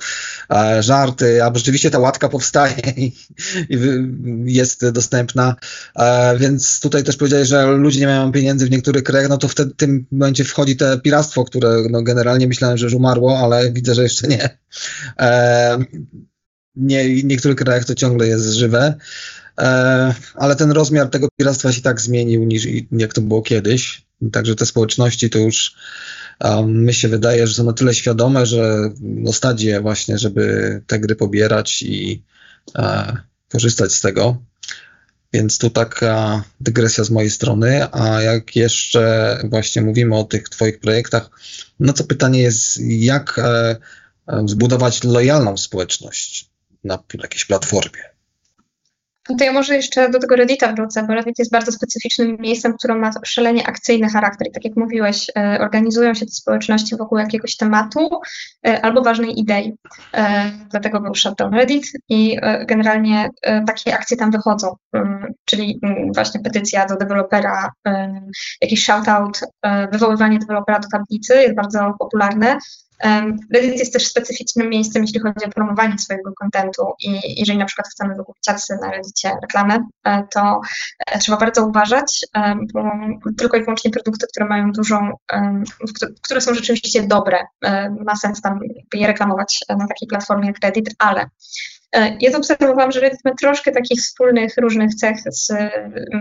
e, 0.50 0.82
żarty, 0.82 1.44
a 1.44 1.52
rzeczywiście 1.54 1.90
ta 1.90 1.98
łatka 1.98 2.28
powstaje 2.28 2.74
i, 2.96 3.12
i 3.68 3.78
jest 4.44 4.88
dostępna. 4.88 5.56
E, 5.96 6.38
więc 6.38 6.80
tutaj 6.80 7.04
też 7.04 7.16
powiedziałeś, 7.16 7.48
że 7.48 7.66
ludzie 7.66 8.00
nie 8.00 8.06
mają 8.06 8.32
pieniędzy 8.32 8.66
w 8.66 8.70
niektórych 8.70 9.02
krajach, 9.02 9.28
no 9.28 9.38
to 9.38 9.48
w 9.48 9.54
tym 9.76 10.06
momencie 10.12 10.44
wchodzi 10.44 10.76
te 10.76 11.00
piractwo, 11.00 11.44
które 11.44 11.76
no, 11.90 12.02
generalnie 12.02 12.48
myślałem, 12.48 12.78
że 12.78 12.86
już 12.86 12.94
umarło, 12.94 13.38
ale 13.38 13.72
widzę, 13.72 13.94
że 13.94 14.02
jeszcze 14.02 14.28
nie. 14.28 14.58
E, 15.20 15.78
nie 16.76 17.04
w 17.04 17.24
niektórych 17.24 17.56
krajach 17.56 17.84
to 17.84 17.94
ciągle 17.94 18.28
jest 18.28 18.52
żywe. 18.52 18.94
E, 19.60 20.14
ale 20.34 20.56
ten 20.56 20.70
rozmiar 20.70 21.10
tego 21.10 21.28
piractwa 21.36 21.72
się 21.72 21.82
tak 21.82 22.00
zmienił 22.00 22.44
niż 22.44 22.66
jak 22.92 23.12
to 23.12 23.20
było 23.20 23.42
kiedyś. 23.42 24.06
Także 24.32 24.54
te 24.54 24.66
społeczności 24.66 25.30
to 25.30 25.38
już 25.38 25.76
um, 26.40 26.84
mi 26.84 26.94
się 26.94 27.08
wydaje, 27.08 27.46
że 27.46 27.54
są 27.54 27.64
na 27.64 27.72
tyle 27.72 27.94
świadome, 27.94 28.46
że 28.46 28.90
no 29.00 29.32
stadzie 29.32 29.80
właśnie, 29.80 30.18
żeby 30.18 30.82
te 30.86 30.98
gry 30.98 31.16
pobierać 31.16 31.82
i 31.82 32.24
e, 32.78 33.16
korzystać 33.48 33.94
z 33.94 34.00
tego. 34.00 34.42
Więc 35.32 35.58
tu 35.58 35.70
taka 35.70 36.44
dygresja 36.60 37.04
z 37.04 37.10
mojej 37.10 37.30
strony. 37.30 37.92
A 37.92 38.22
jak 38.22 38.56
jeszcze 38.56 39.38
właśnie 39.50 39.82
mówimy 39.82 40.16
o 40.16 40.24
tych 40.24 40.48
Twoich 40.48 40.80
projektach, 40.80 41.30
no 41.80 41.92
to 41.92 42.04
pytanie 42.04 42.42
jest, 42.42 42.78
jak 42.80 43.38
e, 43.38 43.76
zbudować 44.46 45.04
lojalną 45.04 45.56
społeczność 45.56 46.50
na 46.84 46.98
jakiejś 47.22 47.44
platformie? 47.44 48.15
No 49.30 49.36
ja 49.44 49.52
może 49.52 49.76
jeszcze 49.76 50.10
do 50.10 50.18
tego 50.18 50.36
Reddita 50.36 50.72
wrócę, 50.72 51.02
bo 51.02 51.14
Reddit 51.14 51.38
jest 51.38 51.52
bardzo 51.52 51.72
specyficznym 51.72 52.36
miejscem, 52.40 52.74
które 52.78 52.94
ma 52.94 53.10
szalenie 53.24 53.66
akcyjny 53.66 54.08
charakter. 54.08 54.48
I 54.48 54.52
tak 54.52 54.64
jak 54.64 54.76
mówiłeś, 54.76 55.30
e, 55.36 55.58
organizują 55.60 56.14
się 56.14 56.26
te 56.26 56.32
społeczności 56.32 56.96
wokół 56.96 57.18
jakiegoś 57.18 57.56
tematu 57.56 58.20
e, 58.66 58.84
albo 58.84 59.02
ważnej 59.02 59.40
idei. 59.40 59.76
E, 60.14 60.50
dlatego 60.70 61.00
był 61.00 61.14
shutdown 61.14 61.54
Reddit 61.54 61.86
i 62.08 62.38
generalnie 62.66 63.30
takie 63.66 63.94
akcje 63.94 64.16
tam 64.16 64.30
wychodzą, 64.30 64.76
mm, 64.92 65.32
czyli 65.44 65.80
mm, 65.82 66.12
właśnie 66.12 66.40
petycja 66.40 66.86
do 66.86 66.96
dewelopera, 66.96 67.72
jakiś 68.60 68.84
shoutout, 68.84 69.40
wywoływanie 69.92 70.38
dewelopera 70.38 70.78
do 70.78 70.88
tablicy 70.92 71.34
jest 71.34 71.54
bardzo 71.54 71.94
popularne. 71.98 72.58
Reddit 73.54 73.78
jest 73.78 73.92
też 73.92 74.08
specyficznym 74.08 74.68
miejscem, 74.68 75.02
jeśli 75.02 75.20
chodzi 75.20 75.46
o 75.46 75.48
promowanie 75.48 75.98
swojego 75.98 76.32
kontentu 76.32 76.82
i 77.00 77.40
jeżeli 77.40 77.58
na 77.58 77.64
przykład 77.64 77.88
chcemy 77.88 78.14
wykupić 78.14 78.48
adsy 78.48 78.78
na 78.82 78.90
Reddicie 78.90 79.32
reklamę, 79.42 79.78
e, 80.04 80.26
to 80.34 80.60
e, 81.06 81.18
trzeba 81.18 81.38
bardzo 81.38 81.66
uważać, 81.66 82.20
bo 82.74 82.90
tylko 83.38 83.56
i 83.56 83.60
wyłącznie 83.60 83.90
produkty, 83.90 84.26
które 84.26 84.46
mają 84.46 84.72
dużą, 84.72 85.10
które 86.22 86.40
są 86.40 86.54
rzeczywiście 86.54 87.06
dobre, 87.06 87.38
ma 88.04 88.16
sens 88.16 88.40
tam 88.40 88.60
je 88.94 89.06
reklamować 89.06 89.60
na 89.68 89.86
takiej 89.86 90.08
platformie 90.08 90.46
jak 90.46 90.58
Reddit, 90.62 90.94
ale 90.98 91.30
e, 91.92 92.16
ja 92.20 92.30
zaobserwowałam, 92.30 92.92
że 92.92 93.00
Reddit 93.00 93.24
ma 93.24 93.34
troszkę 93.34 93.72
takich 93.72 94.00
wspólnych 94.00 94.54
różnych 94.56 94.94
cech 94.94 95.16
z 95.30 95.52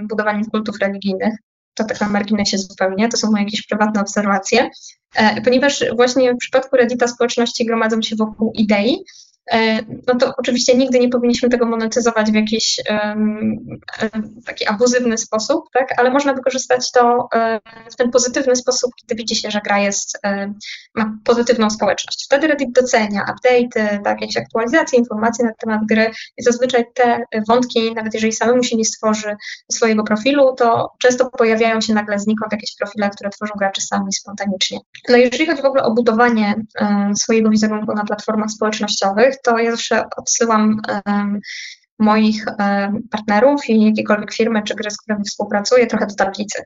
budowaniem 0.07 0.45
kultów 0.45 0.75
religijnych 0.81 1.35
to 1.75 1.83
tak 1.83 2.01
na 2.01 2.09
marginesie 2.09 2.57
zupełnie, 2.57 3.09
to 3.09 3.17
są 3.17 3.31
moje 3.31 3.43
jakieś 3.43 3.67
prywatne 3.67 4.01
obserwacje, 4.01 4.69
e, 5.15 5.41
ponieważ 5.41 5.85
właśnie 5.95 6.33
w 6.33 6.37
przypadku 6.37 6.75
Reddita 6.75 7.07
społeczności 7.07 7.65
gromadzą 7.65 8.01
się 8.01 8.15
wokół 8.15 8.51
idei, 8.55 9.05
no 10.07 10.15
to 10.19 10.33
oczywiście 10.37 10.77
nigdy 10.77 10.99
nie 10.99 11.09
powinniśmy 11.09 11.49
tego 11.49 11.65
monetyzować 11.65 12.31
w 12.31 12.35
jakiś 12.35 12.81
taki 14.45 14.67
abuzywny 14.67 15.17
sposób, 15.17 15.65
tak? 15.73 15.99
ale 15.99 16.11
można 16.11 16.33
wykorzystać 16.33 16.91
to 16.91 17.29
um, 17.33 17.59
w 17.91 17.95
ten 17.95 18.11
pozytywny 18.11 18.55
sposób, 18.55 18.91
kiedy 18.95 19.15
widzi 19.15 19.35
się, 19.35 19.51
że 19.51 19.61
gra 19.61 19.79
jest, 19.79 20.19
um, 20.23 20.59
ma 20.95 21.17
pozytywną 21.23 21.69
społeczność. 21.69 22.25
Wtedy 22.25 22.47
Reddit 22.47 22.71
docenia 22.71 23.25
update'y, 23.29 24.03
tak, 24.03 24.21
jakieś 24.21 24.37
aktualizacje, 24.37 24.99
informacje 24.99 25.45
na 25.45 25.51
temat 25.53 25.81
gry 25.89 26.11
i 26.37 26.43
zazwyczaj 26.43 26.85
te 26.93 27.19
wątki, 27.47 27.93
nawet 27.93 28.13
jeżeli 28.13 28.33
samemu 28.33 28.63
się 28.63 28.75
nie 28.75 28.85
stworzy 28.85 29.35
swojego 29.71 30.03
profilu, 30.03 30.55
to 30.55 30.91
często 30.99 31.29
pojawiają 31.29 31.81
się 31.81 31.93
nagle 31.93 32.19
znikąd 32.19 32.51
jakieś 32.51 32.75
profile, 32.75 33.09
które 33.09 33.29
tworzą 33.29 33.53
gracze 33.57 33.81
sami 33.81 34.13
spontanicznie. 34.13 34.79
No 35.09 35.17
jeżeli 35.17 35.45
chodzi 35.45 35.61
w 35.61 35.65
ogóle 35.65 35.83
o 35.83 35.91
budowanie 35.91 36.55
swojego 37.15 37.49
wizerunku 37.49 37.93
na 37.93 38.03
platformach 38.05 38.49
społecznościowych, 38.49 39.34
to 39.43 39.57
ja 39.57 39.71
zawsze 39.71 40.03
odsyłam 40.17 40.81
um, 41.07 41.39
moich 41.99 42.45
um, 42.59 42.99
partnerów 43.11 43.69
i 43.69 43.85
jakiekolwiek 43.85 44.33
firmy 44.33 44.63
czy 44.63 44.75
gry, 44.75 44.91
z 44.91 44.97
którymi 44.97 45.23
współpracuję, 45.23 45.87
trochę 45.87 46.07
do 46.07 46.15
tablicy. 46.15 46.63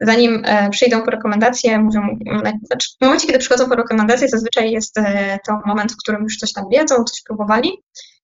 Zanim 0.00 0.42
e, 0.44 0.70
przyjdą 0.70 1.02
po 1.02 1.10
rekomendacje, 1.10 1.78
mówią, 1.78 2.18
znaczy 2.66 2.88
w 3.00 3.04
momencie, 3.04 3.26
kiedy 3.26 3.38
przychodzą 3.38 3.68
po 3.68 3.74
rekomendacje, 3.74 4.28
zazwyczaj 4.28 4.70
jest 4.70 4.98
e, 4.98 5.38
to 5.46 5.60
moment, 5.66 5.92
w 5.92 5.96
którym 5.96 6.22
już 6.22 6.36
coś 6.36 6.52
tam 6.52 6.64
wiedzą, 6.72 7.04
coś 7.04 7.22
próbowali 7.22 7.72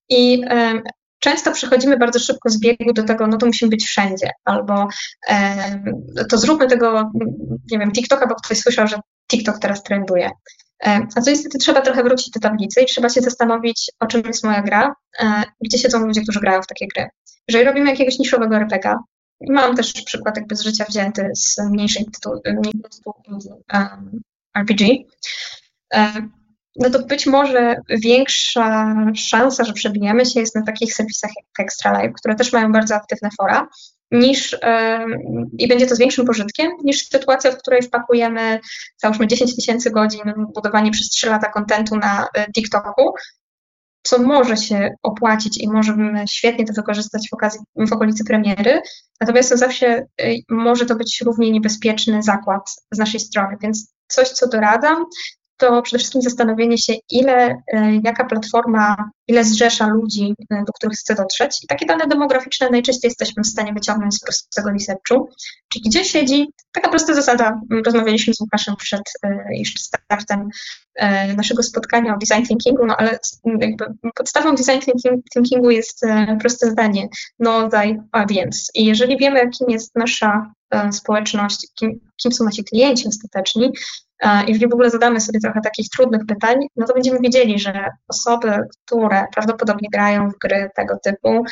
i 0.09 0.42
e, 0.51 0.83
często 1.18 1.53
przechodzimy 1.53 1.97
bardzo 1.97 2.18
szybko 2.18 2.51
z 2.51 2.61
biegu 2.61 2.92
do 2.92 3.03
tego, 3.03 3.27
no 3.27 3.37
to 3.37 3.47
musimy 3.47 3.68
być 3.68 3.85
wszędzie, 3.85 4.31
albo 4.44 4.88
to 6.31 6.38
zróbmy 6.38 6.66
tego, 6.66 7.11
nie 7.73 7.79
wiem, 7.79 7.92
TikToka, 7.92 8.27
bo 8.27 8.35
ktoś 8.35 8.59
słyszał, 8.59 8.87
że 8.87 8.97
TikTok 9.31 9.59
teraz 9.59 9.83
trenduje. 9.83 10.31
E, 10.87 11.07
a 11.16 11.20
co 11.20 11.31
niestety 11.31 11.59
trzeba 11.59 11.81
trochę 11.81 12.03
wrócić 12.03 12.31
do 12.31 12.40
tablicy 12.40 12.81
i 12.81 12.87
trzeba 12.87 13.09
się 13.09 13.20
zastanowić, 13.20 13.90
o 14.01 14.07
czym 14.07 14.23
jest 14.27 14.44
moja 14.44 14.62
gra, 14.62 14.94
e, 15.20 15.42
gdzie 15.61 15.79
siedzą 15.79 16.07
ludzie, 16.07 16.23
którzy 16.23 16.40
grają 16.40 16.62
w 16.62 16.66
takie 16.66 16.87
gry. 16.94 17.09
Jeżeli 17.49 17.64
robimy 17.64 17.90
jakiegoś 17.90 18.18
niszowego 18.18 18.57
RPG, 18.57 18.97
mam 19.49 19.77
też 19.77 19.92
przykład 19.92 20.37
jakby 20.37 20.57
z 20.57 20.62
życia 20.62 20.85
wzięty 20.88 21.31
z 21.35 21.57
mniejszej 21.70 22.05
tytułu, 22.05 22.40
um, 23.73 24.20
RPG, 24.59 24.88
no 26.77 26.90
to 26.90 27.07
być 27.07 27.27
może 27.27 27.77
większa 27.88 28.94
szansa, 29.14 29.64
że 29.64 29.73
przebijemy 29.73 30.27
się 30.27 30.40
jest 30.40 30.55
na 30.55 30.62
takich 30.62 30.94
serwisach 30.94 31.31
jak 31.37 31.66
Extra 31.66 32.01
Life, 32.01 32.12
które 32.12 32.35
też 32.35 32.53
mają 32.53 32.73
bardzo 32.73 32.94
aktywne 32.94 33.29
fora, 33.38 33.68
niż 34.11 34.59
i 35.59 35.69
będzie 35.69 35.87
to 35.87 35.95
z 35.95 35.99
większym 35.99 36.27
pożytkiem 36.27 36.73
niż 36.85 37.09
sytuacja, 37.09 37.51
w 37.53 37.59
której 37.59 37.83
wpakujemy 37.83 38.61
załóżmy 38.97 39.27
10 39.27 39.57
tysięcy 39.57 39.90
godzin 39.90 40.23
budowanie 40.55 40.90
przez 40.90 41.09
3 41.09 41.31
lata 41.31 41.49
kontentu 41.49 41.97
na 41.97 42.29
e, 42.35 42.53
TikToku, 42.53 43.14
co 44.03 44.19
może 44.19 44.57
się 44.57 44.90
opłacić 45.03 45.59
i 45.59 45.69
możemy 45.69 46.25
świetnie 46.31 46.64
to 46.64 46.73
wykorzystać 46.73 47.29
w, 47.31 47.35
okazji, 47.35 47.61
w 47.77 47.93
okolicy 47.93 48.25
premiery, 48.25 48.81
natomiast 49.21 49.51
to 49.51 49.57
zawsze 49.57 49.87
e, 49.88 50.35
może 50.49 50.87
to 50.87 50.97
być 50.97 51.23
równie 51.25 51.51
niebezpieczny 51.51 52.23
zakład 52.23 52.71
z 52.93 52.99
naszej 52.99 53.21
strony, 53.21 53.57
więc 53.62 53.95
coś, 54.09 54.29
co 54.29 54.49
doradzam, 54.49 55.05
to 55.64 55.83
przede 55.83 55.98
wszystkim 55.98 56.22
zastanowienie 56.22 56.79
się, 56.79 56.94
ile, 57.11 57.62
e, 57.72 58.00
jaka 58.05 58.24
platforma, 58.24 59.11
ile 59.29 59.44
zrzesza 59.44 59.87
ludzi, 59.87 60.35
e, 60.50 60.64
do 60.66 60.72
których 60.72 60.98
chce 60.98 61.14
dotrzeć. 61.14 61.64
I 61.64 61.66
takie 61.66 61.87
dane 61.87 62.07
demograficzne 62.07 62.70
najczęściej 62.70 63.09
jesteśmy 63.09 63.42
w 63.42 63.46
stanie 63.46 63.72
wyciągnąć 63.72 64.14
z 64.14 64.20
prostego 64.20 64.70
researchu, 64.70 65.29
czyli 65.68 65.85
gdzie 65.88 66.05
siedzi, 66.05 66.46
taka 66.72 66.88
prosta 66.88 67.14
zasada, 67.14 67.61
rozmawialiśmy 67.87 68.35
z 68.35 68.40
Łukaszem 68.40 68.77
przed 68.77 69.03
e, 69.22 69.44
jeszcze 69.50 69.79
startem 69.79 70.48
naszego 71.37 71.62
spotkania 71.62 72.14
o 72.14 72.18
design 72.18 72.46
thinkingu, 72.46 72.87
no 72.87 72.96
ale 72.96 73.18
jakby 73.61 73.85
podstawą 74.14 74.55
design 74.55 74.81
thinkingu 75.35 75.70
jest 75.70 76.00
proste 76.40 76.70
zdanie, 76.70 77.09
know 77.38 77.70
thy 77.70 78.03
audience. 78.12 78.62
I 78.74 78.85
jeżeli 78.85 79.18
wiemy, 79.18 79.50
kim 79.50 79.70
jest 79.70 79.96
nasza 79.96 80.53
społeczność, 80.92 81.66
kim, 81.74 82.00
kim 82.16 82.33
są 82.33 82.44
nasi 82.44 82.64
klienci 82.64 83.09
ostateczni, 83.09 83.72
jeżeli 84.46 84.68
w 84.68 84.74
ogóle 84.74 84.90
zadamy 84.90 85.20
sobie 85.20 85.40
trochę 85.40 85.60
takich 85.60 85.88
trudnych 85.88 86.26
pytań, 86.26 86.56
no 86.76 86.87
to 86.87 86.94
będziemy 86.94 87.18
wiedzieli, 87.20 87.58
że 87.58 87.88
osoby, 88.08 88.58
które 88.87 89.26
prawdopodobnie 89.34 89.88
grają 89.92 90.30
w 90.30 90.38
gry 90.38 90.70
tego 90.76 90.98
typu, 91.04 91.44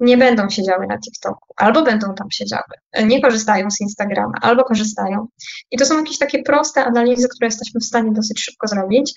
nie 0.00 0.16
będą 0.16 0.50
siedziały 0.50 0.86
na 0.86 0.98
TikToku, 0.98 1.54
albo 1.56 1.82
będą 1.82 2.14
tam 2.14 2.26
siedziały, 2.30 2.62
nie 3.04 3.22
korzystają 3.22 3.70
z 3.70 3.80
Instagrama, 3.80 4.32
albo 4.42 4.64
korzystają. 4.64 5.26
I 5.70 5.78
to 5.78 5.86
są 5.86 5.98
jakieś 5.98 6.18
takie 6.18 6.42
proste 6.42 6.84
analizy, 6.84 7.28
które 7.28 7.46
jesteśmy 7.46 7.80
w 7.80 7.84
stanie 7.84 8.12
dosyć 8.12 8.40
szybko 8.40 8.66
zrobić, 8.66 9.12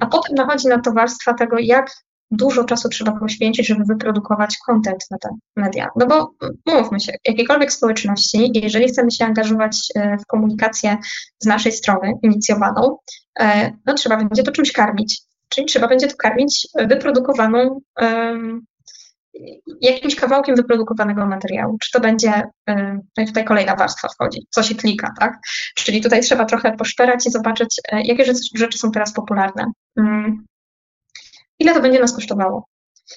a 0.00 0.06
potem 0.06 0.34
nachodzi 0.34 0.68
na 0.68 0.80
to 0.80 0.92
warstwa 0.92 1.34
tego, 1.34 1.56
jak 1.58 1.90
dużo 2.30 2.64
czasu 2.64 2.88
trzeba 2.88 3.12
poświęcić, 3.12 3.66
żeby 3.66 3.84
wyprodukować 3.84 4.56
content 4.66 5.04
na 5.10 5.18
te 5.18 5.28
media. 5.56 5.88
No 5.96 6.06
bo 6.06 6.34
mówmy 6.66 7.00
się, 7.00 7.12
jakiejkolwiek 7.26 7.72
społeczności, 7.72 8.50
jeżeli 8.54 8.88
chcemy 8.88 9.10
się 9.10 9.24
angażować 9.24 9.78
e, 9.94 10.16
w 10.18 10.26
komunikację 10.26 10.96
z 11.38 11.46
naszej 11.46 11.72
strony 11.72 12.12
inicjowaną, 12.22 12.96
e, 13.40 13.72
no 13.86 13.94
trzeba 13.94 14.16
będzie 14.16 14.42
to 14.42 14.52
czymś 14.52 14.72
karmić. 14.72 15.22
Czyli 15.48 15.66
trzeba 15.66 15.88
będzie 15.88 16.06
to 16.06 16.16
karmić 16.16 16.68
wyprodukowaną 16.74 17.80
jakimś 19.80 20.14
kawałkiem 20.14 20.56
wyprodukowanego 20.56 21.26
materiału. 21.26 21.78
Czy 21.78 21.90
to 21.92 22.00
będzie, 22.00 22.42
no 23.16 23.22
i 23.22 23.26
tutaj 23.26 23.44
kolejna 23.44 23.76
warstwa 23.76 24.08
wchodzi, 24.08 24.46
co 24.50 24.62
się 24.62 24.74
klika, 24.74 25.12
tak? 25.20 25.38
Czyli 25.74 26.00
tutaj 26.00 26.20
trzeba 26.20 26.44
trochę 26.44 26.76
poszperać 26.76 27.26
i 27.26 27.30
zobaczyć, 27.30 27.80
jakie 27.92 28.24
rzeczy, 28.24 28.40
rzeczy 28.54 28.78
są 28.78 28.90
teraz 28.90 29.12
popularne. 29.12 29.64
Ile 31.58 31.74
to 31.74 31.80
będzie 31.80 32.00
nas 32.00 32.14
kosztowało. 32.14 32.68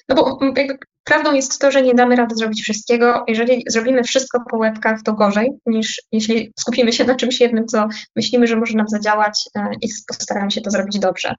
No 0.08 0.14
bo 0.14 0.38
mm, 0.40 0.54
jakby 0.56 0.78
prawdą 1.04 1.32
jest 1.32 1.58
to, 1.58 1.70
że 1.70 1.82
nie 1.82 1.94
damy 1.94 2.16
rady 2.16 2.34
zrobić 2.34 2.62
wszystkiego. 2.62 3.24
Jeżeli 3.28 3.64
zrobimy 3.68 4.02
wszystko 4.02 4.38
po 4.50 4.56
łebkach, 4.56 5.02
to 5.02 5.12
gorzej, 5.12 5.50
niż 5.66 6.02
jeśli 6.12 6.52
skupimy 6.58 6.92
się 6.92 7.04
na 7.04 7.14
czymś 7.14 7.40
jednym, 7.40 7.66
co 7.66 7.88
myślimy, 8.16 8.46
że 8.46 8.56
może 8.56 8.76
nam 8.76 8.88
zadziałać 8.88 9.48
e, 9.54 9.70
i 9.80 9.88
postaramy 10.08 10.50
się 10.50 10.60
to 10.60 10.70
zrobić 10.70 10.98
dobrze. 10.98 11.34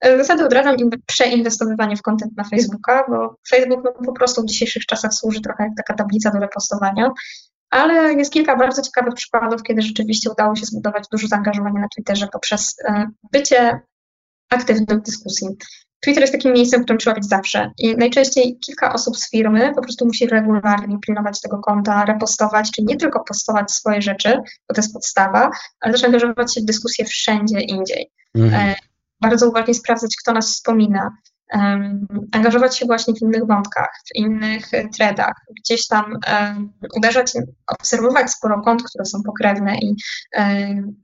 E, 0.00 0.18
zasady 0.18 0.44
odradzam 0.44 0.76
przeinwestowywanie 1.06 1.96
w 1.96 2.02
kontent 2.02 2.36
na 2.36 2.44
Facebooka, 2.44 3.04
bo 3.08 3.36
Facebook 3.50 3.80
no, 3.84 3.92
po 3.92 4.12
prostu 4.12 4.42
w 4.42 4.46
dzisiejszych 4.46 4.86
czasach 4.86 5.14
służy 5.14 5.40
trochę 5.40 5.64
jak 5.64 5.72
taka 5.76 5.94
tablica 5.94 6.30
do 6.30 6.38
repostowania, 6.38 7.10
ale 7.70 8.14
jest 8.14 8.32
kilka 8.32 8.56
bardzo 8.56 8.82
ciekawych 8.82 9.14
przykładów, 9.14 9.62
kiedy 9.62 9.82
rzeczywiście 9.82 10.30
udało 10.30 10.56
się 10.56 10.66
zbudować 10.66 11.04
dużo 11.12 11.28
zaangażowania 11.28 11.80
na 11.80 11.88
Twitterze 11.94 12.28
poprzez 12.32 12.76
e, 12.84 13.06
bycie 13.32 13.80
aktywnym 14.50 15.00
w 15.00 15.02
dyskusji. 15.02 15.48
Twitter 16.00 16.20
jest 16.20 16.32
takim 16.32 16.52
miejscem, 16.52 16.80
w 16.80 16.84
którym 16.84 16.98
trzeba 16.98 17.14
być 17.14 17.28
zawsze. 17.28 17.70
I 17.78 17.96
najczęściej 17.96 18.58
kilka 18.66 18.92
osób 18.92 19.16
z 19.16 19.30
firmy 19.30 19.72
po 19.74 19.82
prostu 19.82 20.06
musi 20.06 20.26
regularnie 20.26 20.98
pilnować 21.06 21.40
tego 21.40 21.58
konta, 21.58 22.04
repostować, 22.04 22.70
czyli 22.70 22.86
nie 22.86 22.96
tylko 22.96 23.24
postować 23.24 23.70
swoje 23.70 24.02
rzeczy, 24.02 24.38
bo 24.68 24.74
to 24.74 24.80
jest 24.80 24.92
podstawa, 24.92 25.50
ale 25.80 25.92
też 25.92 26.04
angażować 26.04 26.54
się 26.54 26.60
w 26.60 26.64
dyskusję 26.64 27.04
wszędzie 27.04 27.60
indziej. 27.60 28.10
Mhm. 28.34 28.70
E, 28.70 28.74
bardzo 29.20 29.48
uważnie 29.48 29.74
sprawdzać, 29.74 30.16
kto 30.22 30.32
nas 30.32 30.52
wspomina, 30.52 31.10
um, 31.52 32.06
angażować 32.32 32.78
się 32.78 32.86
właśnie 32.86 33.14
w 33.14 33.22
innych 33.22 33.46
wątkach, 33.46 33.88
w 34.06 34.16
innych 34.16 34.70
threadach, 34.96 35.34
gdzieś 35.64 35.86
tam 35.86 36.04
um, 36.04 36.72
uderzać, 36.96 37.32
obserwować 37.66 38.30
sporo 38.30 38.62
kont, 38.62 38.82
które 38.82 39.04
są 39.04 39.22
pokrewne 39.22 39.78
i 39.78 39.94
um, 40.38 40.96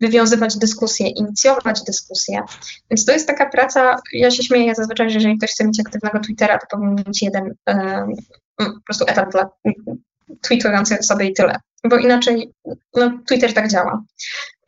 wywiązywać 0.00 0.58
dyskusje, 0.58 1.08
inicjować 1.08 1.82
dyskusje. 1.82 2.42
Więc 2.90 3.04
to 3.04 3.12
jest 3.12 3.26
taka 3.26 3.48
praca, 3.48 3.96
ja 4.12 4.30
się 4.30 4.42
śmieję 4.42 4.74
zazwyczaj, 4.74 5.10
że 5.10 5.14
jeżeli 5.14 5.38
ktoś 5.38 5.50
chce 5.50 5.64
mieć 5.64 5.80
aktywnego 5.80 6.20
Twittera, 6.20 6.58
to 6.58 6.66
powinien 6.70 7.04
mieć 7.06 7.22
jeden 7.22 7.54
po 8.56 8.80
prostu 8.86 9.04
etat 9.08 9.32
dla 9.32 9.50
tweetującej 10.40 10.98
osoby 10.98 11.26
i 11.26 11.32
tyle. 11.32 11.56
Bo 11.90 11.96
inaczej 11.96 12.52
no, 12.94 13.18
Twitter 13.28 13.54
tak 13.54 13.68
działa. 13.68 14.02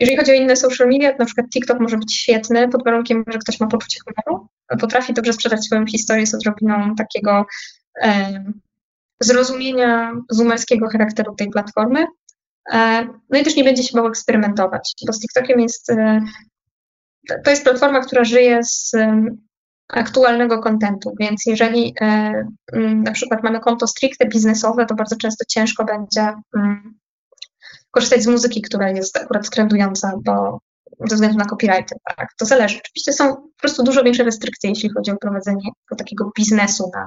Jeżeli 0.01 0.19
chodzi 0.19 0.31
o 0.31 0.35
inne 0.35 0.57
social 0.57 0.89
media, 0.89 1.12
to 1.12 1.19
na 1.19 1.25
przykład 1.25 1.47
TikTok 1.51 1.81
może 1.81 1.97
być 1.97 2.17
świetny 2.17 2.69
pod 2.69 2.85
warunkiem, 2.85 3.25
że 3.33 3.39
ktoś 3.39 3.61
ma 3.61 3.67
poczucie 3.67 4.01
humoru, 4.05 4.49
potrafi 4.81 5.15
dobrze 5.15 5.33
sprzedać 5.33 5.65
swoją 5.65 5.87
historię 5.87 6.27
z 6.27 6.35
odrobiną 6.35 6.95
takiego 6.95 7.47
zrozumienia 9.21 10.12
zoomerskiego 10.31 10.89
charakteru 10.89 11.35
tej 11.35 11.51
platformy, 11.51 12.07
no 13.31 13.38
i 13.40 13.44
też 13.44 13.57
nie 13.57 13.64
będzie 13.64 13.83
się 13.83 13.96
bał 13.96 14.07
eksperymentować, 14.07 14.92
bo 15.07 15.12
z 15.12 15.20
TikTokiem 15.20 15.61
jest, 15.61 15.90
e, 15.90 16.20
to 17.44 17.50
jest 17.50 17.64
platforma, 17.64 18.00
która 18.00 18.24
żyje 18.24 18.61
z 18.64 18.92
aktualnego 19.88 20.59
kontentu, 20.59 21.14
więc 21.20 21.46
jeżeli 21.46 21.94
e, 22.00 22.33
na 22.94 23.12
przykład 23.12 23.42
mamy 23.42 23.61
konto 23.61 23.87
stricte 23.87 24.29
biznesowe, 24.29 24.87
to 24.87 24.94
bardzo 24.94 25.16
często 25.16 25.44
ciężko 25.48 25.85
będzie 25.85 26.35
korzystać 27.90 28.22
z 28.22 28.26
muzyki, 28.26 28.62
która 28.62 28.90
jest 28.90 29.16
akurat 29.16 29.50
trendująca, 29.50 30.12
bo 30.24 30.61
ze 31.00 31.14
względu 31.14 31.38
na 31.38 31.44
copyrighty, 31.44 31.94
tak, 32.16 32.29
to 32.38 32.46
zależy. 32.46 32.79
Oczywiście 32.79 33.12
są 33.12 33.37
po 33.37 33.61
prostu 33.61 33.83
dużo 33.83 34.02
większe 34.02 34.24
restrykcje, 34.24 34.70
jeśli 34.70 34.90
chodzi 34.90 35.11
o 35.11 35.16
prowadzenie 35.16 35.70
takiego 35.98 36.31
biznesu 36.37 36.90
na 36.94 37.07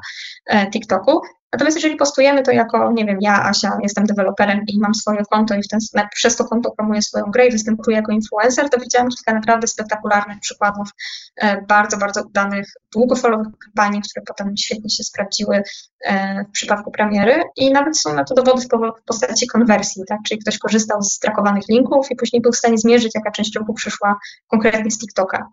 TikToku, 0.71 1.21
Natomiast 1.53 1.77
jeżeli 1.77 1.95
postujemy 1.95 2.43
to 2.43 2.51
jako, 2.51 2.91
nie 2.91 3.05
wiem, 3.05 3.17
ja, 3.21 3.43
Asia, 3.43 3.77
jestem 3.83 4.05
deweloperem 4.05 4.59
i 4.67 4.79
mam 4.79 4.95
swoje 4.95 5.23
konto 5.31 5.55
i 5.55 5.63
w 5.63 5.67
ten, 5.67 5.79
przez 6.15 6.35
to 6.35 6.45
konto 6.45 6.71
promuję 6.71 7.01
swoją 7.01 7.25
grę 7.25 7.47
i 7.47 7.51
występuję 7.51 7.97
jako 7.97 8.11
influencer, 8.11 8.69
to 8.69 8.79
widziałam 8.79 9.09
kilka 9.09 9.33
naprawdę 9.33 9.67
spektakularnych 9.67 10.39
przykładów 10.39 10.89
e, 11.35 11.61
bardzo, 11.61 11.97
bardzo 11.97 12.23
udanych, 12.23 12.67
długofalowych 12.93 13.47
kampanii, 13.65 14.01
które 14.01 14.25
potem 14.25 14.57
świetnie 14.57 14.89
się 14.89 15.03
sprawdziły 15.03 15.63
e, 16.05 16.43
w 16.43 16.51
przypadku 16.51 16.91
premiery 16.91 17.43
i 17.55 17.71
nawet 17.71 17.99
są 17.99 18.13
na 18.13 18.23
to 18.23 18.35
dowody 18.35 18.61
w 19.01 19.03
postaci 19.05 19.47
konwersji, 19.47 20.03
tak? 20.07 20.19
czyli 20.27 20.41
ktoś 20.41 20.57
korzystał 20.57 21.01
z 21.01 21.19
trakowanych 21.19 21.63
linków 21.69 22.11
i 22.11 22.15
później 22.15 22.41
był 22.41 22.51
w 22.51 22.57
stanie 22.57 22.77
zmierzyć, 22.77 23.11
jaka 23.15 23.31
część 23.31 23.55
ruchu 23.55 23.73
przyszła 23.73 24.19
konkretnie 24.47 24.91
z 24.91 24.99
TikToka. 24.99 25.47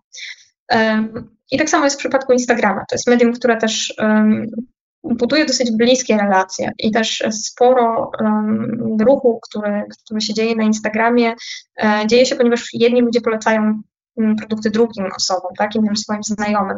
I 1.51 1.57
tak 1.57 1.69
samo 1.69 1.83
jest 1.83 1.95
w 1.95 1.99
przypadku 1.99 2.33
Instagrama. 2.33 2.79
To 2.79 2.95
jest 2.95 3.07
medium, 3.07 3.33
które 3.33 3.57
też 3.57 3.93
buduje 5.15 5.45
dosyć 5.45 5.71
bliskie 5.71 6.17
relacje 6.17 6.71
i 6.79 6.91
też 6.91 7.23
sporo 7.31 8.11
um, 8.21 8.97
ruchu, 9.01 9.39
który, 9.49 9.83
który 10.05 10.21
się 10.21 10.33
dzieje 10.33 10.55
na 10.55 10.63
Instagramie, 10.63 11.33
e, 11.83 12.07
dzieje 12.07 12.25
się, 12.25 12.35
ponieważ 12.35 12.69
jedni 12.73 13.01
ludzie 13.01 13.21
polecają 13.21 13.81
mm, 14.17 14.35
produkty 14.35 14.69
drugim 14.69 15.05
osobom, 15.15 15.51
tak, 15.57 15.75
innym 15.75 15.97
swoim 15.97 16.23
znajomym. 16.23 16.77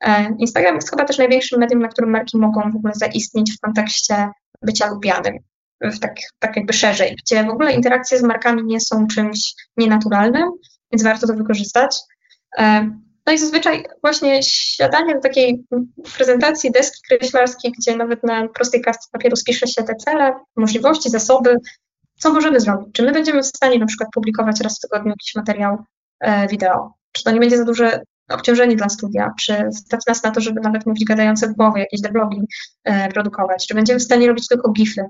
E, 0.00 0.36
Instagram 0.38 0.74
jest 0.74 0.90
chyba 0.90 1.04
też 1.04 1.18
największym 1.18 1.60
medium, 1.60 1.82
na 1.82 1.88
którym 1.88 2.10
marki 2.10 2.38
mogą 2.38 2.72
w 2.72 2.76
ogóle 2.76 2.92
zaistnieć 2.94 3.52
w 3.56 3.60
kontekście 3.60 4.28
bycia 4.62 4.90
lubianym, 4.90 5.34
w 5.80 5.98
tak, 5.98 6.14
tak 6.38 6.56
jakby 6.56 6.72
szerzej, 6.72 7.16
gdzie 7.16 7.44
w 7.44 7.50
ogóle 7.50 7.72
interakcje 7.72 8.18
z 8.18 8.22
markami 8.22 8.64
nie 8.64 8.80
są 8.80 9.06
czymś 9.06 9.54
nienaturalnym, 9.76 10.50
więc 10.92 11.02
warto 11.02 11.26
to 11.26 11.34
wykorzystać. 11.34 11.96
No 13.30 13.34
i 13.34 13.38
zazwyczaj 13.38 13.84
właśnie 14.02 14.42
siadanie 14.42 15.14
do 15.14 15.20
takiej 15.20 15.64
prezentacji 16.16 16.70
deski 16.70 17.00
kreślarskiej, 17.08 17.72
gdzie 17.78 17.96
nawet 17.96 18.24
na 18.24 18.48
prostej 18.48 18.80
kartce 18.80 19.08
papieru 19.12 19.36
spisze 19.36 19.66
się 19.66 19.82
te 19.82 19.94
cele, 19.94 20.32
możliwości, 20.56 21.10
zasoby, 21.10 21.56
co 22.18 22.32
możemy 22.32 22.60
zrobić? 22.60 22.88
Czy 22.92 23.02
my 23.02 23.12
będziemy 23.12 23.42
w 23.42 23.46
stanie 23.46 23.78
na 23.78 23.86
przykład 23.86 24.10
publikować 24.14 24.60
raz 24.60 24.78
w 24.78 24.80
tygodniu 24.80 25.10
jakiś 25.10 25.34
materiał 25.34 25.78
e, 26.20 26.48
wideo? 26.48 26.94
Czy 27.12 27.24
to 27.24 27.30
nie 27.30 27.40
będzie 27.40 27.56
za 27.56 27.64
duże 27.64 28.02
obciążenie 28.30 28.76
dla 28.76 28.88
studia? 28.88 29.32
Czy 29.40 29.68
stać 29.72 30.06
nas 30.06 30.22
na 30.22 30.30
to, 30.30 30.40
żeby 30.40 30.60
nawet 30.60 30.86
mówić 30.86 31.04
gadające 31.04 31.48
w 31.48 31.52
głowie, 31.52 31.80
jakieś 31.80 32.00
devlogi 32.00 32.40
e, 32.84 33.08
produkować? 33.08 33.66
Czy 33.66 33.74
będziemy 33.74 34.00
w 34.00 34.04
stanie 34.04 34.28
robić 34.28 34.48
tylko 34.48 34.70
gify? 34.70 35.04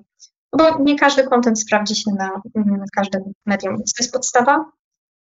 Bo 0.58 0.78
nie 0.78 0.98
każdy 0.98 1.24
kontent 1.24 1.60
sprawdzi 1.60 1.96
się 1.96 2.10
na, 2.18 2.30
na 2.54 2.84
każdym 2.96 3.22
medium, 3.46 3.76
więc 3.76 3.92
to 3.92 4.04
jest 4.04 4.12
podstawa 4.12 4.64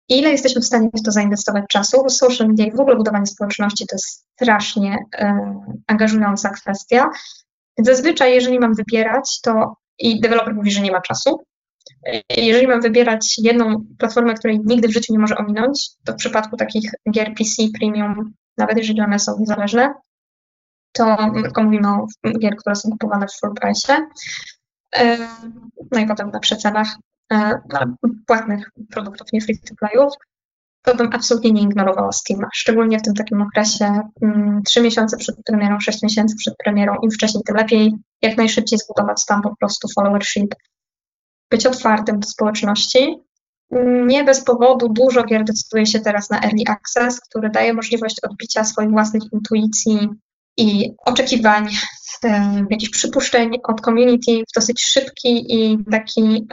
ile 0.09 0.31
jesteśmy 0.31 0.61
w 0.61 0.65
stanie 0.65 0.89
w 0.99 1.03
to 1.03 1.11
zainwestować 1.11 1.63
czasu, 1.69 2.09
social 2.09 2.47
media 2.47 2.65
i 2.65 2.71
w 2.71 2.79
ogóle 2.79 2.95
budowanie 2.95 3.25
społeczności 3.25 3.85
to 3.87 3.95
jest 3.95 4.25
strasznie 4.35 4.97
e, 5.15 5.55
angażująca 5.87 6.49
kwestia. 6.49 7.09
Zazwyczaj, 7.77 8.33
jeżeli 8.33 8.59
mam 8.59 8.73
wybierać, 8.73 9.39
to 9.41 9.75
i 9.99 10.21
deweloper 10.21 10.55
mówi, 10.55 10.71
że 10.71 10.81
nie 10.81 10.91
ma 10.91 11.01
czasu, 11.01 11.39
jeżeli 12.37 12.67
mam 12.67 12.81
wybierać 12.81 13.35
jedną 13.37 13.85
platformę, 13.97 14.33
której 14.33 14.59
nigdy 14.65 14.87
w 14.87 14.93
życiu 14.93 15.13
nie 15.13 15.19
może 15.19 15.37
ominąć, 15.37 15.89
to 16.05 16.13
w 16.13 16.15
przypadku 16.15 16.57
takich 16.57 16.91
gier 17.11 17.33
PC 17.37 17.63
premium, 17.79 18.33
nawet 18.57 18.77
jeżeli 18.77 19.01
one 19.01 19.19
są 19.19 19.39
niezależne, 19.39 19.93
to 20.91 21.17
tylko 21.43 21.63
mówimy 21.63 21.87
o 21.87 22.07
gier, 22.39 22.55
które 22.55 22.75
są 22.75 22.89
kupowane 22.89 23.27
w 23.27 23.39
full 23.39 23.53
price. 23.61 24.07
E, 24.95 25.17
no 25.91 25.99
i 25.99 26.07
potem 26.07 26.31
na 26.31 26.39
przecenach 26.39 26.87
E, 27.33 27.61
płatnych 28.27 28.71
produktów, 28.91 29.27
nie 29.33 29.41
free 29.41 29.59
to 29.59 29.75
playów, 29.75 30.13
to 30.81 30.95
bym 30.95 31.09
absolutnie 31.13 31.51
nie 31.51 31.61
ignorowała 31.61 32.11
Steama, 32.11 32.47
szczególnie 32.53 32.99
w 32.99 33.01
tym 33.01 33.13
takim 33.13 33.41
okresie 33.41 34.01
mm, 34.21 34.61
3 34.65 34.81
miesiące 34.81 35.17
przed 35.17 35.35
premierą, 35.45 35.79
6 35.79 36.03
miesięcy 36.03 36.35
przed 36.35 36.57
premierą, 36.57 36.95
im 37.03 37.11
wcześniej, 37.11 37.43
tym 37.43 37.55
lepiej, 37.55 37.93
jak 38.21 38.37
najszybciej 38.37 38.79
zbudować 38.79 39.25
tam 39.25 39.41
po 39.41 39.55
prostu 39.55 39.87
followership, 39.95 40.55
być 41.51 41.65
otwartym 41.65 42.19
do 42.19 42.27
społeczności. 42.27 43.17
Nie 44.05 44.23
bez 44.23 44.43
powodu 44.43 44.89
dużo 44.89 45.23
gier 45.23 45.43
decyduje 45.43 45.85
się 45.85 45.99
teraz 45.99 46.29
na 46.29 46.41
early 46.41 46.63
access, 46.67 47.19
który 47.19 47.49
daje 47.49 47.73
możliwość 47.73 48.15
odbicia 48.23 48.63
swoich 48.63 48.89
własnych 48.89 49.23
intuicji 49.33 50.09
i 50.59 50.95
oczekiwań 51.05 51.67
jakichś 52.69 52.91
przypuszczeń 52.91 53.51
od 53.63 53.81
community 53.81 54.43
w 54.49 54.53
dosyć 54.55 54.81
szybki 54.83 55.55
i 55.55 55.77
taki 55.91 56.47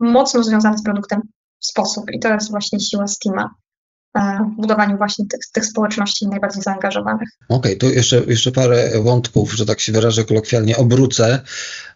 mocno 0.00 0.42
związany 0.42 0.78
z 0.78 0.82
produktem 0.82 1.20
sposób. 1.60 2.04
I 2.12 2.18
to 2.18 2.28
jest 2.28 2.50
właśnie 2.50 2.80
siła 2.80 3.06
Steama. 3.06 3.50
W 4.14 4.60
budowaniu 4.60 4.96
właśnie 4.96 5.26
tych, 5.26 5.40
tych 5.52 5.66
społeczności 5.66 6.28
najbardziej 6.28 6.62
zaangażowanych. 6.62 7.28
Okej, 7.48 7.58
okay, 7.58 7.76
tu 7.76 7.96
jeszcze, 7.96 8.22
jeszcze 8.26 8.52
parę 8.52 8.90
wątków, 9.02 9.52
że 9.52 9.66
tak 9.66 9.80
się 9.80 9.92
wyrażę 9.92 10.24
kolokwialnie, 10.24 10.76
obrócę. 10.76 11.40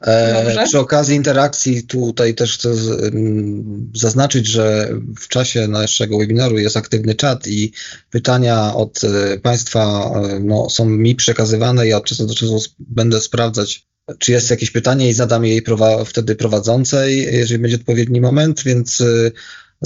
E, 0.00 0.64
przy 0.64 0.78
okazji 0.78 1.16
interakcji 1.16 1.82
tutaj 1.82 2.34
też 2.34 2.54
chcę 2.58 2.74
z, 2.74 3.14
m, 3.14 3.90
zaznaczyć, 3.94 4.46
że 4.46 4.88
w 5.20 5.28
czasie 5.28 5.68
naszego 5.68 6.18
webinaru 6.18 6.58
jest 6.58 6.76
aktywny 6.76 7.14
czat 7.14 7.46
i 7.46 7.72
pytania 8.10 8.74
od 8.74 9.00
e, 9.04 9.38
Państwa 9.38 10.10
e, 10.14 10.40
no, 10.40 10.70
są 10.70 10.84
mi 10.84 11.14
przekazywane. 11.14 11.86
Ja 11.86 11.96
od 11.96 12.04
czasu 12.04 12.26
do 12.26 12.34
czasu 12.34 12.58
będę 12.78 13.20
sprawdzać 13.20 13.86
czy 14.18 14.32
jest 14.32 14.50
jakieś 14.50 14.70
pytanie 14.70 15.08
i 15.08 15.12
zadam 15.12 15.44
jej 15.44 15.62
prowa 15.62 16.04
wtedy 16.04 16.36
prowadzącej, 16.36 17.22
jeżeli 17.32 17.62
będzie 17.62 17.76
odpowiedni 17.76 18.20
moment, 18.20 18.62
więc 18.62 19.02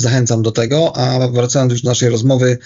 zachęcam 0.00 0.42
do 0.42 0.52
tego. 0.52 0.96
A 0.96 1.28
wracając 1.28 1.72
już 1.72 1.82
do 1.82 1.90
naszej 1.90 2.08
rozmowy, 2.08 2.58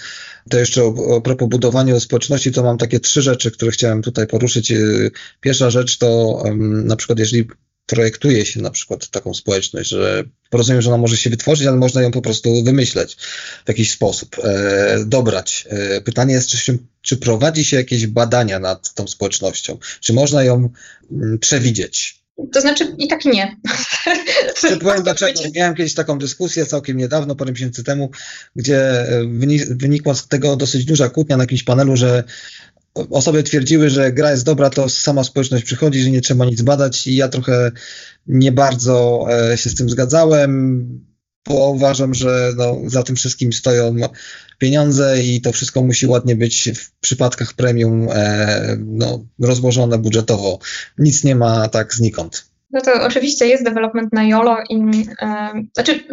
to 0.49 0.59
jeszcze 0.59 0.83
o, 0.83 0.87
o 0.87 1.21
propos 1.21 1.49
budowania 1.49 1.99
społeczności, 1.99 2.51
to 2.51 2.63
mam 2.63 2.77
takie 2.77 2.99
trzy 2.99 3.21
rzeczy, 3.21 3.51
które 3.51 3.71
chciałem 3.71 4.01
tutaj 4.01 4.27
poruszyć. 4.27 4.71
Y, 4.71 5.11
pierwsza 5.41 5.69
rzecz 5.69 5.97
to 5.97 6.43
na 6.83 6.95
przykład, 6.95 7.19
jeżeli 7.19 7.47
projektuje 7.85 8.45
się 8.45 8.61
na 8.61 8.71
przykład 8.71 9.09
taką 9.09 9.33
społeczność, 9.33 9.89
że 9.89 10.23
rozumiem, 10.51 10.81
że 10.81 10.89
ona 10.89 10.97
może 10.97 11.17
się 11.17 11.29
wytworzyć, 11.29 11.67
ale 11.67 11.77
można 11.77 12.01
ją 12.01 12.11
po 12.11 12.21
prostu 12.21 12.63
wymyśleć 12.63 13.17
w 13.65 13.67
jakiś 13.67 13.91
sposób, 13.91 14.35
e, 14.43 15.03
dobrać. 15.05 15.67
E, 15.69 16.01
pytanie 16.01 16.33
jest, 16.33 16.49
czy, 16.49 16.77
czy 17.01 17.17
prowadzi 17.17 17.65
się 17.65 17.77
jakieś 17.77 18.07
badania 18.07 18.59
nad 18.59 18.93
tą 18.93 19.07
społecznością? 19.07 19.77
Czy 19.99 20.13
można 20.13 20.43
ją 20.43 20.69
mm, 21.11 21.39
przewidzieć? 21.39 22.22
To 22.51 22.61
znaczy 22.61 22.95
i 22.97 23.07
tak 23.07 23.25
nie. 23.25 23.57
Czy 24.61 24.77
powiem 24.77 25.03
dlaczego. 25.03 25.39
Miałem 25.55 25.75
kiedyś 25.75 25.93
taką 25.93 26.19
dyskusję 26.19 26.65
całkiem 26.65 26.97
niedawno, 26.97 27.35
parę 27.35 27.51
miesięcy 27.51 27.83
temu, 27.83 28.11
gdzie 28.55 28.77
e, 28.77 29.25
wynikła 29.69 30.13
z 30.13 30.27
tego 30.27 30.55
dosyć 30.55 30.85
duża 30.85 31.09
kłótnia 31.09 31.37
na 31.37 31.43
jakimś 31.43 31.63
panelu, 31.63 31.95
że 31.95 32.23
osoby 33.09 33.43
twierdziły, 33.43 33.89
że 33.89 34.11
gra 34.11 34.31
jest 34.31 34.45
dobra, 34.45 34.69
to 34.69 34.89
sama 34.89 35.23
społeczność 35.23 35.63
przychodzi, 35.63 36.01
że 36.01 36.11
nie 36.11 36.21
trzeba 36.21 36.45
nic 36.45 36.61
badać 36.61 37.07
i 37.07 37.15
ja 37.15 37.27
trochę 37.27 37.71
nie 38.27 38.51
bardzo 38.51 39.25
e, 39.51 39.57
się 39.57 39.69
z 39.69 39.75
tym 39.75 39.89
zgadzałem, 39.89 41.12
bo 41.47 41.69
uważam, 41.69 42.13
że 42.13 42.51
no, 42.57 42.77
za 42.85 43.03
tym 43.03 43.15
wszystkim 43.15 43.53
stoją 43.53 43.95
pieniądze 44.57 45.23
i 45.23 45.41
to 45.41 45.51
wszystko 45.51 45.81
musi 45.81 46.07
ładnie 46.07 46.35
być 46.35 46.69
w 46.75 46.91
przypadkach 46.91 47.53
premium 47.53 48.07
e, 48.11 48.77
no, 48.79 49.25
rozłożone 49.39 49.97
budżetowo. 49.97 50.59
Nic 50.97 51.23
nie 51.23 51.35
ma 51.35 51.69
tak 51.69 51.93
znikąd. 51.93 52.53
No 52.73 52.81
to 52.81 52.91
oczywiście 53.03 53.45
jest 53.45 53.63
development 53.63 54.13
na 54.13 54.23
YOLO 54.23 54.57
i 54.69 54.75
e, 55.21 55.51
znaczy, 55.73 56.03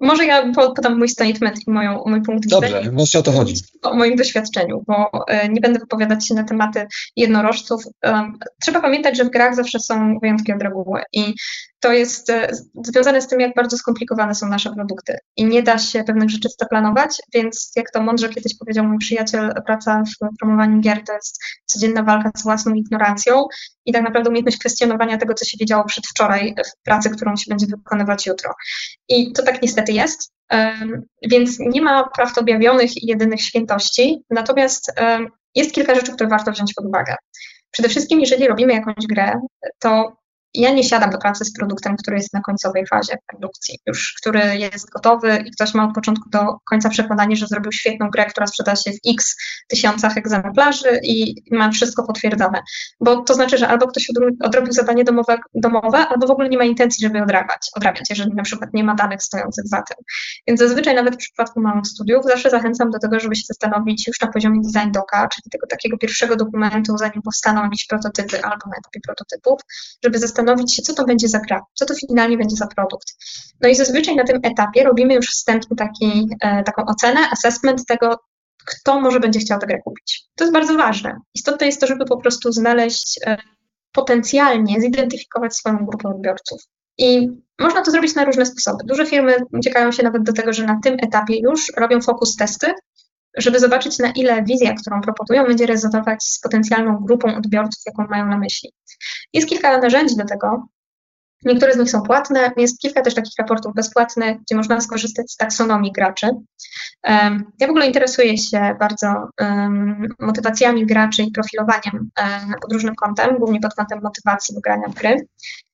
może 0.00 0.24
ja 0.24 0.52
podam 0.52 0.98
mój 0.98 1.08
statement 1.08 1.56
i 1.66 1.70
moją, 1.70 2.02
mój 2.06 2.22
punkt 2.22 2.44
widzenia. 2.44 2.70
Dobrze, 2.70 2.90
właśnie 2.90 3.20
o 3.20 3.22
to 3.22 3.32
chodzi. 3.32 3.54
O 3.82 3.94
moim 3.94 4.16
doświadczeniu, 4.16 4.84
bo 4.86 5.26
e, 5.28 5.48
nie 5.48 5.60
będę 5.60 5.78
wypowiadać 5.78 6.28
się 6.28 6.34
na 6.34 6.44
tematy 6.44 6.86
jednorożców. 7.16 7.82
E, 8.04 8.32
trzeba 8.62 8.80
pamiętać, 8.80 9.16
że 9.16 9.24
w 9.24 9.30
grach 9.30 9.56
zawsze 9.56 9.80
są 9.80 10.18
wyjątki 10.18 10.52
od 10.52 10.62
reguły 10.62 11.00
i 11.12 11.34
to 11.80 11.92
jest 11.92 12.30
e, 12.30 12.50
związane 12.84 13.22
z 13.22 13.28
tym, 13.28 13.40
jak 13.40 13.54
bardzo 13.54 13.76
skomplikowane 13.76 14.34
są 14.34 14.48
nasze 14.48 14.74
produkty 14.74 15.18
i 15.36 15.44
nie 15.44 15.62
da 15.62 15.78
się 15.78 16.04
pewnych 16.04 16.30
rzeczy 16.30 16.48
zaplanować, 16.60 17.16
więc 17.34 17.72
jak 17.76 17.90
to 17.90 18.00
mądrze 18.00 18.28
kiedyś 18.28 18.58
powiedział 18.58 18.84
mój 18.84 18.98
przyjaciel, 18.98 19.54
praca 19.66 20.02
w 20.20 20.38
promowaniu 20.38 20.80
gier 20.80 21.04
to 21.04 21.12
jest 21.12 21.38
codzienna 21.66 22.02
walka 22.02 22.30
z 22.36 22.42
własną 22.42 22.74
ignorancją 22.74 23.44
i 23.86 23.92
tak 23.92 24.02
naprawdę 24.02 24.30
umiejętność 24.30 24.58
kwestionowania 24.58 25.18
tego, 25.18 25.34
co 25.34 25.44
się 25.44 25.56
wiedziało 25.60 25.84
przedwczoraj 25.84 26.54
w 26.66 26.84
pracy, 26.84 27.10
którą 27.10 27.36
się 27.36 27.44
będzie 27.48 27.66
wykonywać 27.66 28.26
jutro. 28.26 28.54
I 29.08 29.32
to 29.32 29.42
tak 29.42 29.62
niestety 29.62 29.92
jest, 29.92 30.32
więc 31.30 31.58
nie 31.58 31.82
ma 31.82 32.08
prawd 32.08 32.38
objawionych 32.38 33.02
i 33.02 33.06
jedynych 33.06 33.42
świętości, 33.42 34.22
natomiast 34.30 34.92
jest 35.54 35.72
kilka 35.72 35.94
rzeczy, 35.94 36.12
które 36.12 36.28
warto 36.28 36.52
wziąć 36.52 36.74
pod 36.74 36.86
uwagę. 36.86 37.14
Przede 37.70 37.88
wszystkim, 37.88 38.20
jeżeli 38.20 38.48
robimy 38.48 38.72
jakąś 38.72 39.06
grę, 39.08 39.40
to 39.78 40.19
ja 40.54 40.72
nie 40.72 40.84
siadam 40.84 41.10
do 41.10 41.18
pracy 41.18 41.44
z 41.44 41.52
produktem, 41.52 41.96
który 41.96 42.16
jest 42.16 42.32
na 42.32 42.40
końcowej 42.40 42.86
fazie 42.86 43.16
produkcji, 43.26 43.78
już 43.86 44.14
który 44.20 44.56
jest 44.56 44.90
gotowy 44.90 45.44
i 45.46 45.50
ktoś 45.50 45.74
ma 45.74 45.84
od 45.84 45.94
początku 45.94 46.30
do 46.30 46.38
końca 46.70 46.88
przekonanie, 46.88 47.36
że 47.36 47.46
zrobił 47.46 47.72
świetną 47.72 48.10
grę, 48.10 48.26
która 48.26 48.46
sprzeda 48.46 48.76
się 48.76 48.90
w 48.90 49.10
x 49.10 49.36
tysiącach 49.68 50.16
egzemplarzy 50.16 51.00
i 51.02 51.34
ma 51.50 51.70
wszystko 51.70 52.06
potwierdzone. 52.06 52.62
Bo 53.00 53.16
to 53.22 53.34
znaczy, 53.34 53.58
że 53.58 53.68
albo 53.68 53.86
ktoś 53.86 54.06
odrobił 54.44 54.72
zadanie 54.72 55.04
domowe, 55.04 55.38
domowe 55.54 55.98
albo 55.98 56.26
w 56.26 56.30
ogóle 56.30 56.48
nie 56.48 56.58
ma 56.58 56.64
intencji, 56.64 57.06
żeby 57.06 57.22
odrabiać, 57.22 57.68
odrabiać, 57.76 58.04
jeżeli 58.10 58.34
na 58.34 58.42
przykład 58.42 58.70
nie 58.74 58.84
ma 58.84 58.94
danych 58.94 59.22
stojących 59.22 59.66
za 59.66 59.82
tym. 59.82 59.96
Więc 60.48 60.60
zazwyczaj 60.60 60.94
nawet 60.94 61.14
w 61.14 61.18
przypadku 61.18 61.60
małych 61.60 61.86
studiów 61.86 62.24
zawsze 62.24 62.50
zachęcam 62.50 62.90
do 62.90 62.98
tego, 62.98 63.20
żeby 63.20 63.36
się 63.36 63.44
zastanowić 63.46 64.06
już 64.06 64.20
na 64.20 64.28
poziomie 64.28 64.60
design 64.60 64.92
doka, 64.92 65.28
czyli 65.28 65.50
tego 65.50 65.66
takiego 65.66 65.98
pierwszego 65.98 66.36
dokumentu, 66.36 66.98
zanim 66.98 67.22
powstaną 67.22 67.62
jakieś 67.62 67.86
prototypy 67.86 68.44
albo 68.44 68.66
na 68.66 68.76
etapie 68.78 69.00
prototypów, 69.06 69.60
żeby 70.04 70.18
zastanowić 70.18 70.39
zastanowić 70.40 70.74
się, 70.74 70.82
co 70.82 70.94
to 70.94 71.04
będzie 71.04 71.28
za 71.28 71.38
gra, 71.38 71.60
co 71.74 71.86
to 71.86 71.94
finalnie 71.94 72.38
będzie 72.38 72.56
za 72.56 72.66
produkt. 72.66 73.08
No 73.60 73.68
i 73.68 73.74
zazwyczaj 73.74 74.16
na 74.16 74.24
tym 74.24 74.40
etapie 74.42 74.84
robimy 74.84 75.14
już 75.14 75.26
wstępnie 75.26 75.76
taki, 75.76 76.28
e, 76.40 76.62
taką 76.62 76.84
ocenę, 76.86 77.20
assessment 77.30 77.86
tego, 77.86 78.16
kto 78.66 79.00
może 79.00 79.20
będzie 79.20 79.40
chciał 79.40 79.58
tę 79.58 79.66
grę 79.66 79.78
kupić. 79.84 80.22
To 80.36 80.44
jest 80.44 80.52
bardzo 80.52 80.76
ważne. 80.76 81.16
Istotne 81.34 81.66
jest 81.66 81.80
to, 81.80 81.86
żeby 81.86 82.04
po 82.04 82.16
prostu 82.16 82.52
znaleźć 82.52 83.20
e, 83.26 83.36
potencjalnie, 83.92 84.80
zidentyfikować 84.80 85.56
swoją 85.56 85.76
grupę 85.76 86.08
odbiorców. 86.08 86.60
I 86.98 87.28
można 87.60 87.82
to 87.82 87.90
zrobić 87.90 88.14
na 88.14 88.24
różne 88.24 88.46
sposoby. 88.46 88.84
Duże 88.84 89.06
firmy 89.06 89.36
uciekają 89.52 89.92
się 89.92 90.02
nawet 90.02 90.22
do 90.22 90.32
tego, 90.32 90.52
że 90.52 90.64
na 90.66 90.80
tym 90.82 90.96
etapie 91.02 91.40
już 91.42 91.72
robią 91.76 92.00
fokus 92.00 92.36
testy, 92.36 92.72
żeby 93.36 93.60
zobaczyć, 93.60 93.98
na 93.98 94.10
ile 94.10 94.42
wizja, 94.42 94.74
którą 94.74 95.00
proponują, 95.00 95.44
będzie 95.46 95.66
rezonować 95.66 96.24
z 96.24 96.40
potencjalną 96.40 96.98
grupą 96.98 97.36
odbiorców, 97.36 97.82
jaką 97.86 98.06
mają 98.10 98.26
na 98.26 98.38
myśli. 98.38 98.72
Jest 99.32 99.48
kilka 99.48 99.78
narzędzi 99.78 100.16
do 100.16 100.24
tego. 100.24 100.66
Niektóre 101.44 101.72
z 101.72 101.76
nich 101.76 101.90
są 101.90 102.02
płatne, 102.02 102.52
jest 102.56 102.78
kilka 102.78 103.02
też 103.02 103.14
takich 103.14 103.32
raportów 103.38 103.74
bezpłatnych, 103.74 104.40
gdzie 104.40 104.56
można 104.56 104.80
skorzystać 104.80 105.32
z 105.32 105.36
taksonomii 105.36 105.92
graczy. 105.92 106.30
Ja 107.60 107.66
w 107.66 107.70
ogóle 107.70 107.86
interesuję 107.86 108.38
się 108.38 108.76
bardzo 108.80 109.28
motywacjami 110.18 110.86
graczy 110.86 111.22
i 111.22 111.30
profilowaniem 111.30 112.10
pod 112.62 112.72
różnym 112.72 112.94
kątem, 112.94 113.38
głównie 113.38 113.60
pod 113.60 113.74
kątem 113.74 114.00
motywacji 114.02 114.54
do 114.54 114.60
grania 114.60 114.88
w 114.88 114.94
gry. 114.94 115.26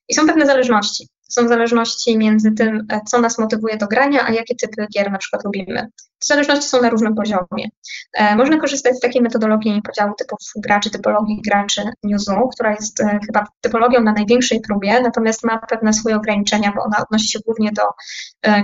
I 0.08 0.14
są 0.14 0.26
pewne 0.26 0.46
zależności. 0.46 1.08
Są 1.28 1.48
zależności 1.48 2.18
między 2.18 2.52
tym, 2.52 2.86
e, 2.92 3.00
co 3.06 3.20
nas 3.20 3.38
motywuje 3.38 3.76
do 3.76 3.86
grania, 3.86 4.26
a 4.26 4.32
jakie 4.32 4.54
typy 4.54 4.86
gier 4.94 5.12
na 5.12 5.18
przykład 5.18 5.44
lubimy. 5.44 5.88
Te 6.18 6.26
zależności 6.26 6.68
są 6.68 6.82
na 6.82 6.90
różnym 6.90 7.14
poziomie. 7.14 7.68
E, 8.12 8.36
można 8.36 8.58
korzystać 8.58 8.96
z 8.96 9.00
takiej 9.00 9.22
metodologii 9.22 9.82
podziału 9.82 10.14
typów 10.18 10.38
graczy, 10.56 10.90
typologii 10.90 11.42
graczy 11.46 11.82
Newzoo, 12.02 12.48
która 12.48 12.70
jest 12.70 13.00
e, 13.00 13.18
chyba 13.26 13.46
typologią 13.60 14.02
na 14.02 14.12
największej 14.12 14.60
próbie, 14.60 15.00
natomiast 15.00 15.44
ma 15.44 15.58
pewne 15.58 15.92
swoje 15.92 16.16
ograniczenia, 16.16 16.72
bo 16.76 16.82
ona 16.82 16.96
odnosi 17.02 17.28
się 17.28 17.38
głównie 17.46 17.72
do 17.72 17.82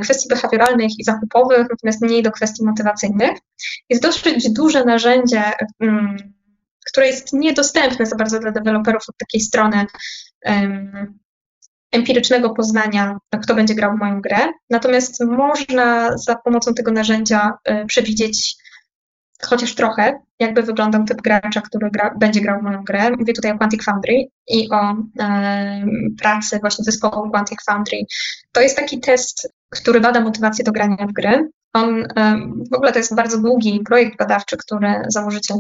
kwestii 0.03 0.29
behawioralnych 0.29 0.91
i 0.99 1.05
zakupowych, 1.05 1.67
natomiast 1.71 2.03
mniej 2.03 2.23
do 2.23 2.31
kwestii 2.31 2.65
motywacyjnych. 2.65 3.39
Jest 3.89 4.03
dosyć 4.03 4.53
duże 4.53 4.85
narzędzie, 4.85 5.43
mm, 5.81 6.17
które 6.87 7.07
jest 7.07 7.33
niedostępne 7.33 8.07
za 8.07 8.17
bardzo 8.17 8.39
dla 8.39 8.51
deweloperów 8.51 9.03
od 9.09 9.17
takiej 9.19 9.41
strony 9.41 9.87
empirycznego 11.93 12.51
poznania, 12.51 13.19
kto 13.43 13.55
będzie 13.55 13.75
grał 13.75 13.97
w 13.97 13.99
moją 13.99 14.21
grę. 14.21 14.39
Natomiast 14.71 15.25
można 15.25 16.19
za 16.19 16.37
pomocą 16.37 16.75
tego 16.75 16.93
narzędzia 16.93 17.53
y, 17.69 17.87
przewidzieć 17.87 18.57
chociaż 19.47 19.75
trochę, 19.75 20.21
jakby 20.39 20.63
wyglądał 20.63 21.05
typ 21.05 21.23
gracza, 21.23 21.61
który 21.61 21.91
gra, 21.91 22.15
będzie 22.19 22.41
grał 22.41 22.61
w 22.61 22.63
moją 22.63 22.85
grę. 22.85 23.11
Mówię 23.11 23.33
tutaj 23.33 23.53
o 23.53 23.59
Quantic 23.59 23.85
Foundry 23.85 24.25
i 24.49 24.71
o 24.71 24.97
e, 25.21 25.85
pracy 26.19 26.59
właśnie 26.61 26.85
zespołu 26.85 27.31
Quantic 27.31 27.65
Foundry. 27.65 27.99
To 28.53 28.61
jest 28.61 28.77
taki 28.77 29.01
test, 29.01 29.53
który 29.71 30.01
bada 30.01 30.21
motywację 30.21 30.65
do 30.65 30.73
grania 30.73 31.07
w 31.07 31.13
gry. 31.13 31.51
On 31.73 32.07
w 32.73 32.75
ogóle 32.75 32.93
to 32.93 32.99
jest 32.99 33.15
bardzo 33.15 33.39
długi 33.39 33.81
projekt 33.87 34.19
badawczy, 34.19 34.57
który 34.57 35.03
założyciel, 35.09 35.57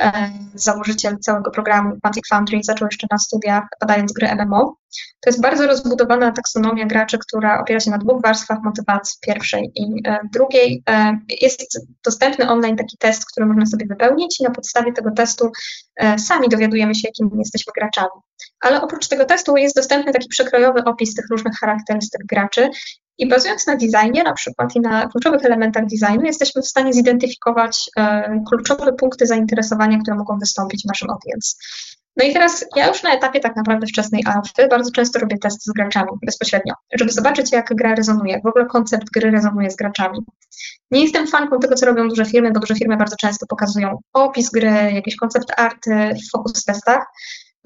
e, 0.00 0.30
założyciel 0.54 1.18
całego 1.18 1.50
programu 1.50 1.96
Quantic 2.02 2.28
Foundry 2.28 2.58
zaczął 2.62 2.88
jeszcze 2.90 3.06
na 3.10 3.18
studiach 3.18 3.64
badając 3.80 4.12
gry 4.12 4.28
MMO. 4.34 4.76
To 5.20 5.30
jest 5.30 5.40
bardzo 5.40 5.66
rozbudowana 5.66 6.32
taksonomia 6.32 6.86
graczy, 6.86 7.18
która 7.18 7.60
opiera 7.60 7.80
się 7.80 7.90
na 7.90 7.98
dwóch 7.98 8.22
warstwach 8.22 8.58
motywacji, 8.64 9.18
pierwszej 9.20 9.72
i 9.74 10.08
e, 10.08 10.18
drugiej. 10.32 10.82
E, 10.90 11.18
jest 11.42 11.80
dostępny 12.04 12.48
online 12.48 12.76
taki 12.76 12.96
test, 12.98 13.24
który 13.32 13.46
można 13.46 13.66
sobie 13.66 13.86
wypełnić 13.86 14.40
i 14.40 14.44
na 14.44 14.50
podstawie 14.50 14.92
tego 14.92 15.10
testu 15.10 15.50
sami 16.18 16.48
dowiadujemy 16.48 16.94
się, 16.94 17.08
jakimi 17.08 17.38
jesteśmy 17.38 17.72
graczami. 17.76 18.20
Ale 18.60 18.82
oprócz 18.82 19.08
tego 19.08 19.24
testu 19.24 19.56
jest 19.56 19.76
dostępny 19.76 20.12
taki 20.12 20.28
przekrojowy 20.28 20.84
opis 20.84 21.14
tych 21.14 21.24
różnych 21.30 21.54
charakterystyk 21.60 22.26
graczy 22.26 22.68
i 23.18 23.28
bazując 23.28 23.66
na 23.66 23.76
designie 23.76 24.22
na 24.22 24.32
przykład 24.32 24.76
i 24.76 24.80
na 24.80 25.08
kluczowych 25.08 25.44
elementach 25.44 25.84
designu, 25.86 26.24
jesteśmy 26.24 26.62
w 26.62 26.66
stanie 26.66 26.92
zidentyfikować 26.92 27.90
e, 27.96 28.40
kluczowe 28.48 28.92
punkty 28.92 29.26
zainteresowania, 29.26 29.98
które 29.98 30.16
mogą 30.16 30.38
wystąpić 30.38 30.82
w 30.82 30.88
naszym 30.88 31.10
audience. 31.10 31.56
No 32.16 32.24
i 32.24 32.32
teraz 32.32 32.64
ja 32.76 32.88
już 32.88 33.02
na 33.02 33.14
etapie 33.14 33.40
tak 33.40 33.56
naprawdę 33.56 33.86
wczesnej 33.86 34.22
alfy 34.26 34.68
bardzo 34.70 34.90
często 34.90 35.18
robię 35.18 35.38
testy 35.38 35.70
z 35.70 35.72
graczami 35.72 36.08
bezpośrednio, 36.26 36.74
żeby 36.98 37.12
zobaczyć, 37.12 37.52
jak 37.52 37.74
gra 37.74 37.94
rezonuje, 37.94 38.32
jak 38.32 38.42
w 38.42 38.46
ogóle 38.46 38.66
koncept 38.66 39.10
gry 39.14 39.30
rezonuje 39.30 39.70
z 39.70 39.76
graczami. 39.76 40.18
Nie 40.90 41.02
jestem 41.02 41.26
fanką 41.26 41.58
tego, 41.58 41.74
co 41.74 41.86
robią 41.86 42.08
duże 42.08 42.24
firmy, 42.24 42.52
bo 42.52 42.60
duże 42.60 42.74
firmy 42.74 42.96
bardzo 42.96 43.16
często 43.16 43.46
pokazują 43.46 43.98
opis 44.12 44.50
gry, 44.50 44.70
jakieś 44.92 45.16
koncept 45.16 45.60
arty 45.60 46.14
w 46.14 46.30
focus 46.30 46.64
testach. 46.64 47.06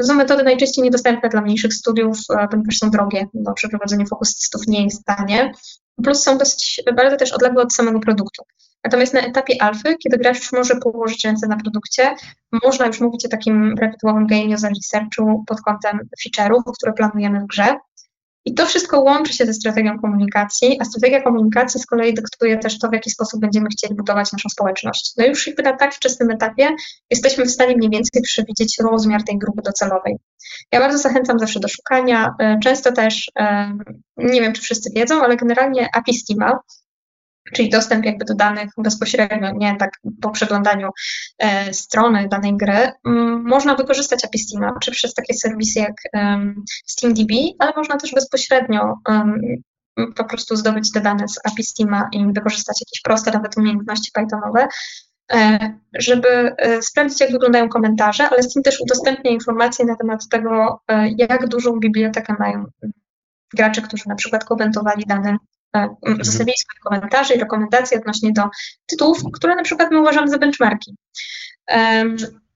To 0.00 0.06
są 0.06 0.14
metody 0.14 0.42
najczęściej 0.42 0.84
niedostępne 0.84 1.28
dla 1.28 1.40
mniejszych 1.40 1.74
studiów, 1.74 2.18
e, 2.30 2.48
ponieważ 2.48 2.76
są 2.76 2.90
drogie, 2.90 3.26
bo 3.34 3.52
przeprowadzenie 3.52 4.06
focus 4.06 4.36
testów 4.36 4.66
nie 4.66 4.84
jest 4.84 5.04
tanie. 5.04 5.52
Plus 6.04 6.22
są 6.22 6.38
dosyć 6.38 6.82
bardzo 6.96 7.16
też 7.16 7.32
odległe 7.32 7.62
od 7.62 7.74
samego 7.74 8.00
produktu. 8.00 8.42
Natomiast 8.84 9.14
na 9.14 9.20
etapie 9.20 9.62
alfy, 9.62 9.96
kiedy 9.96 10.18
gracz 10.18 10.38
już 10.38 10.52
może 10.52 10.76
położyć 10.76 11.24
ręce 11.24 11.46
na 11.46 11.56
produkcie, 11.56 12.14
można 12.64 12.86
już 12.86 13.00
mówić 13.00 13.26
o 13.26 13.28
takim 13.28 13.74
prawidłowym 13.76 14.26
game 14.26 14.54
user 14.54 14.72
researchu 14.72 15.44
pod 15.46 15.60
kątem 15.60 16.00
feature'ów, 16.24 16.62
które 16.78 16.92
planujemy 16.92 17.40
w 17.40 17.46
grze. 17.46 17.76
I 18.44 18.54
to 18.54 18.66
wszystko 18.66 19.00
łączy 19.00 19.32
się 19.32 19.46
ze 19.46 19.54
strategią 19.54 19.98
komunikacji, 19.98 20.78
a 20.80 20.84
strategia 20.84 21.22
komunikacji 21.22 21.80
z 21.80 21.86
kolei 21.86 22.14
dyktuje 22.14 22.58
też 22.58 22.78
to, 22.78 22.88
w 22.88 22.92
jaki 22.92 23.10
sposób 23.10 23.40
będziemy 23.40 23.68
chcieli 23.68 23.94
budować 23.94 24.32
naszą 24.32 24.48
społeczność. 24.48 25.12
No 25.16 25.26
już 25.26 25.50
na 25.64 25.76
tak 25.76 25.94
wczesnym 25.94 26.30
etapie 26.30 26.68
jesteśmy 27.10 27.44
w 27.44 27.50
stanie 27.50 27.76
mniej 27.76 27.90
więcej 27.90 28.22
przewidzieć 28.22 28.78
rozmiar 28.78 29.24
tej 29.24 29.38
grupy 29.38 29.62
docelowej. 29.62 30.16
Ja 30.72 30.80
bardzo 30.80 30.98
zachęcam 30.98 31.38
zawsze 31.38 31.60
do 31.60 31.68
szukania. 31.68 32.34
E, 32.38 32.58
często 32.62 32.92
też, 32.92 33.30
e, 33.38 33.72
nie 34.16 34.40
wiem 34.40 34.52
czy 34.52 34.62
wszyscy 34.62 34.90
wiedzą, 34.94 35.22
ale 35.22 35.36
generalnie 35.36 35.88
API 35.94 36.14
Steama 36.14 36.58
czyli 37.54 37.70
dostęp 37.70 38.04
jakby 38.04 38.24
do 38.24 38.34
danych 38.34 38.70
bezpośrednio, 38.78 39.52
nie 39.52 39.76
tak 39.76 39.90
po 40.22 40.30
przeglądaniu 40.30 40.90
e, 41.38 41.74
strony 41.74 42.28
danej 42.28 42.56
gry, 42.56 42.72
m, 42.72 42.92
mm, 43.06 43.44
można 43.44 43.74
wykorzystać 43.74 44.24
API 44.24 44.38
Steama, 44.38 44.78
czy 44.82 44.90
przez 44.90 45.14
takie 45.14 45.34
serwisy 45.34 45.78
jak 45.78 45.94
SteamDB, 46.86 47.32
ale 47.58 47.72
można 47.76 47.96
też 47.96 48.12
bezpośrednio 48.14 48.94
po 50.16 50.24
prostu 50.24 50.56
zdobyć 50.56 50.92
te 50.92 51.00
dane 51.00 51.28
z 51.28 51.38
API 51.44 51.62
Steama 51.64 52.08
i 52.12 52.32
wykorzystać 52.32 52.80
jakieś 52.80 53.00
proste 53.02 53.30
nawet 53.30 53.56
umiejętności 53.56 54.10
Pythonowe, 54.14 54.68
e, 55.32 55.58
żeby 55.98 56.28
e, 56.28 56.82
sprawdzić, 56.82 57.20
jak 57.20 57.32
wyglądają 57.32 57.68
komentarze, 57.68 58.28
ale 58.28 58.42
tym 58.54 58.62
też 58.62 58.80
udostępnia 58.80 59.30
informacje 59.30 59.84
na 59.84 59.96
temat 59.96 60.28
tego, 60.28 60.80
e, 60.88 61.08
jak 61.18 61.48
dużą 61.48 61.80
bibliotekę 61.80 62.34
mają 62.38 62.64
gracze, 63.54 63.82
którzy 63.82 64.04
na 64.08 64.14
przykład 64.14 64.44
komentowali 64.44 65.04
dane 65.06 65.36
tak, 65.70 65.90
mhm. 66.06 66.24
zostawili 66.24 66.58
swoje 66.58 66.80
komentarze 66.84 67.34
i 67.34 67.38
rekomendacje 67.38 67.98
odnośnie 67.98 68.32
do 68.32 68.42
tytułów, 68.86 69.18
które 69.32 69.54
na 69.54 69.62
przykład 69.62 69.90
my 69.90 70.00
uważamy 70.00 70.28
za 70.28 70.38
benchmarki. 70.38 70.96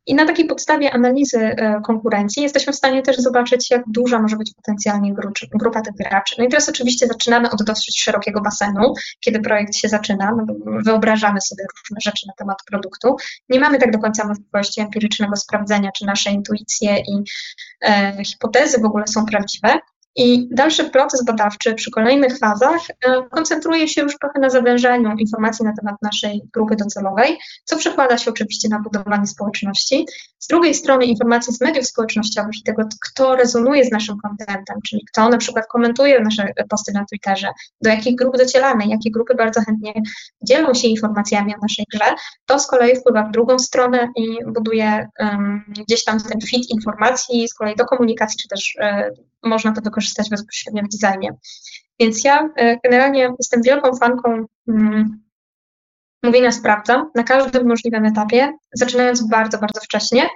I 0.06 0.14
na 0.14 0.26
takiej 0.26 0.46
podstawie 0.46 0.92
analizy 0.92 1.38
e, 1.38 1.80
konkurencji 1.84 2.42
jesteśmy 2.42 2.72
w 2.72 2.76
stanie 2.76 3.02
też 3.02 3.16
zobaczyć, 3.16 3.70
jak 3.70 3.82
duża 3.86 4.18
może 4.22 4.36
być 4.36 4.54
potencjalnie 4.54 5.14
grupa 5.54 5.80
tych 5.80 5.94
graczy. 5.94 6.34
No 6.38 6.44
i 6.44 6.48
teraz 6.48 6.68
oczywiście 6.68 7.06
zaczynamy 7.06 7.50
od 7.50 7.62
dosyć 7.62 8.02
szerokiego 8.02 8.40
basenu, 8.40 8.94
kiedy 9.20 9.40
projekt 9.40 9.76
się 9.76 9.88
zaczyna, 9.88 10.32
no 10.36 10.54
wyobrażamy 10.84 11.40
sobie 11.40 11.64
różne 11.64 11.96
rzeczy 12.04 12.26
na 12.26 12.32
temat 12.38 12.58
produktu. 12.70 13.16
Nie 13.48 13.60
mamy 13.60 13.78
tak 13.78 13.92
do 13.92 13.98
końca 13.98 14.28
możliwości 14.28 14.80
empirycznego 14.80 15.36
sprawdzenia, 15.36 15.90
czy 15.92 16.06
nasze 16.06 16.30
intuicje 16.30 16.96
i 16.98 17.24
e, 17.80 18.24
hipotezy 18.24 18.80
w 18.80 18.84
ogóle 18.84 19.06
są 19.06 19.26
prawdziwe, 19.26 19.78
i 20.16 20.48
dalszy 20.50 20.90
proces 20.90 21.24
badawczy 21.24 21.74
przy 21.74 21.90
kolejnych 21.90 22.38
fazach 22.38 22.80
e, 22.90 23.22
koncentruje 23.30 23.88
się 23.88 24.02
już 24.02 24.18
trochę 24.18 24.40
na 24.40 24.50
zawężaniu 24.50 25.16
informacji 25.18 25.64
na 25.64 25.72
temat 25.80 25.96
naszej 26.02 26.42
grupy 26.52 26.76
docelowej, 26.76 27.38
co 27.64 27.76
przekłada 27.76 28.18
się 28.18 28.30
oczywiście 28.30 28.68
na 28.68 28.80
budowanie 28.80 29.26
społeczności. 29.26 30.06
Z 30.38 30.46
drugiej 30.46 30.74
strony 30.74 31.04
informacje 31.04 31.52
z 31.52 31.60
mediów 31.60 31.86
społecznościowych 31.86 32.56
i 32.60 32.62
tego, 32.62 32.82
kto 33.10 33.36
rezonuje 33.36 33.84
z 33.84 33.92
naszym 33.92 34.16
kontentem, 34.18 34.76
czyli 34.88 35.04
kto 35.12 35.28
na 35.28 35.38
przykład 35.38 35.66
komentuje 35.66 36.20
nasze 36.20 36.48
posty 36.68 36.92
na 36.92 37.04
Twitterze, 37.04 37.48
do 37.80 37.90
jakich 37.90 38.16
grup 38.16 38.36
docieramy, 38.36 38.86
jakie 38.86 39.10
grupy 39.10 39.34
bardzo 39.34 39.60
chętnie 39.60 39.92
dzielą 40.42 40.74
się 40.74 40.88
informacjami 40.88 41.54
o 41.54 41.58
naszej 41.62 41.84
grze, 41.92 42.14
to 42.46 42.58
z 42.58 42.66
kolei 42.66 42.96
wpływa 42.96 43.22
w 43.22 43.30
drugą 43.30 43.58
stronę 43.58 44.08
i 44.16 44.38
buduje 44.46 45.08
um, 45.18 45.64
gdzieś 45.88 46.04
tam 46.04 46.20
ten 46.20 46.40
fit 46.40 46.70
informacji 46.70 47.48
z 47.48 47.54
kolei 47.54 47.76
do 47.76 47.84
komunikacji, 47.84 48.38
czy 48.42 48.48
też 48.48 48.76
um, 48.80 49.14
można 49.42 49.72
to 49.72 49.80
wykorzystać 49.80 50.03
bezpośrednio 50.30 50.82
w 50.82 50.98
designie. 50.98 51.30
Więc 52.00 52.24
ja 52.24 52.48
e, 52.56 52.76
generalnie 52.84 53.30
jestem 53.38 53.62
wielką 53.62 53.96
fanką 53.96 54.44
mm, 54.68 55.24
mówienia 56.22 56.52
sprawdzam 56.52 57.10
na 57.14 57.22
każdym 57.22 57.68
możliwym 57.68 58.04
etapie, 58.04 58.52
zaczynając 58.74 59.28
bardzo, 59.28 59.58
bardzo 59.58 59.80
wcześnie, 59.80 60.28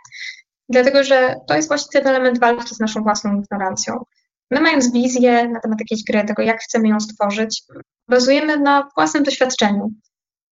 dlatego 0.68 1.04
że 1.04 1.34
to 1.48 1.54
jest 1.54 1.68
właśnie 1.68 2.00
ten 2.00 2.06
element 2.06 2.40
walki 2.40 2.74
z 2.74 2.80
naszą 2.80 3.02
własną 3.02 3.40
ignorancją. 3.40 4.04
My 4.50 4.60
mając 4.60 4.92
wizję 4.92 5.48
na 5.48 5.60
temat 5.60 5.80
jakiejś 5.80 6.04
gry, 6.04 6.24
tego 6.24 6.42
jak 6.42 6.60
chcemy 6.60 6.88
ją 6.88 7.00
stworzyć, 7.00 7.62
bazujemy 8.08 8.60
na 8.60 8.88
własnym 8.96 9.22
doświadczeniu. 9.22 9.90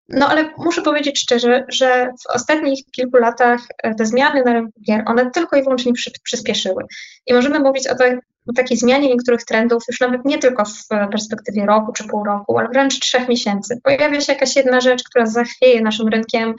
No 0.08 0.28
ale 0.28 0.50
muszę 0.58 0.82
powiedzieć 0.82 1.20
szczerze, 1.20 1.64
że 1.68 2.10
w 2.22 2.34
ostatnich 2.34 2.84
kilku 2.92 3.16
latach 3.16 3.60
e, 3.82 3.94
te 3.94 4.06
zmiany 4.06 4.42
na 4.44 4.52
rynku 4.52 4.80
gier, 4.86 5.02
one 5.06 5.30
tylko 5.30 5.56
i 5.56 5.62
wyłącznie 5.62 5.92
przy, 5.92 6.10
przyspieszyły. 6.22 6.84
I 7.26 7.34
możemy 7.34 7.60
mówić 7.60 7.88
o, 7.88 7.94
te, 7.94 8.18
o 8.46 8.52
takiej 8.52 8.76
zmianie 8.76 9.08
niektórych 9.08 9.44
trendów 9.44 9.82
już 9.88 10.00
nawet 10.00 10.24
nie 10.24 10.38
tylko 10.38 10.64
w 10.64 10.88
perspektywie 11.10 11.66
roku 11.66 11.92
czy 11.92 12.04
pół 12.04 12.24
roku, 12.24 12.58
ale 12.58 12.68
wręcz 12.68 13.00
trzech 13.00 13.28
miesięcy. 13.28 13.80
Pojawia 13.82 14.20
się 14.20 14.32
jakaś 14.32 14.56
jedna 14.56 14.80
rzecz, 14.80 15.04
która 15.04 15.26
zachwieje 15.26 15.80
naszym 15.80 16.08
rynkiem 16.08 16.54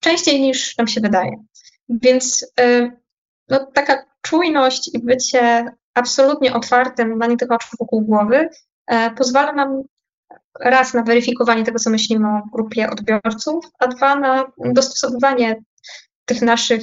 częściej 0.00 0.40
niż 0.40 0.78
nam 0.78 0.88
się 0.88 1.00
wydaje. 1.00 1.32
Więc 1.88 2.52
y, 2.60 2.92
no, 3.48 3.66
taka 3.74 4.04
czujność 4.22 4.94
i 4.94 4.98
bycie 4.98 5.72
absolutnie 5.94 6.54
otwartym, 6.54 7.18
nie 7.18 7.36
tych 7.36 7.50
oczu 7.50 7.68
wokół 7.80 8.00
głowy, 8.00 8.48
e, 8.86 9.10
pozwala 9.10 9.52
nam 9.52 9.82
raz 10.60 10.94
na 10.94 11.02
weryfikowanie 11.02 11.64
tego, 11.64 11.78
co 11.78 11.90
myślimy 11.90 12.28
o 12.28 12.42
grupie 12.52 12.90
odbiorców, 12.90 13.64
a 13.78 13.86
dwa 13.86 14.16
na 14.16 14.44
dostosowywanie 14.58 15.62
tych 16.24 16.42
naszych 16.42 16.82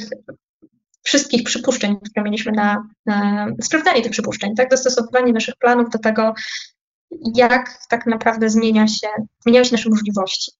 wszystkich 1.03 1.43
przypuszczeń, 1.43 1.95
które 2.11 2.23
mieliśmy 2.23 2.51
na, 2.51 2.87
na 3.05 3.47
sprawdzanie 3.61 4.01
tych 4.01 4.11
przypuszczeń, 4.11 4.55
tak, 4.55 4.69
dostosowywanie 4.69 5.33
naszych 5.33 5.55
planów 5.55 5.89
do 5.89 5.99
tego, 5.99 6.33
jak 7.35 7.79
tak 7.89 8.05
naprawdę 8.05 8.49
zmienia 8.49 8.87
się, 8.87 9.07
zmieniają 9.43 9.63
się 9.63 9.71
nasze 9.71 9.89
możliwości. 9.89 10.51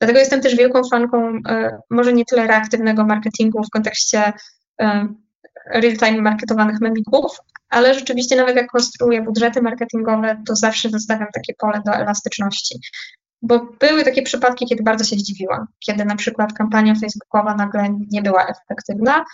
Dlatego 0.00 0.18
jestem 0.18 0.40
też 0.40 0.56
wielką 0.56 0.80
fanką 0.90 1.38
e, 1.48 1.78
może 1.90 2.12
nie 2.12 2.24
tyle 2.24 2.46
reaktywnego 2.46 3.04
marketingu 3.04 3.64
w 3.64 3.70
kontekście 3.70 4.32
e, 4.80 5.08
real-time 5.70 6.22
marketowanych 6.22 6.80
memików, 6.80 7.38
ale 7.68 7.94
rzeczywiście 7.94 8.36
nawet 8.36 8.56
jak 8.56 8.70
konstruuję 8.70 9.22
budżety 9.22 9.62
marketingowe, 9.62 10.42
to 10.46 10.56
zawsze 10.56 10.90
zostawiam 10.90 11.28
takie 11.34 11.54
pole 11.58 11.82
do 11.86 11.92
elastyczności. 11.92 12.80
Bo 13.42 13.68
były 13.80 14.04
takie 14.04 14.22
przypadki, 14.22 14.66
kiedy 14.66 14.82
bardzo 14.82 15.04
się 15.04 15.16
zdziwiłam, 15.16 15.66
kiedy 15.78 16.04
na 16.04 16.16
przykład 16.16 16.52
kampania 16.52 16.94
facebookowa 16.94 17.54
nagle 17.54 17.88
nie 18.10 18.22
była 18.22 18.46
efektywna, 18.46 19.24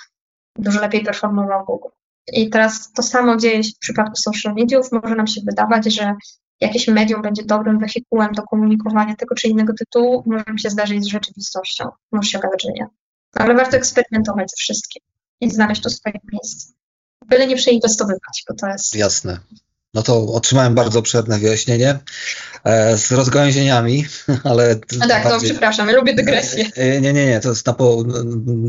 dużo 0.58 0.80
lepiej 0.80 1.04
performował 1.04 1.64
Google. 1.64 1.88
I 2.32 2.50
teraz 2.50 2.92
to 2.92 3.02
samo 3.02 3.36
dzieje 3.36 3.64
się 3.64 3.70
w 3.76 3.78
przypadku 3.78 4.16
social 4.16 4.54
mediów. 4.54 4.92
Może 4.92 5.14
nam 5.14 5.26
się 5.26 5.40
wydawać, 5.46 5.94
że 5.94 6.14
jakieś 6.60 6.88
medium 6.88 7.22
będzie 7.22 7.42
dobrym 7.44 7.78
wehikułem 7.78 8.32
do 8.32 8.42
komunikowania 8.42 9.16
tego 9.16 9.34
czy 9.34 9.48
innego 9.48 9.72
tytułu, 9.78 10.22
może 10.26 10.44
się 10.58 10.70
zdarzyć 10.70 11.04
z 11.04 11.06
rzeczywistością. 11.06 11.88
Może 12.12 12.28
się 12.28 12.38
okazać, 12.38 12.62
że 12.62 12.72
nie. 12.72 12.86
Ale 13.34 13.54
warto 13.54 13.76
eksperymentować 13.76 14.50
ze 14.50 14.56
wszystkim 14.56 15.02
i 15.40 15.50
znaleźć 15.50 15.82
to 15.82 15.90
swoje 15.90 16.18
miejsce. 16.32 16.72
Byle 17.26 17.46
nie 17.46 17.56
przeinwestowywać, 17.56 18.44
bo 18.48 18.54
to 18.54 18.66
jest... 18.66 18.94
Jasne. 18.94 19.38
No 19.94 20.02
to 20.02 20.26
otrzymałem 20.26 20.74
bardzo 20.74 20.98
obszerne 20.98 21.38
wyjaśnienie 21.38 21.98
e, 22.64 22.98
z 22.98 23.12
rozgałęzieniami, 23.12 24.06
ale. 24.44 24.76
A 25.00 25.06
tak, 25.06 25.24
bardziej... 25.24 25.48
to 25.48 25.54
przepraszam, 25.54 25.88
ja 25.88 25.96
lubię 25.96 26.14
dygresję. 26.14 26.70
E, 26.76 27.00
nie, 27.00 27.12
nie, 27.12 27.26
nie, 27.26 27.40
to 27.40 27.48
jest 27.48 27.66
na 27.66 27.72
po, 27.72 28.04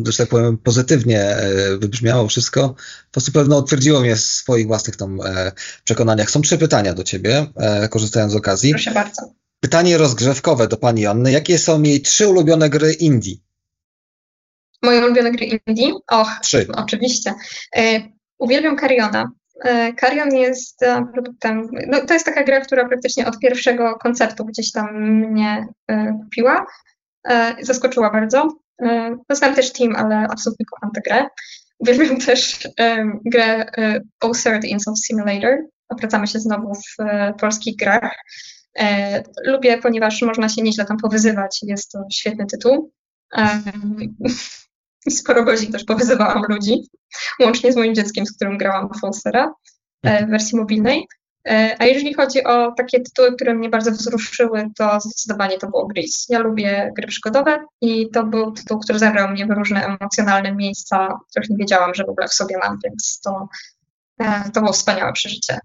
że 0.07 0.17
tak 0.17 0.30
powiem, 0.30 0.57
pozytywnie 0.57 1.21
e, 1.21 1.78
wybrzmiało 1.78 2.28
wszystko. 2.28 2.69
Po 2.69 3.11
prostu 3.11 3.32
pewno 3.32 3.57
utwierdziło 3.57 3.99
mnie 3.99 4.15
w 4.15 4.19
swoich 4.19 4.67
własnych 4.67 4.95
tam 4.95 5.19
e, 5.26 5.51
przekonaniach. 5.84 6.32
Są 6.32 6.41
trzy 6.41 6.57
pytania 6.57 6.93
do 6.93 7.03
ciebie, 7.03 7.45
e, 7.55 7.89
korzystając 7.89 8.34
z 8.34 8.36
okazji. 8.36 8.71
Proszę 8.71 8.91
bardzo. 8.91 9.21
Pytanie 9.59 9.97
rozgrzewkowe 9.97 10.67
do 10.67 10.78
pani 10.78 11.05
Anny. 11.05 11.32
Jakie 11.32 11.59
są 11.59 11.82
jej 11.82 12.01
trzy 12.01 12.28
ulubione 12.28 12.69
gry 12.69 12.93
indie? 12.93 13.36
Moje 14.82 15.05
ulubione 15.05 15.32
gry 15.32 15.45
indie? 15.67 15.93
Och, 16.11 16.30
trzy. 16.41 16.67
oczywiście. 16.76 17.34
E, 17.76 18.01
uwielbiam 18.38 18.78
Cariona. 18.78 19.32
Karion 19.97 20.34
e, 20.34 20.38
jest 20.38 20.84
e, 20.84 21.05
produktem, 21.14 21.70
no 21.88 21.99
to 22.05 22.14
jest 22.14 22.26
taka 22.26 22.43
gra, 22.43 22.59
która 22.59 22.88
praktycznie 22.88 23.28
od 23.28 23.39
pierwszego 23.39 23.95
koncertu 23.95 24.45
gdzieś 24.45 24.72
tam 24.72 25.09
mnie 25.09 25.68
e, 25.88 26.20
kupiła. 26.24 26.66
Zaskoczyła 27.61 28.11
bardzo. 28.11 28.47
Poznałam 29.28 29.55
też 29.55 29.74
Team, 29.74 29.95
ale 29.95 30.16
absolutnie 30.16 30.66
kocham 30.66 30.91
tę 30.91 31.01
grę. 31.01 31.26
Uwielbiam 31.80 32.20
też 32.26 32.68
grę 33.26 33.66
Absurd 34.20 34.64
Insult 34.64 34.99
Simulator. 35.05 35.57
Opracamy 35.89 36.28
się 36.28 36.39
znowu 36.39 36.74
w 36.76 36.97
polskich 37.39 37.76
grach. 37.78 38.16
Lubię, 39.45 39.78
ponieważ 39.78 40.22
można 40.22 40.49
się 40.49 40.61
nieźle 40.61 40.86
tam 40.86 40.97
powyzywać. 40.97 41.59
Jest 41.64 41.91
to 41.91 41.99
świetny 42.14 42.45
tytuł. 42.45 42.91
I 45.05 45.11
sporo 45.11 45.43
godzin 45.43 45.71
też 45.71 45.83
powyzywałam 45.83 46.43
ludzi, 46.49 46.81
łącznie 47.39 47.73
z 47.73 47.75
moim 47.75 47.95
dzieckiem, 47.95 48.25
z 48.25 48.35
którym 48.35 48.57
grałam 48.57 48.89
w 48.89 48.99
Fostera 48.99 49.53
w 50.03 50.29
wersji 50.29 50.57
mobilnej. 50.57 51.07
E, 51.47 51.75
a 51.79 51.85
jeżeli 51.85 52.13
chodzi 52.13 52.43
o 52.43 52.71
takie 52.71 53.01
tytuły, 53.01 53.35
które 53.35 53.53
mnie 53.53 53.69
bardzo 53.69 53.91
wzruszyły, 53.91 54.69
to 54.77 54.99
zdecydowanie 54.99 55.57
to 55.57 55.69
było 55.69 55.87
Gris. 55.87 56.25
Ja 56.29 56.39
lubię 56.39 56.91
gry 56.97 57.07
przygodowe 57.07 57.65
i 57.81 58.09
to 58.11 58.23
był 58.23 58.51
tytuł, 58.51 58.79
który 58.79 58.99
zagrał 58.99 59.29
mnie 59.29 59.45
w 59.45 59.49
różne 59.49 59.85
emocjonalne 59.85 60.55
miejsca, 60.55 61.19
których 61.29 61.49
nie 61.49 61.57
wiedziałam, 61.57 61.93
że 61.93 62.03
w 62.03 62.09
ogóle 62.09 62.27
w 62.27 62.33
sobie 62.33 62.57
mam, 62.57 62.77
więc 62.83 63.19
to, 63.23 63.47
e, 64.19 64.51
to 64.53 64.61
było 64.61 64.73
wspaniałe 64.73 65.13
przeżycie. 65.13 65.59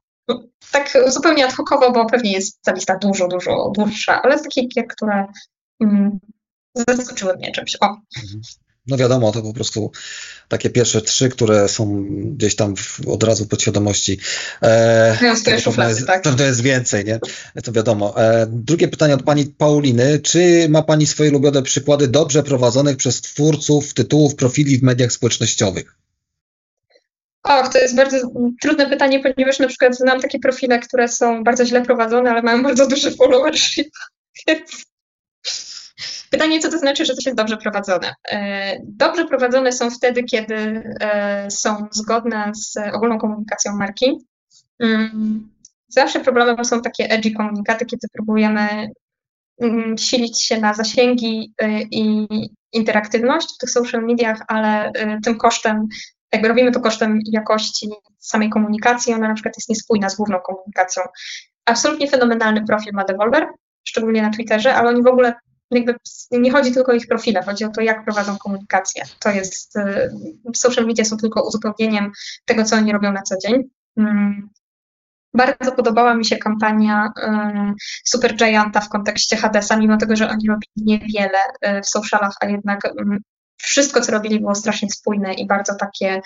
Tak 0.72 0.98
zupełnie 1.06 1.46
ad 1.46 1.54
hocowo, 1.54 1.92
bo 1.92 2.06
pewnie 2.06 2.32
jest 2.32 2.62
ta 2.62 2.72
lista 2.72 2.98
dużo, 2.98 3.28
dużo 3.28 3.72
dłuższa, 3.74 4.22
ale 4.22 4.38
z 4.38 4.42
takich 4.42 4.68
gier, 4.68 4.86
które 4.86 5.26
mm, 5.80 6.18
zaskoczyły 6.74 7.36
mnie 7.36 7.52
czymś. 7.52 7.76
O. 7.80 7.96
No 8.88 8.96
wiadomo, 8.96 9.32
to 9.32 9.42
po 9.42 9.52
prostu 9.52 9.90
takie 10.48 10.70
pierwsze 10.70 11.02
trzy, 11.02 11.28
które 11.28 11.68
są 11.68 12.06
gdzieś 12.36 12.56
tam 12.56 12.76
w, 12.76 13.00
od 13.08 13.22
razu 13.22 13.46
podświadomości. 13.46 14.18
E, 14.62 15.18
no, 15.22 15.34
pewno, 15.64 15.88
jest, 15.88 16.06
tak. 16.06 16.22
pewno 16.22 16.44
jest 16.44 16.60
więcej, 16.60 17.04
nie? 17.04 17.20
To 17.64 17.72
wiadomo. 17.72 18.22
E, 18.22 18.46
drugie 18.50 18.88
pytanie 18.88 19.14
od 19.14 19.22
pani 19.22 19.46
Pauliny. 19.46 20.18
Czy 20.18 20.66
ma 20.68 20.82
pani 20.82 21.06
swoje 21.06 21.30
ulubione 21.30 21.62
przykłady 21.62 22.08
dobrze 22.08 22.42
prowadzonych 22.42 22.96
przez 22.96 23.20
twórców 23.20 23.94
tytułów 23.94 24.34
profili 24.34 24.78
w 24.78 24.82
mediach 24.82 25.12
społecznościowych? 25.12 25.94
Och, 27.42 27.68
to 27.72 27.78
jest 27.78 27.96
bardzo 27.96 28.16
trudne 28.62 28.90
pytanie, 28.90 29.20
ponieważ 29.20 29.58
na 29.58 29.68
przykład 29.68 29.96
znam 29.96 30.20
takie 30.20 30.38
profile, 30.38 30.78
które 30.78 31.08
są 31.08 31.44
bardzo 31.44 31.66
źle 31.66 31.82
prowadzone, 31.82 32.30
ale 32.30 32.42
mają 32.42 32.62
bardzo 32.62 32.86
duży 32.86 33.16
followership. 33.16 33.88
Pytanie, 36.30 36.60
co 36.60 36.70
to 36.70 36.78
znaczy, 36.78 37.04
że 37.04 37.14
coś 37.14 37.26
jest 37.26 37.38
dobrze 37.38 37.56
prowadzone? 37.56 38.14
E, 38.30 38.76
dobrze 38.84 39.24
prowadzone 39.24 39.72
są 39.72 39.90
wtedy, 39.90 40.24
kiedy 40.24 40.82
e, 41.00 41.50
są 41.50 41.86
zgodne 41.90 42.52
z 42.54 42.76
ogólną 42.94 43.18
komunikacją 43.18 43.76
marki. 43.76 44.18
Mm, 44.78 45.48
zawsze 45.88 46.20
problemem 46.20 46.64
są 46.64 46.82
takie 46.82 47.10
edgy 47.10 47.30
komunikaty, 47.30 47.86
kiedy 47.86 48.06
próbujemy 48.12 48.88
mm, 49.60 49.98
silić 49.98 50.42
się 50.42 50.60
na 50.60 50.74
zasięgi 50.74 51.52
e, 51.58 51.82
i 51.82 52.26
interaktywność 52.72 53.54
w 53.54 53.58
tych 53.58 53.70
social 53.70 54.02
mediach, 54.02 54.42
ale 54.48 54.92
tym 55.24 55.38
kosztem, 55.38 55.88
jakby 56.32 56.48
robimy 56.48 56.72
to 56.72 56.80
kosztem 56.80 57.20
jakości 57.32 57.88
samej 58.18 58.50
komunikacji, 58.50 59.14
ona 59.14 59.28
na 59.28 59.34
przykład 59.34 59.54
jest 59.56 59.68
niespójna 59.68 60.08
z 60.08 60.16
główną 60.16 60.38
komunikacją. 60.40 61.02
Absolutnie 61.64 62.08
fenomenalny 62.08 62.64
profil 62.66 62.92
ma 62.94 63.04
Devolver, 63.04 63.46
szczególnie 63.84 64.22
na 64.22 64.30
Twitterze, 64.30 64.74
ale 64.74 64.88
oni 64.88 65.02
w 65.02 65.06
ogóle 65.06 65.34
jakby 65.70 65.94
nie 66.30 66.52
chodzi 66.52 66.72
tylko 66.72 66.92
o 66.92 66.94
ich 66.94 67.06
profile, 67.06 67.42
chodzi 67.42 67.64
o 67.64 67.68
to, 67.68 67.80
jak 67.80 68.04
prowadzą 68.04 68.38
komunikację. 68.38 69.04
To 69.18 69.30
jest, 69.30 69.76
y, 69.76 70.10
social 70.54 70.86
media 70.86 71.04
są 71.04 71.16
tylko 71.16 71.48
uzupełnieniem 71.48 72.12
tego, 72.44 72.64
co 72.64 72.76
oni 72.76 72.92
robią 72.92 73.12
na 73.12 73.22
co 73.22 73.34
dzień. 73.46 73.62
Mm. 73.96 74.48
Bardzo 75.34 75.72
podobała 75.72 76.14
mi 76.14 76.24
się 76.24 76.36
kampania 76.36 77.12
y, 77.18 77.74
Super 78.04 78.36
Gianta 78.36 78.80
w 78.80 78.88
kontekście 78.88 79.36
Hadesa, 79.36 79.76
mimo 79.76 79.96
tego, 79.96 80.16
że 80.16 80.30
oni 80.30 80.48
robili 80.48 80.72
niewiele 80.76 81.38
y, 81.66 81.80
w 81.82 81.86
socialach, 81.86 82.32
a 82.40 82.46
jednak 82.46 82.84
mm, 82.84 83.18
wszystko, 83.56 84.00
co 84.00 84.12
robili, 84.12 84.40
było 84.40 84.54
strasznie 84.54 84.90
spójne 84.90 85.34
i 85.34 85.46
bardzo 85.46 85.74
takie 85.74 86.20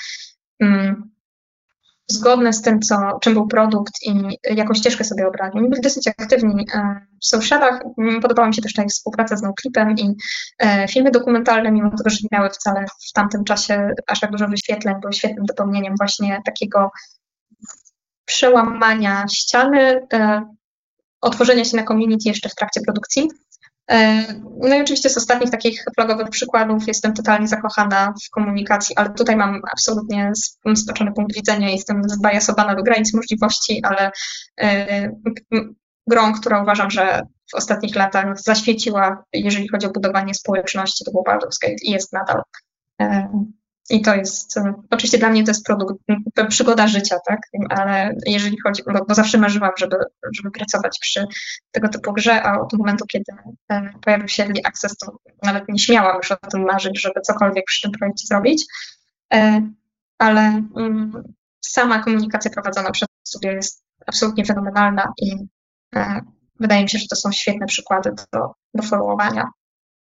mm, 0.60 1.10
zgodne 2.08 2.52
z 2.52 2.62
tym, 2.62 2.80
co, 2.80 3.18
czym 3.22 3.34
był 3.34 3.48
produkt 3.48 3.92
i 4.02 4.38
jaką 4.44 4.74
ścieżkę 4.74 5.04
sobie 5.04 5.28
obrali. 5.28 5.58
Oni 5.58 5.68
byli 5.68 5.82
dosyć 5.82 6.08
aktywni 6.08 6.66
e, 6.74 7.06
w 7.22 7.26
socialach. 7.26 7.80
Mm, 7.98 8.20
podobała 8.20 8.48
mi 8.48 8.54
się 8.54 8.62
też 8.62 8.72
ta 8.72 8.82
ich 8.82 8.90
współpraca 8.90 9.36
z 9.36 9.42
Noclipem 9.42 9.94
i 9.98 10.16
e, 10.58 10.88
filmy 10.88 11.10
dokumentalne, 11.10 11.72
mimo 11.72 11.90
tego, 11.90 12.10
że 12.10 12.16
nie 12.22 12.38
miały 12.38 12.50
wcale 12.50 12.84
w 13.08 13.12
tamtym 13.12 13.44
czasie 13.44 13.90
aż 14.06 14.20
tak 14.20 14.30
dużo 14.30 14.48
wyświetleń, 14.48 14.94
były 15.00 15.12
świetnym 15.12 15.44
dopełnieniem 15.46 15.94
właśnie 15.98 16.42
takiego 16.44 16.90
przełamania 18.24 19.24
ściany, 19.32 20.06
e, 20.12 20.42
otworzenia 21.20 21.64
się 21.64 21.76
na 21.76 21.84
community 21.84 22.28
jeszcze 22.28 22.48
w 22.48 22.54
trakcie 22.54 22.80
produkcji. 22.80 23.28
E, 23.92 24.24
no 24.58 24.76
i 24.76 24.80
oczywiście 24.80 25.10
z 25.10 25.16
ostatnich 25.16 25.50
takich 25.50 25.84
flagowych 25.94 26.28
przykładów 26.28 26.86
jestem 26.86 27.14
totalnie 27.14 27.48
zakochana 27.48 28.14
w 28.26 28.30
komunikacji, 28.30 28.96
ale 28.96 29.10
tutaj 29.10 29.36
mam 29.36 29.60
absolutnie 29.72 30.32
spoczony 30.76 31.12
punkt 31.12 31.34
widzenia, 31.34 31.70
jestem 31.70 32.02
zbajasowana 32.06 32.74
do 32.74 32.82
granic 32.82 33.14
możliwości, 33.14 33.82
ale 33.84 34.10
e, 34.60 35.10
grą, 36.06 36.32
która 36.32 36.62
uważam, 36.62 36.90
że 36.90 37.22
w 37.52 37.54
ostatnich 37.54 37.96
latach 37.96 38.40
zaświeciła, 38.40 39.24
jeżeli 39.32 39.68
chodzi 39.68 39.86
o 39.86 39.90
budowanie 39.90 40.34
społeczności, 40.34 41.04
to 41.04 41.12
był 41.12 41.22
Baldur's 41.22 41.58
Gate 41.62 41.82
i 41.82 41.90
jest 41.90 42.12
nadal. 42.12 42.42
I 43.92 44.02
to 44.02 44.14
jest, 44.14 44.56
e, 44.56 44.74
oczywiście 44.90 45.18
dla 45.18 45.28
mnie 45.28 45.44
to 45.44 45.50
jest 45.50 45.66
produkt, 45.66 45.94
przygoda 46.48 46.86
życia, 46.86 47.16
tak? 47.26 47.40
Ale 47.70 48.14
jeżeli 48.26 48.56
chodzi, 48.60 48.82
bo, 48.92 49.04
bo 49.08 49.14
zawsze 49.14 49.38
marzyłam, 49.38 49.70
żeby, 49.78 49.96
żeby 50.34 50.50
pracować 50.50 50.98
przy 51.00 51.26
tego 51.72 51.88
typu 51.88 52.12
grze, 52.12 52.42
a 52.42 52.60
od 52.60 52.72
momentu, 52.72 53.04
kiedy 53.06 53.32
e, 53.68 53.90
pojawił 54.02 54.28
się 54.28 54.42
Early 54.42 54.60
Access, 54.64 54.96
to 54.96 55.16
nawet 55.42 55.68
nie 55.68 55.78
śmiałam 55.78 56.16
już 56.16 56.32
o 56.32 56.36
tym 56.36 56.64
marzyć, 56.64 57.02
żeby 57.02 57.20
cokolwiek 57.20 57.64
przy 57.64 57.82
tym 57.82 57.92
projekcie 57.92 58.26
zrobić. 58.26 58.64
E, 59.34 59.62
ale 60.18 60.62
sama 61.60 62.02
komunikacja 62.02 62.50
prowadzona 62.50 62.90
przez 62.90 63.08
studio 63.26 63.50
jest 63.50 63.84
absolutnie 64.06 64.44
fenomenalna 64.44 65.12
i 65.22 65.36
wydaje 66.60 66.82
mi 66.82 66.88
się, 66.88 66.98
że 66.98 67.06
to 67.06 67.16
są 67.16 67.32
świetne 67.32 67.66
przykłady 67.66 68.10
do, 68.32 68.52
do 68.74 68.82
followowania. 68.82 69.50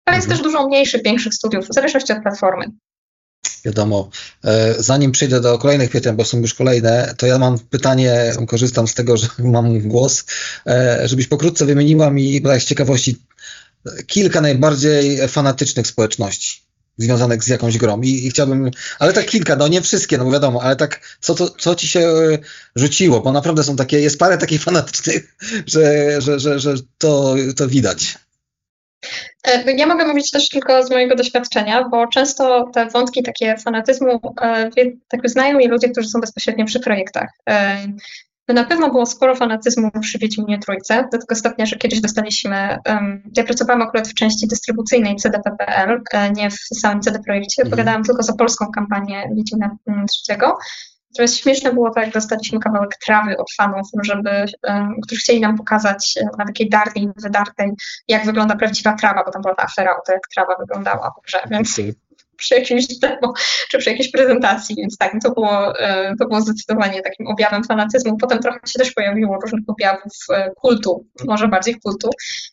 Ale 0.06 0.18
jest 0.18 0.28
mhm. 0.28 0.38
też 0.38 0.52
dużo 0.52 0.68
mniejszych, 0.68 1.04
większych 1.04 1.34
studiów, 1.34 1.66
w 1.66 1.74
zależności 1.74 2.14
od 2.14 2.22
platformy 2.22 2.66
wiadomo. 3.66 4.10
E, 4.44 4.76
zanim 4.80 5.12
przejdę 5.12 5.42
do 5.42 5.58
kolejnych 5.58 5.90
pytań, 5.90 6.16
bo 6.16 6.26
są 6.26 6.40
już 6.40 6.54
kolejne, 6.54 7.14
to 7.18 7.28
ja 7.28 7.38
mam 7.38 7.60
pytanie, 7.60 8.34
korzystam 8.48 8.88
z 8.88 8.94
tego, 8.94 9.18
że 9.22 9.28
mam 9.40 9.80
głos, 9.80 10.26
e, 10.68 11.02
żebyś 11.08 11.28
pokrótce 11.28 11.66
wymieniła 11.66 12.10
mi, 12.10 12.42
z 12.60 12.66
ciekawości, 12.66 13.18
kilka 14.08 14.42
najbardziej 14.42 15.28
fanatycznych 15.28 15.88
społeczności 15.88 16.62
związanych 16.98 17.44
z 17.44 17.48
jakąś 17.48 17.78
grą. 17.78 18.02
I, 18.02 18.26
I, 18.26 18.30
chciałbym, 18.30 18.72
ale 19.00 19.14
tak 19.14 19.26
kilka, 19.26 19.56
no 19.56 19.68
nie 19.68 19.82
wszystkie, 19.82 20.18
no 20.18 20.32
wiadomo, 20.32 20.64
ale 20.64 20.76
tak, 20.76 21.18
co, 21.22 21.36
co, 21.36 21.50
co 21.50 21.76
ci 21.76 21.88
się 21.88 22.00
e, 22.00 22.38
rzuciło, 22.76 23.22
bo 23.22 23.32
naprawdę 23.32 23.64
są 23.64 23.76
takie, 23.76 24.00
jest 24.00 24.20
parę 24.20 24.38
takich 24.38 24.64
fanatycznych, 24.70 25.36
że, 25.66 26.22
że, 26.22 26.40
że, 26.40 26.60
że 26.60 26.74
to, 26.98 27.36
to 27.56 27.68
widać. 27.68 28.18
E, 29.48 29.72
ja 29.72 29.88
mogę 29.88 30.08
mówić 30.08 30.32
też 30.32 30.50
tylko 30.50 30.84
z 30.84 30.90
mojego 30.90 31.16
doświadczenia, 31.16 31.90
bo 31.90 32.08
często 32.08 32.70
te 32.74 32.86
wątki 32.86 33.24
takie 33.24 33.58
fanatyzmu 33.58 34.20
tak 35.08 35.30
znają 35.30 35.60
je 35.60 35.68
ludzie, 35.68 35.90
którzy 35.90 36.10
są 36.10 36.20
bezpośrednio 36.20 36.66
przy 36.66 36.80
projektach. 36.80 37.30
E, 37.50 37.78
na 38.48 38.64
pewno 38.64 38.90
było 38.90 39.06
sporo 39.06 39.36
fanatyzmu 39.36 39.92
przy 40.02 40.20
Wiedźminie 40.20 40.60
Trójce, 40.60 41.08
do 41.12 41.18
tego 41.20 41.36
stopnia, 41.36 41.66
że 41.66 41.76
kiedyś 41.76 42.02
dostaliśmy, 42.02 42.78
ja 43.38 43.44
pracowałam 43.44 43.82
akurat 43.82 44.08
w 44.08 44.14
części 44.14 44.48
dystrybucyjnej 44.48 45.16
CDP.pl, 45.16 46.02
nie 46.36 46.50
w 46.52 46.80
samym 46.80 47.02
CD 47.02 47.20
Projekcie, 47.26 47.64
odpowiadałam 47.64 48.00
mhm. 48.00 48.06
tylko 48.06 48.24
za 48.24 48.34
polską 48.34 48.72
kampanię 48.72 49.30
Wiedźmina 49.36 49.78
Trzeciego 50.10 50.58
Natomiast 51.12 51.38
śmieszne 51.38 51.74
było 51.74 51.92
to, 51.94 52.00
jak 52.00 52.14
dostaliśmy 52.14 52.60
kawałek 52.60 52.98
trawy 53.06 53.38
od 53.38 53.52
fanów, 53.58 53.88
żeby, 54.04 54.46
którzy 55.04 55.22
chcieli 55.22 55.40
nam 55.40 55.58
pokazać 55.58 56.18
e, 56.22 56.38
na 56.38 56.46
takiej 56.46 56.70
darnej, 56.70 57.10
wydartej, 57.16 57.72
jak 58.08 58.26
wygląda 58.26 58.56
prawdziwa 58.56 58.94
trawa, 58.94 59.24
bo 59.26 59.32
tam 59.32 59.42
była 59.42 59.56
ta 59.56 59.64
afera 59.64 59.92
o 59.92 60.02
to, 60.08 60.14
jak 60.14 60.28
trawa 60.36 60.56
wyglądała 60.60 61.12
po 61.16 61.22
grze, 61.22 61.40
więc 61.50 61.82
przy 62.42 62.56
jakimś 62.56 62.88
demo, 63.00 63.34
czy 63.70 63.78
przy 63.78 63.90
jakiejś 63.90 64.12
prezentacji, 64.12 64.76
więc 64.76 64.98
tak, 64.98 65.12
to 65.24 65.32
było, 65.32 65.80
e, 65.80 66.16
to 66.20 66.28
było 66.28 66.42
zdecydowanie 66.42 67.02
takim 67.02 67.28
objawem 67.28 67.64
fanatyzmu. 67.64 68.18
Potem 68.18 68.40
trochę 68.40 68.60
się 68.68 68.80
też 68.80 68.92
pojawiło 68.92 69.40
różnych 69.42 69.64
objawów 69.68 70.14
e, 70.34 70.52
kultu, 70.56 71.08
może 71.28 71.48
bardziej 71.48 71.80
kultu. 71.80 72.10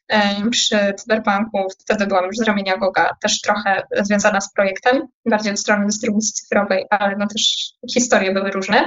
E, 0.09 0.51
przy 0.51 0.95
cyberpunku 0.99 1.59
wtedy 1.81 2.07
byłam 2.07 2.25
już 2.25 2.37
z 2.37 2.43
ramienia 2.43 2.77
Goga, 2.77 3.17
też 3.23 3.41
trochę 3.41 3.83
związana 4.03 4.41
z 4.41 4.53
projektem, 4.53 5.03
bardziej 5.27 5.53
od 5.53 5.61
strony 5.61 5.87
dystrybucji 5.87 6.33
cyfrowej, 6.33 6.85
ale 6.91 7.17
no 7.17 7.27
też 7.27 7.73
historie 7.93 8.33
były 8.33 8.51
różne. 8.51 8.87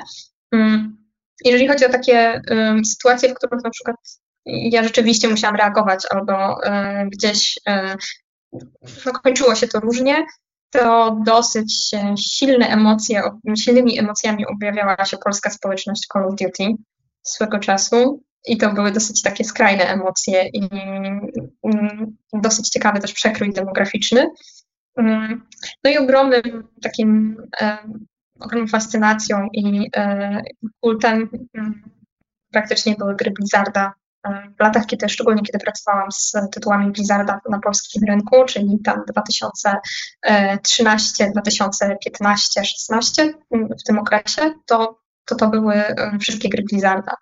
Mm, 0.52 0.98
jeżeli 1.46 1.68
chodzi 1.68 1.86
o 1.86 1.90
takie 1.90 2.42
sytuacje, 2.86 3.30
w 3.30 3.34
których 3.34 3.64
na 3.64 3.70
przykład 3.70 3.96
ja 4.46 4.84
rzeczywiście 4.84 5.30
musiałam 5.30 5.56
reagować 5.56 6.04
albo 6.10 6.56
gdzieś 7.12 7.60
no, 9.06 9.12
kończyło 9.24 9.56
się 9.56 9.68
to 9.68 9.80
różnie, 9.80 10.26
to 10.72 11.18
dosyć 11.26 11.92
silne 12.20 12.68
emocje, 12.68 13.22
silnymi 13.58 14.00
emocjami 14.00 14.46
objawiała 14.48 15.06
się 15.06 15.18
polska 15.18 15.50
społeczność 15.50 16.08
Call 16.14 16.26
of 16.26 16.36
Duty 16.36 16.76
swego 17.24 17.60
czasu. 17.60 18.24
I 18.48 18.58
to 18.58 18.74
były 18.74 18.92
dosyć 18.92 19.22
takie 19.22 19.44
skrajne 19.44 19.84
emocje 19.84 20.50
i 20.54 20.70
mm, 21.64 22.18
dosyć 22.34 22.70
ciekawy 22.70 23.00
też 23.00 23.14
przekrój 23.14 23.54
demograficzny. 23.54 24.28
Mm, 24.98 25.48
no 25.84 25.92
i 25.92 25.98
ogromnym 25.98 26.68
takim, 26.82 27.38
e, 27.62 27.78
ogromną 28.40 28.68
fascynacją 28.68 29.48
i 29.54 29.90
e, 29.96 30.42
kultem 30.80 31.30
mm, 31.54 31.84
praktycznie 32.52 32.96
były 32.96 33.16
gry 33.16 33.32
Blizzarda 33.32 33.94
w 34.30 34.60
latach, 34.60 34.86
kiedy, 34.86 35.10
szczególnie 35.10 35.42
kiedy 35.42 35.60
pracowałam 35.60 36.12
z 36.12 36.34
tytułami 36.52 36.92
Blizzarda 36.92 37.42
na 37.50 37.60
polskim 37.60 38.04
rynku, 38.08 38.46
czyli 38.46 38.80
tam 38.84 39.04
2013, 39.08 41.32
2015, 41.32 42.66
16 42.66 43.34
w 43.52 43.84
tym 43.84 44.00
okresie, 44.00 44.54
to 44.66 45.02
to, 45.26 45.36
to 45.36 45.48
były 45.48 45.84
wszystkie 46.20 46.50
gry 46.50 46.64
Blizzarda. 46.64 47.16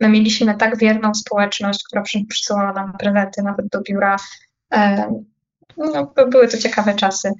My 0.00 0.08
mieliśmy 0.08 0.56
tak 0.56 0.78
wierną 0.78 1.14
społeczność, 1.14 1.84
która 1.84 2.02
przysyłała 2.28 2.72
nam 2.72 2.92
prezenty 2.98 3.42
nawet 3.42 3.68
do 3.68 3.80
biura. 3.80 4.16
No, 5.76 6.12
były 6.30 6.48
to 6.48 6.58
ciekawe 6.58 6.94
czasy. 6.94 7.32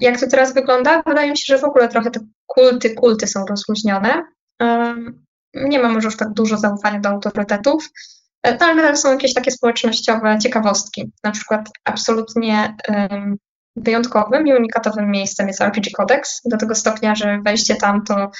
Jak 0.00 0.20
to 0.20 0.26
teraz 0.26 0.54
wygląda? 0.54 1.02
Wydaje 1.06 1.30
mi 1.30 1.38
się, 1.38 1.56
że 1.56 1.58
w 1.58 1.64
ogóle 1.64 1.88
trochę 1.88 2.10
te 2.10 2.20
kulty, 2.46 2.94
kulty 2.94 3.26
są 3.26 3.46
rozluźnione 3.46 4.22
nie 5.54 5.78
ma 5.78 5.88
może 5.88 6.06
już 6.06 6.16
tak 6.16 6.32
dużo 6.32 6.56
zaufania 6.56 7.00
do 7.00 7.08
autorytetów, 7.08 7.84
e, 7.84 7.88
no, 8.44 8.66
ale 8.66 8.96
są 8.96 9.12
jakieś 9.12 9.34
takie 9.34 9.50
społecznościowe 9.50 10.38
ciekawostki. 10.42 11.12
Na 11.24 11.30
przykład 11.30 11.68
absolutnie 11.84 12.76
um, 12.88 13.36
wyjątkowym 13.76 14.46
i 14.46 14.54
unikatowym 14.54 15.10
miejscem 15.10 15.48
jest 15.48 15.60
RPG 15.60 15.92
Codex, 15.96 16.40
do 16.44 16.56
tego 16.56 16.74
stopnia, 16.74 17.14
że 17.14 17.40
wejście 17.44 17.76
tam 17.76 18.04
to 18.04 18.30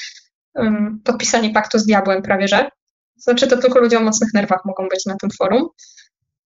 um, 0.55 1.01
podpisanie 1.05 1.51
paktu 1.51 1.79
z 1.79 1.87
diabłem 1.87 2.23
prawie 2.23 2.49
że. 2.49 2.69
Znaczy 3.17 3.47
to 3.47 3.57
tylko 3.57 3.81
ludzie 3.81 3.99
o 3.99 4.03
mocnych 4.03 4.35
nerwach 4.35 4.65
mogą 4.65 4.89
być 4.89 5.07
na 5.07 5.17
tym 5.17 5.31
forum. 5.39 5.69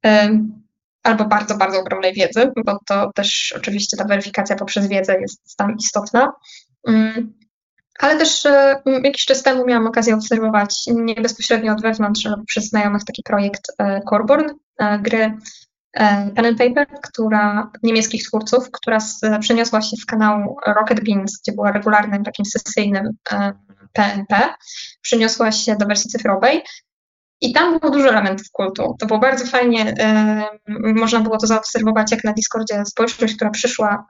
Um, 0.05 0.63
albo 1.03 1.25
bardzo, 1.25 1.57
bardzo 1.57 1.81
ogromnej 1.81 2.15
wiedzy, 2.15 2.53
bo 2.67 2.79
to 2.87 3.11
też 3.15 3.55
oczywiście 3.57 3.97
ta 3.97 4.05
weryfikacja 4.05 4.57
poprzez 4.57 4.89
wiedzę 4.89 5.21
jest 5.21 5.57
tam 5.57 5.77
istotna. 5.77 6.33
Um, 6.83 7.33
ale 7.99 8.19
też 8.19 8.47
e, 8.47 8.83
jakiś 9.05 9.25
czas 9.25 9.43
temu 9.43 9.67
miałam 9.67 9.87
okazję 9.87 10.15
obserwować 10.15 10.85
nie 10.87 11.15
bezpośrednio 11.15 11.73
od 11.73 11.83
wewnątrz, 11.83 12.27
ale 12.27 12.37
przez 12.47 12.69
znajomych 12.69 13.05
taki 13.05 13.23
projekt 13.23 13.73
e, 13.79 14.01
Corborn, 14.11 14.51
e, 14.79 14.99
gry 14.99 15.39
Pen 16.35 16.47
and 16.47 16.59
Paper, 16.59 16.87
która, 17.03 17.71
niemieckich 17.83 18.23
twórców, 18.23 18.71
która 18.71 19.01
z, 19.01 19.21
przeniosła 19.41 19.83
się 19.83 19.97
z 19.97 20.07
kanału 20.07 20.57
Rocket 20.67 21.05
Beans, 21.05 21.41
gdzie 21.43 21.53
była 21.53 21.73
regularnym 21.73 22.25
takim 22.25 22.45
sesyjnym 22.45 23.11
PNP, 23.93 24.55
przeniosła 25.03 25.53
się 25.53 25.77
do 25.77 25.87
wersji 25.87 26.11
cyfrowej 26.11 26.63
i 27.41 27.53
tam 27.53 27.79
było 27.79 27.93
dużo 27.93 28.09
elementów 28.09 28.47
kultu. 28.53 28.97
To 28.99 29.07
było 29.07 29.19
bardzo 29.19 29.47
fajnie, 29.47 29.95
można 30.97 31.21
było 31.21 31.39
to 31.39 31.47
zaobserwować, 31.47 32.11
jak 32.11 32.25
na 32.25 32.33
Discordzie 32.33 32.85
społeczność, 32.87 33.35
która 33.35 33.51
przyszła 33.51 34.07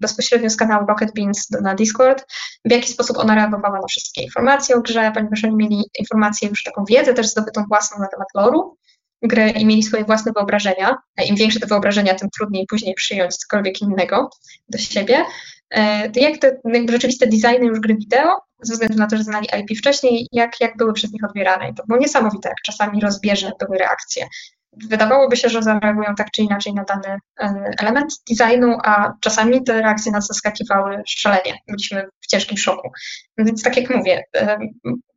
bezpośrednio 0.00 0.50
z 0.50 0.56
kanału 0.56 0.86
Rocket 0.86 1.14
Beans 1.14 1.50
na 1.50 1.74
Discord, 1.74 2.24
w 2.64 2.72
jaki 2.72 2.92
sposób 2.92 3.18
ona 3.18 3.34
reagowała 3.34 3.78
na 3.80 3.86
wszystkie 3.88 4.22
informacje 4.22 4.76
o 4.76 4.80
grze, 4.80 5.12
ponieważ 5.14 5.44
oni 5.44 5.56
mieli 5.56 5.84
informacje, 5.98 6.48
już 6.48 6.62
taką 6.62 6.84
wiedzę 6.84 7.14
też 7.14 7.26
zdobytą 7.26 7.64
własną 7.68 7.98
na 8.00 8.08
temat 8.08 8.28
loru 8.34 8.76
gry 9.22 9.50
i 9.50 9.66
mieli 9.66 9.82
swoje 9.82 10.04
własne 10.04 10.32
wyobrażenia. 10.32 10.96
Im 11.26 11.36
większe 11.36 11.60
te 11.60 11.66
wyobrażenia, 11.66 12.14
tym 12.14 12.28
trudniej 12.38 12.66
później 12.66 12.94
przyjąć 12.94 13.36
cokolwiek 13.36 13.82
innego 13.82 14.30
do 14.68 14.78
siebie. 14.78 15.24
E, 15.70 16.10
to 16.10 16.20
jak 16.20 16.38
te 16.38 16.60
jakby 16.64 16.92
rzeczywiste 16.92 17.26
designy 17.26 17.66
już 17.66 17.80
gry 17.80 17.94
wideo, 17.94 18.40
ze 18.62 18.72
względu 18.72 18.98
na 18.98 19.06
to, 19.06 19.16
że 19.16 19.22
znali 19.22 19.46
IP 19.60 19.78
wcześniej, 19.78 20.26
jak, 20.32 20.60
jak 20.60 20.76
były 20.76 20.92
przez 20.92 21.12
nich 21.12 21.24
odbierane. 21.24 21.70
I 21.70 21.74
to 21.74 21.82
było 21.86 21.98
niesamowite, 21.98 22.48
jak 22.48 22.58
czasami 22.64 23.00
rozbieżne 23.00 23.52
były 23.60 23.78
reakcje. 23.78 24.26
Wydawałoby 24.72 25.36
się, 25.36 25.48
że 25.48 25.62
zareagują 25.62 26.14
tak 26.14 26.30
czy 26.30 26.42
inaczej 26.42 26.74
na 26.74 26.84
dany 26.84 27.18
e, 27.40 27.70
element 27.78 28.12
designu, 28.30 28.78
a 28.84 29.12
czasami 29.20 29.64
te 29.64 29.82
reakcje 29.82 30.12
nas 30.12 30.26
zaskakiwały 30.26 31.02
szalenie. 31.06 31.58
Byliśmy 31.68 32.08
w 32.20 32.26
ciężkim 32.26 32.56
szoku. 32.56 32.90
Więc 33.38 33.62
tak 33.62 33.76
jak 33.76 33.96
mówię, 33.96 34.22
e, 34.36 34.58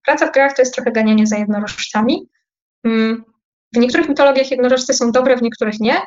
praca 0.06 0.28
w 0.28 0.32
grach 0.32 0.54
to 0.56 0.62
jest 0.62 0.74
trochę 0.74 0.92
ganianie 0.92 1.28
za 1.28 1.38
jednorożcami. 1.38 2.30
Mm, 2.84 3.24
w 3.74 3.78
niektórych 3.78 4.10
mitologiach 4.10 4.52
jednorożce 4.52 4.94
są 4.94 5.12
dobre, 5.12 5.38
w 5.38 5.42
niektórych 5.42 5.80
nie. 5.80 6.02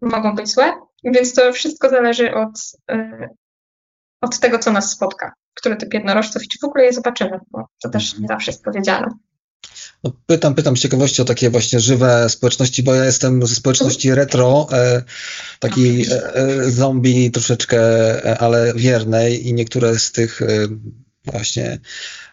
Mogą 0.00 0.34
być 0.34 0.48
złe, 0.48 0.72
więc 1.04 1.34
to 1.34 1.52
wszystko 1.52 1.90
zależy 1.90 2.34
od, 2.34 2.52
e, 2.90 3.28
od 4.20 4.38
tego, 4.38 4.58
co 4.58 4.72
nas 4.72 4.90
spotka, 4.90 5.32
który 5.54 5.76
typ 5.76 5.94
jednorożców 5.94 6.44
i 6.44 6.48
czy 6.48 6.58
w 6.62 6.64
ogóle 6.64 6.84
je 6.84 6.92
zobaczymy, 6.92 7.38
bo 7.50 7.66
to 7.82 7.88
też 7.88 8.04
mhm. 8.04 8.22
nie 8.22 8.28
zawsze 8.28 8.50
jest 8.50 8.64
powiedziane. 8.64 9.08
No, 10.04 10.12
pytam, 10.26 10.54
pytam 10.54 10.76
z 10.76 10.80
ciekawości 10.80 11.22
o 11.22 11.24
takie 11.24 11.50
właśnie 11.50 11.80
żywe 11.80 12.28
społeczności, 12.28 12.82
bo 12.82 12.94
ja 12.94 13.04
jestem 13.04 13.46
ze 13.46 13.54
społeczności 13.54 14.14
retro, 14.14 14.66
e, 14.72 15.02
takiej 15.58 16.06
e, 16.10 16.34
e, 16.34 16.70
zombie 16.70 17.30
troszeczkę, 17.30 17.78
e, 18.24 18.38
ale 18.38 18.72
wiernej 18.74 19.48
i 19.48 19.54
niektóre 19.54 19.98
z 19.98 20.12
tych 20.12 20.42
e, 20.42 20.46
właśnie 21.24 21.78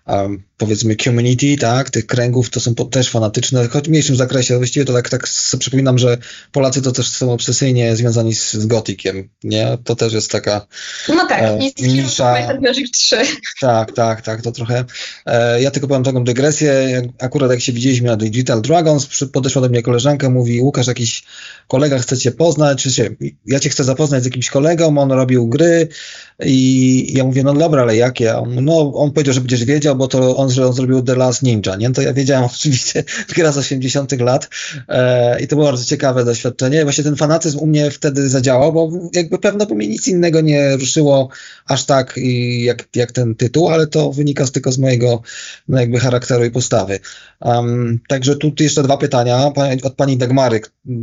um, 0.09 0.43
powiedzmy 0.57 0.95
community, 0.95 1.57
tak, 1.57 1.89
tych 1.89 2.05
kręgów, 2.05 2.49
to 2.49 2.59
są 2.59 2.75
też 2.75 3.09
fanatyczne, 3.09 3.67
choć 3.67 3.85
w 3.85 3.89
mniejszym 3.89 4.15
zakresie. 4.15 4.57
Właściwie 4.57 4.85
to 4.85 4.93
tak, 4.93 5.09
tak 5.09 5.27
sobie 5.27 5.61
przypominam, 5.61 5.97
że 5.97 6.17
Polacy 6.51 6.81
to 6.81 6.91
też 6.91 7.07
są 7.07 7.33
obsesyjnie 7.33 7.95
związani 7.95 8.35
z, 8.35 8.53
z 8.53 8.65
gotikiem, 8.65 9.29
nie? 9.43 9.77
To 9.83 9.95
też 9.95 10.13
jest 10.13 10.31
taka 10.31 10.67
No 11.09 11.27
tak, 11.27 11.43
e. 11.43 11.57
Magic 12.61 12.91
3. 12.91 13.17
Tak, 13.61 13.91
tak, 13.91 14.21
tak, 14.21 14.41
to 14.41 14.51
trochę. 14.51 14.85
E, 15.25 15.61
ja 15.61 15.71
tylko 15.71 15.87
powiem 15.87 16.03
taką 16.03 16.23
dygresję. 16.23 17.01
Akurat 17.19 17.51
jak 17.51 17.61
się 17.61 17.73
widzieliśmy 17.73 18.07
na 18.07 18.15
Digital 18.15 18.61
Dragons, 18.61 19.09
podeszła 19.33 19.61
do 19.61 19.69
mnie 19.69 19.81
koleżanka, 19.81 20.29
mówi, 20.29 20.61
Łukasz, 20.61 20.87
jakiś 20.87 21.23
kolega 21.67 21.99
chce 21.99 22.17
cię 22.17 22.31
poznać, 22.31 22.83
czy 22.83 22.91
się, 22.91 23.09
ja 23.45 23.59
cię 23.59 23.69
chcę 23.69 23.83
zapoznać 23.83 24.23
z 24.23 24.25
jakimś 24.25 24.49
kolegą, 24.49 24.97
on 24.97 25.11
robił 25.11 25.47
gry 25.47 25.87
i 26.45 27.13
ja 27.13 27.23
mówię, 27.23 27.43
no 27.43 27.53
dobra, 27.53 27.81
ale 27.81 27.95
jakie? 27.95 28.37
On, 28.37 28.65
no, 28.65 28.93
on 28.93 29.11
powiedział, 29.11 29.33
że 29.33 29.41
będziesz 29.41 29.65
wiedział, 29.65 29.95
bo 29.99 30.07
to 30.07 30.37
on 30.37 30.49
że 30.49 30.67
on 30.67 30.73
zrobił 30.73 31.01
The 31.01 31.15
Last 31.15 31.43
Ninja, 31.43 31.75
nie? 31.75 31.91
To 31.91 32.01
ja 32.01 32.13
wiedziałem 32.13 32.45
oczywiście 32.55 33.03
gra 33.35 33.51
z 33.51 33.57
80 33.57 34.11
lat 34.19 34.49
e, 34.87 35.41
i 35.41 35.47
to 35.47 35.55
było 35.55 35.67
bardzo 35.67 35.85
ciekawe 35.85 36.25
doświadczenie. 36.25 36.83
Właśnie 36.83 37.03
ten 37.03 37.15
fanatyzm 37.15 37.59
u 37.59 37.65
mnie 37.65 37.91
wtedy 37.91 38.29
zadziałał, 38.29 38.73
bo 38.73 38.91
jakby 39.13 39.39
pewno 39.39 39.65
by 39.65 39.75
mnie 39.75 39.87
nic 39.87 40.07
innego 40.07 40.41
nie 40.41 40.77
ruszyło 40.77 41.29
aż 41.65 41.85
tak 41.85 42.19
jak, 42.59 42.87
jak 42.95 43.11
ten 43.11 43.35
tytuł, 43.35 43.69
ale 43.69 43.87
to 43.87 44.11
wynika 44.11 44.45
tylko 44.47 44.71
z 44.71 44.77
mojego 44.77 45.21
no 45.67 45.79
jakby 45.79 45.99
charakteru 45.99 46.45
i 46.45 46.51
postawy. 46.51 46.99
Um, 47.41 47.99
także 48.07 48.35
tu 48.35 48.51
jeszcze 48.59 48.83
dwa 48.83 48.97
pytania 48.97 49.51
od 49.83 49.93
pani 49.93 50.17
Dagmary. 50.17 50.61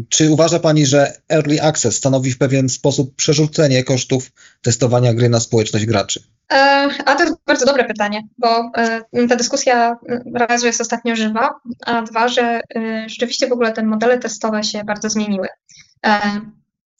Czy 0.08 0.30
uważa 0.30 0.58
pani, 0.58 0.86
że 0.86 1.12
Early 1.32 1.62
Access 1.62 1.96
stanowi 1.96 2.32
w 2.32 2.38
pewien 2.38 2.68
sposób 2.68 3.14
przerzucenie 3.16 3.84
kosztów 3.84 4.30
testowania 4.62 5.14
gry 5.14 5.28
na 5.28 5.40
społeczność 5.40 5.86
graczy? 5.86 6.22
E, 6.52 6.88
a 7.06 7.14
to 7.14 7.24
jest 7.24 7.36
bardzo 7.46 7.66
dobre 7.66 7.84
pytanie, 7.84 8.22
bo 8.38 8.70
e, 8.76 9.26
ta 9.28 9.36
dyskusja 9.36 9.98
raz, 10.34 10.60
że 10.60 10.66
jest 10.66 10.80
ostatnio 10.80 11.16
żywa, 11.16 11.60
a 11.86 12.02
dwa, 12.02 12.28
że 12.28 12.42
e, 12.42 12.60
rzeczywiście 13.08 13.48
w 13.48 13.52
ogóle 13.52 13.72
te 13.72 13.82
modele 13.82 14.18
testowe 14.18 14.64
się 14.64 14.84
bardzo 14.84 15.10
zmieniły. 15.10 15.48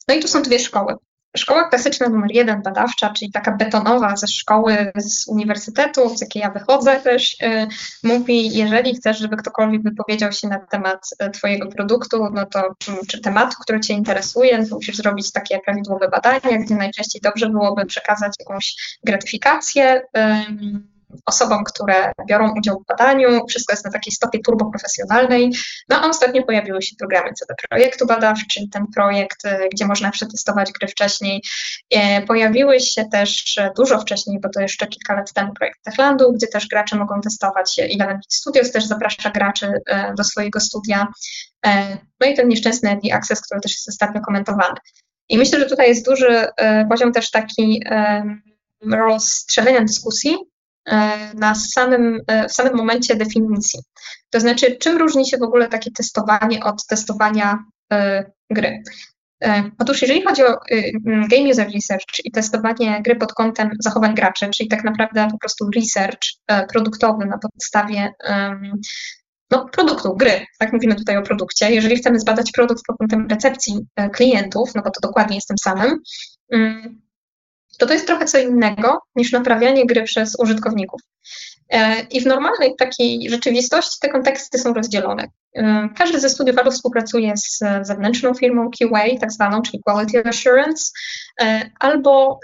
No 0.07 0.15
i 0.15 0.19
tu 0.19 0.27
są 0.27 0.41
dwie 0.41 0.59
szkoły. 0.59 0.95
Szkoła 1.37 1.69
klasyczna 1.69 2.09
numer 2.09 2.29
jeden, 2.33 2.61
badawcza, 2.61 3.09
czyli 3.09 3.31
taka 3.31 3.51
betonowa 3.51 4.15
ze 4.15 4.27
szkoły, 4.27 4.91
z 4.95 5.27
uniwersytetu, 5.27 6.17
z 6.17 6.21
jakiej 6.21 6.41
ja 6.41 6.51
wychodzę 6.51 6.99
też, 6.99 7.37
y, 7.41 7.67
mówi, 8.03 8.57
jeżeli 8.57 8.95
chcesz, 8.95 9.17
żeby 9.17 9.37
ktokolwiek 9.37 9.83
wypowiedział 9.83 10.31
się 10.31 10.47
na 10.47 10.59
temat 10.59 11.09
y, 11.23 11.29
Twojego 11.29 11.67
produktu, 11.67 12.29
no 12.33 12.45
to 12.45 12.75
czy 13.07 13.21
tematu, 13.21 13.55
który 13.61 13.79
Cię 13.79 13.93
interesuje, 13.93 14.57
no 14.57 14.67
to 14.69 14.75
musisz 14.75 14.97
zrobić 14.97 15.31
takie 15.31 15.59
prawidłowe 15.59 16.09
badania, 16.09 16.57
gdzie 16.65 16.75
najczęściej 16.75 17.21
dobrze 17.21 17.49
byłoby 17.49 17.85
przekazać 17.85 18.33
jakąś 18.39 18.75
gratyfikację. 19.03 20.01
Osobom, 21.25 21.63
które 21.63 22.11
biorą 22.29 22.53
udział 22.57 22.79
w 22.79 22.85
badaniu. 22.85 23.45
Wszystko 23.47 23.73
jest 23.73 23.85
na 23.85 23.91
takiej 23.91 24.13
stopie 24.13 24.39
turboprofesjonalnej. 24.39 25.51
No 25.89 26.01
a 26.01 26.09
ostatnio 26.09 26.43
pojawiły 26.43 26.81
się 26.81 26.95
programy 26.99 27.33
CD 27.33 27.53
Projektu 27.69 28.05
Badawczy, 28.05 28.59
ten 28.71 28.85
projekt, 28.95 29.45
y, 29.45 29.69
gdzie 29.71 29.85
można 29.85 30.11
przetestować 30.11 30.71
gry 30.71 30.87
wcześniej. 30.87 31.43
E, 31.89 32.21
pojawiły 32.21 32.79
się 32.79 33.05
też 33.05 33.59
dużo 33.77 33.99
wcześniej, 33.99 34.39
bo 34.39 34.49
to 34.49 34.61
jeszcze 34.61 34.87
kilka 34.87 35.15
lat 35.15 35.33
temu 35.33 35.53
projekt 35.53 35.83
Techlandu, 35.83 36.33
gdzie 36.33 36.47
też 36.47 36.67
gracze 36.67 36.95
mogą 36.95 37.21
testować. 37.21 37.79
Eleven 37.79 38.19
Studios 38.29 38.71
też 38.71 38.85
zaprasza 38.85 39.29
graczy 39.29 39.71
e, 39.85 40.13
do 40.13 40.23
swojego 40.23 40.59
studia. 40.59 41.07
E, 41.65 41.97
no 42.19 42.27
i 42.27 42.33
ten 42.33 42.47
nieszczęsny 42.47 42.89
Early 42.89 43.13
Access, 43.13 43.41
który 43.41 43.61
też 43.61 43.71
jest 43.71 43.89
ostatnio 43.89 44.21
komentowany. 44.21 44.75
I 45.29 45.37
myślę, 45.37 45.59
że 45.59 45.65
tutaj 45.65 45.87
jest 45.87 46.05
duży 46.05 46.47
poziom 46.89 47.11
też 47.11 47.31
taki 47.31 47.83
rozstrzelenia 48.81 49.81
dyskusji, 49.81 50.37
E, 50.37 50.56
na 51.35 51.55
samym, 51.55 52.21
e, 52.27 52.47
w 52.47 52.51
samym 52.51 52.75
momencie 52.75 53.15
definicji. 53.15 53.79
To 54.29 54.39
znaczy, 54.39 54.77
czym 54.77 54.97
różni 54.97 55.29
się 55.29 55.37
w 55.37 55.43
ogóle 55.43 55.67
takie 55.67 55.91
testowanie 55.91 56.63
od 56.63 56.85
testowania 56.85 57.63
e, 57.93 58.31
gry? 58.49 58.83
Otóż 59.79 60.01
jeżeli 60.01 60.21
chodzi 60.21 60.45
o 60.45 60.57
game 61.03 61.49
user 61.49 61.67
research 61.75 62.25
i 62.25 62.31
testowanie 62.31 63.01
gry 63.01 63.15
pod 63.15 63.33
kątem 63.33 63.69
zachowań 63.79 64.15
graczy, 64.15 64.49
czyli 64.49 64.69
tak 64.69 64.83
naprawdę 64.83 65.27
po 65.31 65.37
prostu 65.37 65.69
research 65.75 66.19
produktowy 66.73 67.25
na 67.25 67.37
podstawie 67.37 68.13
no, 69.51 69.69
produktu, 69.71 70.15
gry, 70.15 70.45
tak 70.59 70.73
mówimy 70.73 70.95
tutaj 70.95 71.17
o 71.17 71.21
produkcie. 71.21 71.71
Jeżeli 71.71 71.95
chcemy 71.95 72.19
zbadać 72.19 72.51
produkt 72.51 72.83
pod 72.87 72.97
kątem 72.97 73.27
recepcji 73.27 73.87
klientów, 74.13 74.75
no 74.75 74.81
bo 74.81 74.91
to 74.91 74.99
dokładnie 75.01 75.35
jest 75.35 75.47
tym 75.47 75.57
samym, 75.57 75.99
mm, 76.51 77.01
to 77.77 77.85
to 77.85 77.93
jest 77.93 78.07
trochę 78.07 78.25
co 78.25 78.37
innego 78.37 79.01
niż 79.15 79.31
naprawianie 79.31 79.85
gry 79.85 80.03
przez 80.03 80.39
użytkowników. 80.39 81.01
E, 81.69 82.01
I 82.01 82.21
w 82.21 82.25
normalnej 82.25 82.75
takiej 82.75 83.29
rzeczywistości 83.29 83.97
te 84.01 84.09
konteksty 84.09 84.59
są 84.59 84.73
rozdzielone. 84.73 85.23
E, 85.55 85.89
każdy 85.97 86.19
ze 86.19 86.29
studiów 86.29 86.57
albo 86.57 86.71
współpracuje 86.71 87.33
z 87.37 87.59
zewnętrzną 87.81 88.33
firmą 88.33 88.69
QA, 88.79 89.19
tak 89.19 89.31
zwaną, 89.31 89.61
czyli 89.61 89.83
Quality 89.83 90.25
Assurance, 90.25 90.91
e, 91.41 91.69
albo 91.79 92.39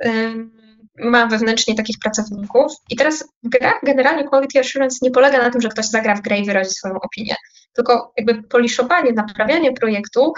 ma 1.00 1.28
wewnętrznie 1.28 1.76
takich 1.76 2.00
pracowników. 2.00 2.72
I 2.90 2.96
teraz 2.96 3.28
gra, 3.44 3.74
generalnie 3.84 4.24
Quality 4.24 4.60
Assurance 4.60 4.98
nie 5.02 5.12
polega 5.12 5.38
na 5.38 5.50
tym, 5.50 5.62
że 5.62 5.70
ktoś 5.70 5.86
zagra 5.86 6.16
w 6.16 6.22
grę 6.22 6.40
i 6.40 6.46
wyrazi 6.46 6.70
swoją 6.70 6.94
opinię, 6.94 7.36
tylko 7.74 8.14
jakby 8.18 8.44
poliszowanie, 8.44 9.12
naprawianie 9.12 9.74
projektu 9.74 10.34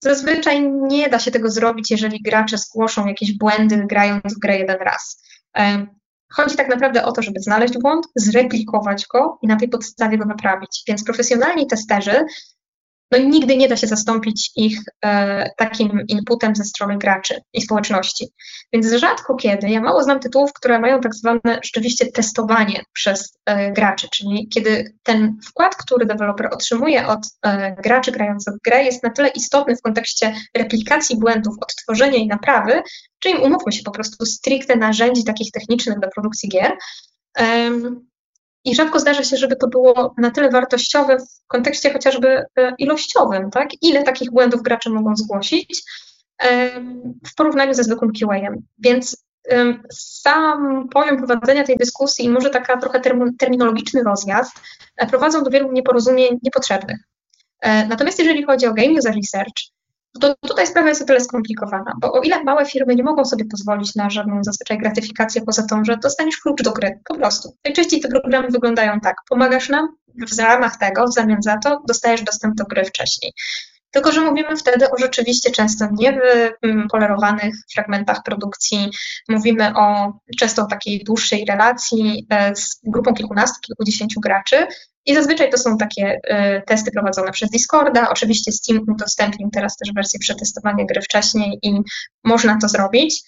Zazwyczaj 0.00 0.70
nie 0.72 1.08
da 1.08 1.18
się 1.18 1.30
tego 1.30 1.50
zrobić, 1.50 1.90
jeżeli 1.90 2.22
gracze 2.22 2.58
zgłoszą 2.58 3.06
jakieś 3.06 3.38
błędy, 3.38 3.86
grając 3.86 4.34
w 4.36 4.38
grę 4.38 4.58
jeden 4.58 4.76
raz. 4.80 5.22
Chodzi 6.32 6.56
tak 6.56 6.68
naprawdę 6.68 7.04
o 7.04 7.12
to, 7.12 7.22
żeby 7.22 7.40
znaleźć 7.40 7.78
błąd, 7.78 8.06
zreplikować 8.16 9.06
go 9.12 9.38
i 9.42 9.46
na 9.46 9.56
tej 9.56 9.68
podstawie 9.68 10.18
go 10.18 10.24
naprawić. 10.24 10.82
Więc 10.88 11.04
profesjonalni 11.04 11.66
testerzy 11.66 12.24
no 13.10 13.18
nigdy 13.18 13.56
nie 13.56 13.68
da 13.68 13.76
się 13.76 13.86
zastąpić 13.86 14.50
ich 14.56 14.78
e, 15.04 15.50
takim 15.56 16.00
inputem 16.08 16.56
ze 16.56 16.64
strony 16.64 16.98
graczy 16.98 17.40
i 17.52 17.62
społeczności. 17.62 18.28
Więc 18.72 18.92
rzadko 18.92 19.34
kiedy, 19.34 19.70
ja 19.70 19.80
mało 19.80 20.02
znam 20.02 20.20
tytułów, 20.20 20.52
które 20.52 20.78
mają 20.78 21.00
tak 21.00 21.14
zwane 21.14 21.60
rzeczywiście 21.64 22.06
testowanie 22.06 22.82
przez 22.92 23.38
e, 23.46 23.72
graczy, 23.72 24.08
czyli 24.12 24.48
kiedy 24.48 24.94
ten 25.02 25.38
wkład, 25.48 25.76
który 25.76 26.06
deweloper 26.06 26.48
otrzymuje 26.52 27.06
od 27.06 27.20
e, 27.42 27.76
graczy 27.82 28.12
grających 28.12 28.54
w 28.54 28.62
grę 28.64 28.84
jest 28.84 29.02
na 29.02 29.10
tyle 29.10 29.28
istotny 29.28 29.76
w 29.76 29.82
kontekście 29.82 30.34
replikacji 30.56 31.18
błędów, 31.18 31.54
odtworzenia 31.60 32.18
i 32.18 32.26
naprawy, 32.26 32.82
czyli 33.18 33.38
umówmy 33.38 33.72
się 33.72 33.82
po 33.82 33.90
prostu 33.90 34.26
stricte 34.26 34.76
narzędzi 34.76 35.24
takich 35.24 35.52
technicznych 35.52 36.00
do 36.00 36.08
produkcji 36.08 36.48
gier, 36.48 36.76
i 38.64 38.74
rzadko 38.74 39.00
zdarza 39.00 39.24
się, 39.24 39.36
żeby 39.36 39.56
to 39.56 39.68
było 39.68 40.14
na 40.18 40.30
tyle 40.30 40.50
wartościowe 40.50 41.18
w 41.18 41.46
kontekście 41.46 41.92
chociażby 41.92 42.28
e, 42.28 42.74
ilościowym, 42.78 43.50
tak? 43.50 43.68
Ile 43.82 44.02
takich 44.02 44.30
błędów 44.30 44.62
gracze 44.62 44.90
mogą 44.90 45.16
zgłosić 45.16 45.82
w 47.26 47.34
porównaniu 47.36 47.74
ze 47.74 47.84
zwykłym 47.84 48.12
QA. 48.12 48.52
Więc 48.78 49.28
sam 49.92 50.88
poziom 50.88 51.16
prowadzenia 51.16 51.64
tej 51.64 51.76
dyskusji 51.76 52.24
i 52.24 52.28
może 52.28 52.50
taka 52.50 52.76
trochę 52.76 53.00
terminologiczny 53.38 54.02
rozjazd 54.02 54.52
e, 54.96 55.06
prowadzą 55.06 55.42
do 55.42 55.50
wielu 55.50 55.72
nieporozumień 55.72 56.38
niepotrzebnych. 56.42 56.98
E, 57.60 57.86
natomiast 57.86 58.18
jeżeli 58.18 58.44
chodzi 58.44 58.66
o 58.66 58.74
game 58.74 58.90
user 58.90 59.14
research, 59.14 59.62
to 60.20 60.34
tutaj 60.48 60.66
sprawa 60.66 60.88
jest 60.88 61.02
o 61.02 61.04
tyle 61.04 61.20
skomplikowana, 61.20 61.92
bo 62.00 62.12
o 62.12 62.20
ile 62.20 62.44
małe 62.44 62.66
firmy 62.66 62.94
nie 62.94 63.02
mogą 63.02 63.24
sobie 63.24 63.44
pozwolić 63.44 63.94
na 63.94 64.10
żadną 64.10 64.44
zazwyczaj 64.44 64.78
gratyfikację 64.78 65.42
poza 65.42 65.62
tą, 65.62 65.84
że 65.84 65.96
dostaniesz 65.96 66.36
klucz 66.36 66.62
do 66.62 66.72
gry, 66.72 67.00
po 67.04 67.14
prostu. 67.14 67.54
Najczęściej 67.64 68.00
te 68.00 68.08
programy 68.08 68.48
wyglądają 68.48 69.00
tak, 69.00 69.16
pomagasz 69.28 69.68
nam, 69.68 69.88
w 70.32 70.38
ramach 70.38 70.76
tego, 70.76 71.06
w 71.06 71.14
zamian 71.14 71.42
za 71.42 71.58
to 71.58 71.82
dostajesz 71.88 72.22
dostęp 72.22 72.54
do 72.54 72.64
gry 72.64 72.84
wcześniej. 72.84 73.32
Tylko, 73.90 74.12
że 74.12 74.20
mówimy 74.20 74.56
wtedy 74.56 74.90
o 74.90 74.98
rzeczywiście 74.98 75.50
często 75.50 75.88
niewypolerowanych 75.92 77.54
fragmentach 77.74 78.22
produkcji, 78.22 78.90
mówimy 79.28 79.72
o 79.76 80.12
często 80.38 80.66
takiej 80.66 81.04
dłuższej 81.04 81.44
relacji 81.44 82.26
e, 82.30 82.56
z 82.56 82.80
grupą 82.84 83.14
kilkunastu, 83.14 83.60
kilkudziesięciu 83.60 84.20
graczy, 84.20 84.66
i 85.08 85.14
zazwyczaj 85.14 85.50
to 85.50 85.58
są 85.58 85.76
takie 85.76 86.14
y, 86.14 86.62
testy 86.66 86.90
prowadzone 86.90 87.32
przez 87.32 87.50
Discorda. 87.50 88.10
Oczywiście 88.10 88.52
Steam 88.52 88.84
udostępnił 88.88 89.50
teraz 89.52 89.76
też 89.76 89.92
wersję 89.94 90.18
przetestowania 90.20 90.84
gry 90.84 91.02
wcześniej 91.02 91.58
i 91.62 91.80
można 92.24 92.58
to 92.60 92.68
zrobić. 92.68 93.22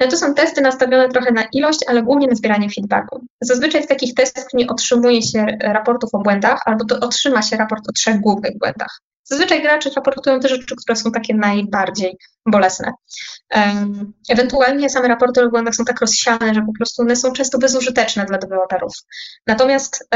No 0.00 0.06
to 0.06 0.16
są 0.16 0.34
testy 0.34 0.60
nastawione 0.60 1.08
trochę 1.08 1.32
na 1.32 1.44
ilość, 1.52 1.80
ale 1.88 2.02
głównie 2.02 2.26
na 2.26 2.34
zbieranie 2.34 2.70
feedbacku. 2.70 3.26
Zazwyczaj 3.40 3.82
w 3.82 3.86
takich 3.86 4.14
testach 4.14 4.44
nie 4.54 4.66
otrzymuje 4.66 5.22
się 5.22 5.46
raportów 5.60 6.10
o 6.12 6.18
błędach, 6.18 6.60
albo 6.66 6.84
to 6.84 7.00
otrzyma 7.00 7.42
się 7.42 7.56
raport 7.56 7.88
o 7.88 7.92
trzech 7.92 8.20
głównych 8.20 8.58
błędach. 8.58 9.00
Zazwyczaj 9.24 9.62
gracze 9.62 9.90
raportują 9.96 10.40
te 10.40 10.48
rzeczy, 10.48 10.76
które 10.76 10.96
są 10.96 11.12
takie 11.12 11.34
najbardziej 11.34 12.16
bolesne. 12.46 12.92
Ewentualnie 14.28 14.90
same 14.90 15.08
raporty 15.08 15.42
o 15.44 15.48
błędach 15.48 15.74
są 15.74 15.84
tak 15.84 16.00
rozsiane, 16.00 16.54
że 16.54 16.62
po 16.62 16.72
prostu 16.78 17.02
one 17.02 17.16
są 17.16 17.32
często 17.32 17.58
bezużyteczne 17.58 18.24
dla 18.24 18.38
deweloperów. 18.38 18.92
Natomiast 19.46 20.08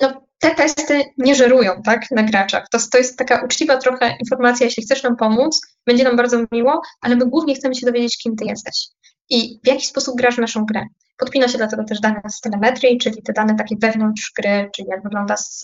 no, 0.00 0.25
te 0.38 0.54
testy 0.54 1.04
nie 1.18 1.34
żerują 1.34 1.82
tak, 1.82 2.10
na 2.10 2.22
graczach. 2.22 2.68
To, 2.72 2.78
to 2.92 2.98
jest 2.98 3.18
taka 3.18 3.44
uczciwa 3.44 3.76
trochę 3.76 4.16
informacja, 4.20 4.66
jeśli 4.66 4.82
chcesz 4.82 5.02
nam 5.02 5.16
pomóc, 5.16 5.60
będzie 5.86 6.04
nam 6.04 6.16
bardzo 6.16 6.44
miło, 6.52 6.80
ale 7.00 7.16
my 7.16 7.26
głównie 7.26 7.54
chcemy 7.54 7.74
się 7.74 7.86
dowiedzieć, 7.86 8.18
kim 8.18 8.36
ty 8.36 8.44
jesteś 8.44 8.88
i 9.30 9.60
w 9.64 9.66
jaki 9.66 9.86
sposób 9.86 10.16
grasz 10.16 10.38
naszą 10.38 10.64
grę. 10.64 10.84
Podpina 11.18 11.48
się 11.48 11.58
dlatego 11.58 11.84
też 11.84 12.00
dane 12.00 12.20
z 12.28 12.40
telemetrii, 12.40 12.98
czyli 12.98 13.22
te 13.22 13.32
dane 13.32 13.54
takie 13.54 13.76
wewnątrz 13.80 14.32
gry, 14.36 14.70
czyli 14.76 14.88
jak 14.88 15.02
wygląda, 15.02 15.36
z, 15.36 15.62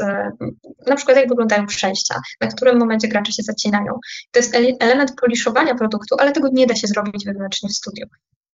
na 0.86 0.96
przykład 0.96 1.16
jak 1.16 1.28
wyglądają 1.28 1.66
przejścia, 1.66 2.14
na 2.40 2.46
którym 2.46 2.78
momencie 2.78 3.08
gracze 3.08 3.32
się 3.32 3.42
zacinają. 3.42 3.98
To 4.30 4.38
jest 4.38 4.56
element 4.80 5.12
poliszowania 5.20 5.74
produktu, 5.74 6.16
ale 6.18 6.32
tego 6.32 6.48
nie 6.52 6.66
da 6.66 6.74
się 6.74 6.86
zrobić 6.86 7.24
wewnętrznie 7.24 7.68
w 7.68 7.72
studiu 7.72 8.06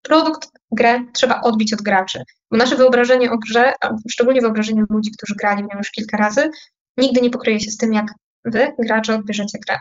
produkt, 0.02 0.48
grę 0.72 1.04
trzeba 1.12 1.40
odbić 1.40 1.72
od 1.72 1.82
graczy. 1.82 2.22
Bo 2.50 2.56
nasze 2.56 2.76
wyobrażenie 2.76 3.30
o 3.30 3.38
grze, 3.38 3.72
a 3.80 3.90
szczególnie 4.10 4.40
wyobrażenie 4.40 4.84
ludzi, 4.90 5.10
którzy 5.10 5.34
grali 5.34 5.62
w 5.62 5.66
nią 5.66 5.78
już 5.78 5.90
kilka 5.90 6.16
razy, 6.16 6.50
nigdy 6.96 7.20
nie 7.20 7.30
pokryje 7.30 7.60
się 7.60 7.70
z 7.70 7.76
tym, 7.76 7.92
jak 7.92 8.06
wy, 8.44 8.72
gracze, 8.78 9.14
odbierzecie 9.14 9.58
grę. 9.66 9.78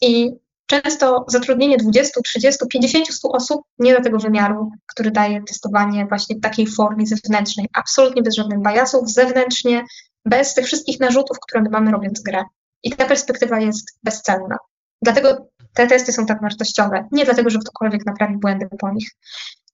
I 0.00 0.30
często 0.66 1.24
zatrudnienie 1.28 1.76
20, 1.76 2.20
30, 2.24 2.58
50, 2.70 3.08
100 3.08 3.28
osób 3.28 3.62
nie 3.78 3.94
da 3.94 4.00
tego 4.00 4.18
wymiaru, 4.18 4.70
który 4.86 5.10
daje 5.10 5.42
testowanie 5.42 6.06
właśnie 6.06 6.36
w 6.36 6.40
takiej 6.40 6.66
formie 6.66 7.06
zewnętrznej, 7.06 7.66
absolutnie 7.72 8.22
bez 8.22 8.34
żadnych 8.34 8.62
bajasów, 8.62 9.10
zewnętrznie, 9.10 9.84
bez 10.24 10.54
tych 10.54 10.66
wszystkich 10.66 11.00
narzutów, 11.00 11.36
które 11.40 11.62
my 11.62 11.70
mamy 11.70 11.90
robiąc 11.90 12.20
grę. 12.20 12.44
I 12.82 12.92
ta 12.92 13.06
perspektywa 13.06 13.60
jest 13.60 13.98
bezcenna. 14.02 14.56
Dlatego 15.02 15.48
te 15.74 15.86
testy 15.86 16.12
są 16.12 16.26
tak 16.26 16.42
wartościowe. 16.42 17.08
Nie 17.12 17.24
dlatego, 17.24 17.50
że 17.50 17.58
ktokolwiek 17.58 18.06
naprawi 18.06 18.36
błędy 18.36 18.68
po 18.78 18.90
nich. 18.90 19.10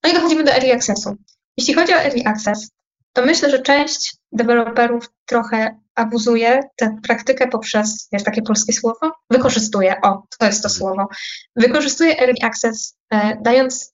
No 0.03 0.09
i 0.09 0.13
dochodzimy 0.13 0.43
do 0.43 0.51
Early 0.51 0.73
Accessu. 0.73 1.15
Jeśli 1.57 1.73
chodzi 1.73 1.93
o 1.93 1.97
Early 1.97 2.25
Access, 2.25 2.69
to 3.13 3.25
myślę, 3.25 3.49
że 3.49 3.59
część 3.59 4.17
deweloperów 4.31 5.09
trochę 5.25 5.79
abuzuje 5.95 6.59
tę 6.75 6.97
praktykę 7.03 7.47
poprzez, 7.47 8.07
jest 8.11 8.25
takie 8.25 8.41
polskie 8.41 8.73
słowo? 8.73 9.11
Wykorzystuje, 9.29 10.01
o, 10.01 10.23
to 10.39 10.45
jest 10.45 10.63
to 10.63 10.69
słowo. 10.69 11.07
Wykorzystuje 11.55 12.19
Early 12.19 12.35
Access, 12.43 12.97
e, 13.09 13.37
dając 13.41 13.93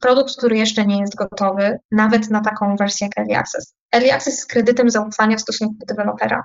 produkt, 0.00 0.36
który 0.36 0.56
jeszcze 0.56 0.86
nie 0.86 1.00
jest 1.00 1.14
gotowy, 1.14 1.78
nawet 1.90 2.30
na 2.30 2.40
taką 2.40 2.76
wersję 2.76 3.06
jak 3.06 3.18
Early 3.18 3.36
Access. 3.36 3.74
Early 3.94 4.12
Access 4.12 4.34
jest 4.34 4.46
kredytem 4.46 4.90
zaufania 4.90 5.36
w 5.36 5.40
stosunku 5.40 5.74
do 5.80 5.86
dewelopera. 5.86 6.42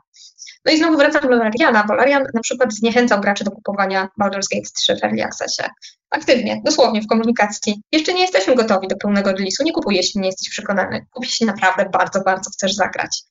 No 0.65 0.71
i 0.71 0.77
znowu 0.77 0.97
wracam 0.97 1.21
do 1.21 1.29
Lariana, 1.29 1.83
bo 1.83 1.93
Larian 1.93 2.23
na 2.33 2.41
przykład 2.41 2.73
zniechęcał 2.73 3.21
graczy 3.21 3.43
do 3.43 3.51
kupowania 3.51 4.09
Baldur's 4.21 4.47
Gate 4.53 4.69
3 4.75 4.95
w 4.95 5.03
Early 5.03 5.23
Accessie. 5.23 5.63
Aktywnie, 6.09 6.61
dosłownie 6.65 7.01
w 7.01 7.07
komunikacji. 7.07 7.81
Jeszcze 7.91 8.13
nie 8.13 8.21
jesteśmy 8.21 8.55
gotowi 8.55 8.87
do 8.87 8.95
pełnego 8.95 9.29
release'u, 9.29 9.63
nie 9.63 9.71
kupuj, 9.71 9.95
jeśli 9.95 10.21
nie 10.21 10.27
jesteś 10.27 10.49
przekonany. 10.49 11.05
Kup, 11.11 11.25
jeśli 11.25 11.45
naprawdę 11.45 11.89
bardzo, 11.93 12.21
bardzo 12.21 12.49
chcesz 12.49 12.73
zagrać. 12.73 13.23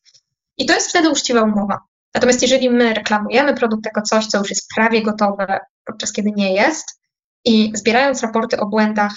I 0.58 0.66
to 0.66 0.74
jest 0.74 0.88
wtedy 0.88 1.10
uczciwa 1.10 1.42
umowa. 1.42 1.78
Natomiast 2.14 2.42
jeżeli 2.42 2.70
my 2.70 2.94
reklamujemy 2.94 3.54
produkt 3.54 3.86
jako 3.86 4.02
coś, 4.02 4.26
co 4.26 4.38
już 4.38 4.50
jest 4.50 4.68
prawie 4.74 5.02
gotowe, 5.02 5.60
podczas 5.84 6.12
kiedy 6.12 6.30
nie 6.36 6.54
jest, 6.54 6.98
i 7.44 7.72
zbierając 7.74 8.22
raporty 8.22 8.60
o 8.60 8.66
błędach, 8.66 9.12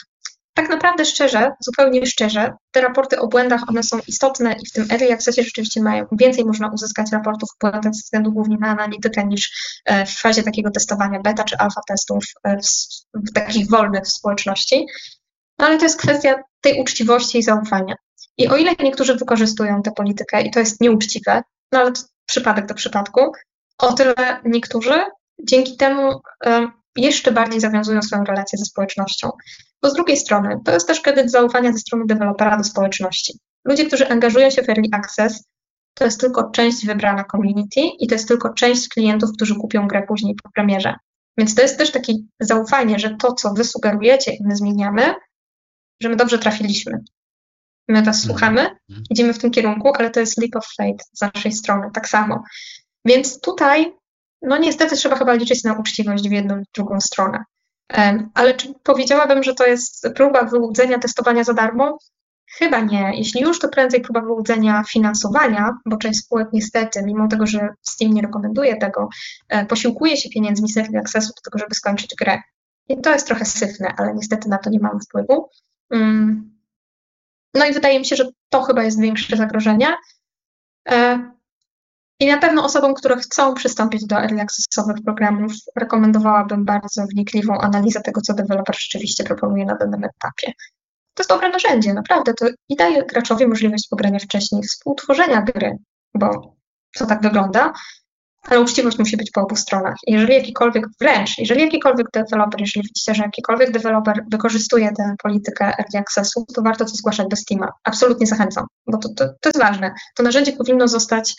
tak 0.53 0.69
naprawdę 0.69 1.05
szczerze, 1.05 1.51
zupełnie 1.65 2.05
szczerze, 2.05 2.53
te 2.71 2.81
raporty 2.81 3.19
o 3.19 3.27
błędach, 3.27 3.61
one 3.69 3.83
są 3.83 3.99
istotne 4.07 4.53
i 4.53 4.65
w 4.69 4.71
tym 4.71 4.87
early 4.91 5.13
accessie 5.13 5.43
rzeczywiście 5.43 5.81
mają 5.81 6.05
więcej 6.11 6.45
można 6.45 6.71
uzyskać 6.73 7.11
raportów 7.11 7.49
o 7.49 7.55
błędach 7.59 7.93
ze 7.93 8.03
względu 8.03 8.31
głównie 8.31 8.57
na 8.57 8.67
analitykę 8.67 9.25
niż 9.25 9.51
e, 9.85 10.05
w 10.05 10.11
fazie 10.11 10.43
takiego 10.43 10.71
testowania 10.71 11.19
beta 11.19 11.43
czy 11.43 11.57
alfa 11.57 11.81
testów 11.87 12.25
e, 12.43 12.57
w, 12.57 12.65
w 13.13 13.33
takich 13.33 13.69
wolnych 13.69 14.07
społeczności. 14.07 14.85
No 15.59 15.65
ale 15.65 15.77
to 15.77 15.83
jest 15.83 15.99
kwestia 15.99 16.43
tej 16.61 16.81
uczciwości 16.81 17.37
i 17.37 17.43
zaufania. 17.43 17.95
I 18.37 18.47
o 18.47 18.57
ile 18.57 18.71
niektórzy 18.79 19.15
wykorzystują 19.15 19.81
tę 19.81 19.91
politykę 19.91 20.41
i 20.41 20.51
to 20.51 20.59
jest 20.59 20.81
nieuczciwe, 20.81 21.43
no 21.71 21.79
ale 21.79 21.91
przypadek 22.25 22.65
do 22.65 22.73
przypadku, 22.73 23.31
o 23.77 23.93
tyle 23.93 24.41
niektórzy 24.45 25.03
dzięki 25.43 25.77
temu 25.77 26.21
jeszcze 26.95 27.31
bardziej 27.31 27.59
zawiązują 27.59 28.01
swoją 28.01 28.23
relację 28.23 28.59
ze 28.59 28.65
społecznością. 28.65 29.29
Bo 29.81 29.89
z 29.89 29.93
drugiej 29.93 30.17
strony, 30.17 30.59
to 30.65 30.71
jest 30.71 30.87
też 30.87 31.01
kredyt 31.01 31.31
zaufania 31.31 31.71
ze 31.71 31.79
strony 31.79 32.05
dewelopera 32.07 32.57
do 32.57 32.63
społeczności. 32.63 33.39
Ludzie, 33.65 33.85
którzy 33.85 34.09
angażują 34.09 34.49
się 34.49 34.63
w 34.63 34.69
Early 34.69 34.89
Access, 34.91 35.43
to 35.93 36.05
jest 36.05 36.19
tylko 36.19 36.51
część 36.51 36.85
wybrana 36.85 37.23
community 37.31 37.81
i 37.99 38.07
to 38.07 38.15
jest 38.15 38.27
tylko 38.27 38.53
część 38.53 38.87
klientów, 38.87 39.29
którzy 39.35 39.55
kupią 39.55 39.87
grę 39.87 40.03
później 40.07 40.35
po 40.43 40.49
premierze. 40.51 40.95
Więc 41.37 41.55
to 41.55 41.61
jest 41.61 41.77
też 41.77 41.91
takie 41.91 42.13
zaufanie, 42.39 42.99
że 42.99 43.15
to, 43.19 43.33
co 43.33 43.53
wy 43.53 43.63
sugerujecie 43.63 44.31
i 44.33 44.43
my 44.43 44.55
zmieniamy, 44.55 45.13
że 46.01 46.09
my 46.09 46.15
dobrze 46.15 46.39
trafiliśmy. 46.39 46.99
My 47.87 48.03
was 48.03 48.17
mhm. 48.17 48.23
słuchamy, 48.23 48.61
mhm. 48.61 49.03
idziemy 49.09 49.33
w 49.33 49.39
tym 49.39 49.51
kierunku, 49.51 49.91
ale 49.95 50.09
to 50.11 50.19
jest 50.19 50.37
leap 50.37 50.55
of 50.55 50.67
faith 50.77 51.05
z 51.13 51.21
naszej 51.21 51.51
strony, 51.51 51.89
tak 51.93 52.09
samo. 52.09 52.43
Więc 53.05 53.41
tutaj, 53.41 53.93
no 54.41 54.57
niestety 54.57 54.95
trzeba 54.95 55.15
chyba 55.15 55.33
liczyć 55.33 55.63
na 55.63 55.73
uczciwość 55.73 56.29
w 56.29 56.31
jedną 56.31 56.59
i 56.59 56.63
drugą 56.75 57.01
stronę. 57.01 57.43
Ale 58.33 58.53
czy 58.53 58.73
powiedziałabym, 58.83 59.43
że 59.43 59.55
to 59.55 59.67
jest 59.67 60.07
próba 60.15 60.43
wyłudzenia 60.43 60.99
testowania 60.99 61.43
za 61.43 61.53
darmo? 61.53 61.97
Chyba 62.57 62.79
nie. 62.79 63.11
Jeśli 63.15 63.41
już, 63.41 63.59
to 63.59 63.69
prędzej 63.69 64.01
próba 64.01 64.21
wyłudzenia 64.21 64.83
finansowania, 64.89 65.77
bo 65.85 65.97
część 65.97 66.19
spółek 66.19 66.47
niestety, 66.53 67.03
mimo 67.03 67.27
tego, 67.27 67.47
że 67.47 67.69
Steam 67.81 68.13
nie 68.13 68.21
rekomenduje 68.21 68.77
tego, 68.77 69.09
e, 69.49 69.65
posiłkuje 69.65 70.17
się 70.17 70.29
pieniędzmi 70.29 70.69
z 70.69 70.77
Early 70.77 70.99
Accessu 70.99 71.33
do 71.37 71.41
tego, 71.41 71.59
żeby 71.59 71.75
skończyć 71.75 72.15
grę. 72.15 72.41
I 72.89 73.01
to 73.01 73.13
jest 73.13 73.27
trochę 73.27 73.45
syfne, 73.45 73.93
ale 73.97 74.13
niestety 74.13 74.49
na 74.49 74.57
to 74.57 74.69
nie 74.69 74.79
mamy 74.79 74.99
wpływu. 74.99 75.49
Mm. 75.89 76.51
No 77.53 77.65
i 77.65 77.73
wydaje 77.73 77.99
mi 77.99 78.05
się, 78.05 78.15
że 78.15 78.29
to 78.49 78.61
chyba 78.61 78.83
jest 78.83 79.01
większe 79.01 79.37
zagrożenie. 79.37 79.87
I 82.22 82.28
na 82.28 82.38
pewno 82.38 82.63
osobom, 82.63 82.93
które 82.93 83.17
chcą 83.17 83.53
przystąpić 83.53 84.05
do 84.05 84.15
early 84.15 84.41
accessowych 84.41 84.97
programów, 85.05 85.51
rekomendowałabym 85.76 86.65
bardzo 86.65 87.05
wnikliwą 87.13 87.57
analizę 87.57 88.01
tego, 88.01 88.22
co 88.22 88.34
deweloper 88.34 88.80
rzeczywiście 88.80 89.24
proponuje 89.24 89.65
na 89.65 89.76
danym 89.76 90.03
etapie. 90.03 90.53
To 91.13 91.22
jest 91.22 91.30
dobre 91.30 91.49
narzędzie, 91.49 91.93
naprawdę. 91.93 92.34
To 92.34 92.45
i 92.69 92.76
daje 92.76 93.05
graczowi 93.05 93.47
możliwość 93.47 93.88
pogrania 93.89 94.19
wcześniej, 94.19 94.63
współtworzenia 94.63 95.41
gry, 95.41 95.78
bo 96.13 96.55
to 96.97 97.05
tak 97.05 97.22
wygląda, 97.22 97.74
ale 98.47 98.61
uczciwość 98.61 98.99
musi 98.99 99.17
być 99.17 99.32
po 99.32 99.41
obu 99.41 99.55
stronach. 99.55 99.95
Jeżeli 100.07 100.34
jakikolwiek, 100.34 100.86
wręcz, 100.99 101.38
jeżeli 101.38 101.61
jakikolwiek 101.61 102.07
deweloper, 102.13 102.61
jeżeli 102.61 102.84
widzicie, 102.84 103.15
że 103.15 103.24
jakikolwiek 103.24 103.72
deweloper 103.72 104.24
wykorzystuje 104.32 104.91
tę 104.97 105.15
politykę 105.24 105.65
early 105.65 105.99
accessu, 105.99 106.45
to 106.55 106.61
warto 106.61 106.86
to 106.86 106.91
zgłaszać 106.91 107.28
do 107.28 107.36
Steama. 107.36 107.67
Absolutnie 107.84 108.28
zachęcam, 108.28 108.65
bo 108.88 108.97
to, 108.97 109.09
to, 109.09 109.26
to 109.26 109.49
jest 109.49 109.59
ważne. 109.59 109.93
To 110.15 110.24
narzędzie 110.24 110.51
powinno 110.51 110.88
zostać 110.88 111.36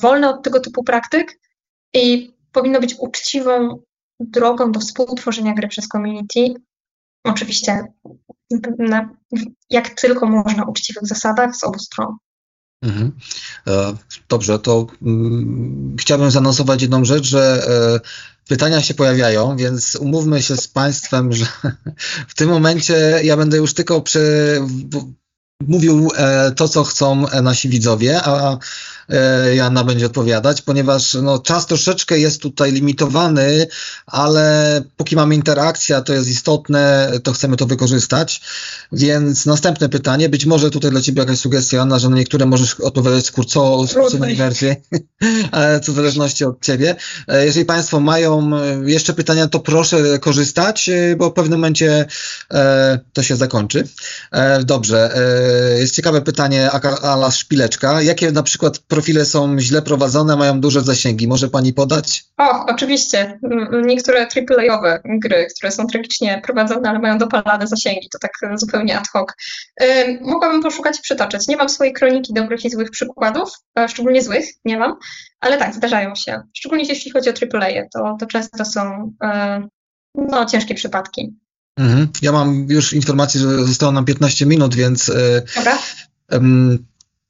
wolne 0.00 0.28
od 0.28 0.42
tego 0.42 0.60
typu 0.60 0.84
praktyk 0.84 1.40
i 1.94 2.34
powinno 2.52 2.80
być 2.80 2.94
uczciwą 2.98 3.82
drogą 4.20 4.72
do 4.72 4.80
współtworzenia 4.80 5.54
gry 5.54 5.68
przez 5.68 5.88
community. 5.88 6.54
Oczywiście 7.24 7.84
na, 8.78 9.10
jak 9.70 10.00
tylko 10.00 10.26
można 10.26 10.64
uczciwych 10.64 11.06
zasadach 11.06 11.56
z 11.56 11.64
obu 11.64 11.78
stron. 11.78 12.16
Mhm. 12.82 13.12
E, 13.66 13.96
dobrze, 14.28 14.58
to 14.58 14.86
mm, 15.02 15.96
chciałbym 16.00 16.30
zanonsować 16.30 16.82
jedną 16.82 17.04
rzecz, 17.04 17.24
że 17.24 17.62
e, 17.68 18.00
pytania 18.48 18.82
się 18.82 18.94
pojawiają, 18.94 19.56
więc 19.56 19.96
umówmy 19.96 20.42
się 20.42 20.56
z 20.56 20.68
Państwem, 20.68 21.32
że 21.32 21.46
w 22.28 22.34
tym 22.34 22.48
momencie 22.48 23.20
ja 23.24 23.36
będę 23.36 23.56
już 23.56 23.74
tylko 23.74 24.00
przy, 24.00 24.60
mówił 25.68 26.08
e, 26.16 26.50
to, 26.50 26.68
co 26.68 26.84
chcą 26.84 27.28
e, 27.28 27.42
nasi 27.42 27.68
widzowie, 27.68 28.20
a 28.22 28.58
e, 29.08 29.54
Joanna 29.54 29.84
będzie 29.84 30.06
odpowiadać, 30.06 30.62
ponieważ 30.62 31.14
no, 31.14 31.38
czas 31.38 31.66
troszeczkę 31.66 32.18
jest 32.18 32.42
tutaj 32.42 32.72
limitowany, 32.72 33.66
ale 34.06 34.82
póki 34.96 35.16
mamy 35.16 35.34
interakcja, 35.34 36.00
to 36.00 36.12
jest 36.12 36.28
istotne, 36.28 37.12
to 37.22 37.32
chcemy 37.32 37.56
to 37.56 37.66
wykorzystać. 37.66 38.40
Więc 38.92 39.46
następne 39.46 39.88
pytanie, 39.88 40.28
być 40.28 40.46
może 40.46 40.70
tutaj 40.70 40.90
dla 40.90 41.00
Ciebie 41.00 41.20
jakaś 41.20 41.38
sugestia, 41.38 41.76
Joanna, 41.76 41.98
że 41.98 42.08
na 42.08 42.16
niektóre 42.16 42.46
możesz 42.46 42.80
odpowiadać 42.80 43.26
skróco, 43.26 43.86
skróconej 43.88 44.36
wersji, 44.36 44.74
co 45.82 45.92
w 45.92 45.94
zależności 45.94 46.44
od 46.44 46.64
Ciebie. 46.64 46.96
Jeżeli 47.28 47.64
Państwo 47.64 48.00
mają 48.00 48.50
jeszcze 48.86 49.12
pytania, 49.12 49.48
to 49.48 49.60
proszę 49.60 50.18
korzystać, 50.18 50.90
bo 51.16 51.30
w 51.30 51.32
pewnym 51.32 51.60
momencie 51.60 52.06
to 53.12 53.22
się 53.22 53.36
zakończy. 53.36 53.88
Dobrze. 54.64 55.14
Jest 55.78 55.94
ciekawe 55.94 56.22
pytanie 56.22 56.70
Ala 57.02 57.30
Szpileczka. 57.30 58.02
Jakie 58.02 58.32
na 58.32 58.42
przykład 58.42 58.78
profile 58.78 59.24
są 59.24 59.60
źle 59.60 59.82
prowadzone, 59.82 60.36
mają 60.36 60.60
duże 60.60 60.80
zasięgi? 60.80 61.28
Może 61.28 61.48
pani 61.48 61.72
podać? 61.72 62.24
O, 62.38 62.66
oczywiście. 62.66 63.38
Niektóre 63.84 64.20
AAA-owe 64.20 65.00
gry, 65.04 65.46
które 65.56 65.72
są 65.72 65.86
tragicznie 65.86 66.40
prowadzone, 66.44 66.88
ale 66.88 66.98
mają 66.98 67.18
dopalane 67.18 67.66
zasięgi, 67.66 68.08
to 68.12 68.18
tak 68.18 68.32
zupełnie 68.54 68.98
ad 68.98 69.08
hoc. 69.08 69.28
Mogłabym 70.20 70.62
poszukać 70.62 70.98
i 70.98 71.02
przytoczyć. 71.02 71.48
Nie 71.48 71.56
mam 71.56 71.68
swojej 71.68 71.92
kroniki 71.92 72.34
dobrych 72.34 72.64
i 72.64 72.70
złych 72.70 72.90
przykładów, 72.90 73.50
szczególnie 73.88 74.22
złych, 74.22 74.44
nie 74.64 74.78
mam, 74.78 74.96
ale 75.40 75.58
tak, 75.58 75.74
zdarzają 75.74 76.14
się. 76.14 76.42
Szczególnie 76.56 76.84
jeśli 76.84 77.10
chodzi 77.10 77.30
o 77.30 77.32
AAA, 77.32 77.82
to, 77.94 78.16
to 78.20 78.26
często 78.26 78.64
są 78.64 79.12
no, 80.14 80.46
ciężkie 80.46 80.74
przypadki. 80.74 81.36
Mhm. 81.76 82.08
Ja 82.22 82.32
mam 82.32 82.66
już 82.68 82.92
informację, 82.92 83.40
że 83.40 83.64
zostało 83.66 83.92
nam 83.92 84.04
15 84.04 84.46
minut, 84.46 84.74
więc 84.74 85.08
e, 85.08 85.42
Dobra. 85.56 85.78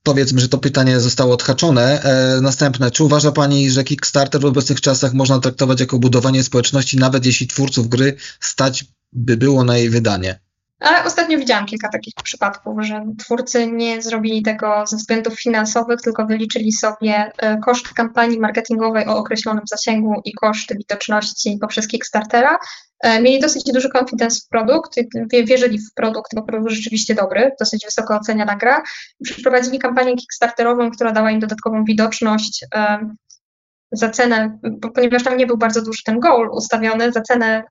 powiedzmy, 0.03 0.41
że 0.41 0.49
to 0.49 0.59
pytanie 0.59 1.01
zostało 1.01 1.35
odhaczone. 1.35 2.03
E, 2.03 2.41
następne. 2.41 2.91
Czy 2.91 3.05
uważa 3.05 3.33
Pani, 3.33 3.71
że 3.71 3.85
Kickstarter 3.85 4.41
w 4.41 4.45
obecnych 4.45 4.81
czasach 4.81 5.15
można 5.15 5.39
traktować 5.39 5.81
jako 5.81 5.99
budowanie 5.99 6.45
społeczności, 6.45 6.97
nawet 6.97 7.27
jeśli 7.27 7.47
twórców 7.47 7.89
gry 7.89 8.17
stać 8.41 8.85
by 9.13 9.37
było 9.37 9.65
na 9.65 9.79
jej 9.79 9.91
wydanie? 9.91 10.41
Ale 10.81 11.05
ostatnio 11.05 11.39
widziałam 11.39 11.67
kilka 11.67 11.89
takich 11.89 12.15
przypadków, 12.25 12.75
że 12.81 13.05
twórcy 13.19 13.67
nie 13.67 14.03
zrobili 14.03 14.43
tego 14.43 14.87
ze 14.87 14.97
względów 14.97 15.41
finansowych, 15.41 16.01
tylko 16.01 16.27
wyliczyli 16.27 16.73
sobie 16.73 17.33
e, 17.39 17.59
koszt 17.59 17.89
kampanii 17.89 18.41
marketingowej 18.41 19.07
o 19.07 19.17
określonym 19.17 19.65
zasięgu 19.67 20.15
i 20.25 20.33
koszty 20.33 20.75
widoczności 20.75 21.59
poprzez 21.61 21.89
Kickstartera. 21.89 22.59
E, 23.01 23.23
mieli 23.23 23.41
dosyć 23.41 23.65
duży 23.65 23.89
confidence 23.99 24.41
w 24.47 24.49
produkt, 24.49 24.95
wierzyli 25.45 25.79
w 25.79 25.95
produkt, 25.95 26.35
bo 26.35 26.43
produkt 26.43 26.73
rzeczywiście 26.73 27.15
dobry, 27.15 27.51
dosyć 27.61 27.85
wysoko 27.85 28.17
oceniana 28.17 28.57
gra. 28.57 28.83
Przeprowadzili 29.25 29.79
kampanię 29.79 30.17
Kickstarterową, 30.17 30.91
która 30.91 31.13
dała 31.13 31.31
im 31.31 31.41
dodatkową 31.41 31.85
widoczność 31.85 32.65
za 33.93 34.11
cenę, 34.11 34.59
ponieważ 34.95 35.25
tam 35.25 35.37
nie 35.37 35.47
był 35.47 35.59
bardzo 35.59 35.83
duży 35.83 36.03
ten 36.05 36.21
goal 36.21 36.49
ustawiony, 36.53 37.13
za 37.13 37.21
cenę 37.21 37.65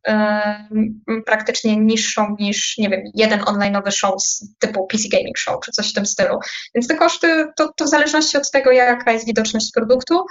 praktycznie 1.26 1.78
niższą 1.78 2.36
niż, 2.40 2.78
nie 2.78 2.90
wiem, 2.90 3.02
jeden 3.14 3.40
online'owy 3.40 3.92
show 3.92 4.24
z 4.24 4.46
typu 4.60 4.88
PC 4.88 5.04
Gaming 5.12 5.38
Show 5.38 5.60
czy 5.66 5.72
coś 5.72 5.92
w 5.92 5.94
tym 5.94 6.06
stylu. 6.06 6.40
Więc 6.76 6.88
te 6.88 6.96
koszty 6.96 7.46
to, 7.56 7.74
to 7.76 7.86
w 7.86 7.90
zależności 7.90 8.38
od 8.38 8.52
tego, 8.52 8.72
jaka 8.72 9.12
jest 9.12 9.26
widoczność 9.26 9.72
produktu, 9.74 10.26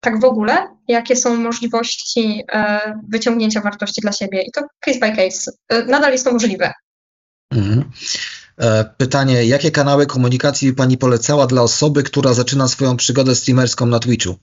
tak 0.00 0.20
w 0.20 0.24
ogóle, 0.24 0.68
jakie 0.88 1.16
są 1.16 1.36
możliwości 1.36 2.44
e, 2.52 2.80
wyciągnięcia 3.08 3.60
wartości 3.60 4.00
dla 4.00 4.12
siebie 4.12 4.42
i 4.42 4.50
to 4.50 4.62
case 4.80 4.98
by 4.98 5.16
case. 5.16 5.52
E, 5.68 5.84
nadal 5.84 6.12
jest 6.12 6.24
to 6.24 6.32
możliwe. 6.32 6.72
Mhm. 7.50 7.90
E, 8.58 8.84
pytanie, 8.84 9.44
jakie 9.44 9.70
kanały 9.70 10.06
komunikacji 10.06 10.72
Pani 10.72 10.98
polecała 10.98 11.46
dla 11.46 11.62
osoby, 11.62 12.02
która 12.02 12.34
zaczyna 12.34 12.68
swoją 12.68 12.96
przygodę 12.96 13.34
streamerską 13.34 13.86
na 13.86 13.98
Twitchu? 13.98 14.38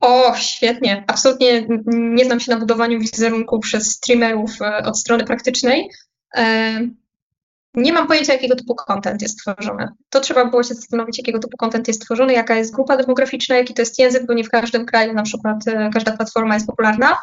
O, 0.00 0.34
świetnie. 0.36 1.04
Absolutnie 1.06 1.66
nie 1.86 2.24
znam 2.24 2.40
się 2.40 2.52
na 2.52 2.58
budowaniu 2.58 3.00
wizerunku 3.00 3.60
przez 3.60 3.90
streamerów 3.90 4.50
e, 4.62 4.76
od 4.76 4.98
strony 4.98 5.24
praktycznej. 5.24 5.90
E, 6.36 6.80
nie 7.74 7.92
mam 7.92 8.06
pojęcia, 8.06 8.32
jakiego 8.32 8.56
typu 8.56 8.74
content 8.74 9.22
jest 9.22 9.38
tworzony. 9.38 9.88
To 10.10 10.20
trzeba 10.20 10.44
było 10.44 10.62
się 10.62 10.74
zastanowić, 10.74 11.18
jakiego 11.18 11.38
typu 11.38 11.56
content 11.56 11.88
jest 11.88 12.02
tworzony, 12.02 12.32
jaka 12.32 12.56
jest 12.56 12.74
grupa 12.74 12.96
demograficzna, 12.96 13.56
jaki 13.56 13.74
to 13.74 13.82
jest 13.82 13.98
język, 13.98 14.26
bo 14.26 14.34
nie 14.34 14.44
w 14.44 14.50
każdym 14.50 14.86
kraju 14.86 15.12
na 15.12 15.22
przykład 15.22 15.56
każda 15.92 16.16
platforma 16.16 16.54
jest 16.54 16.66
popularna. 16.66 17.16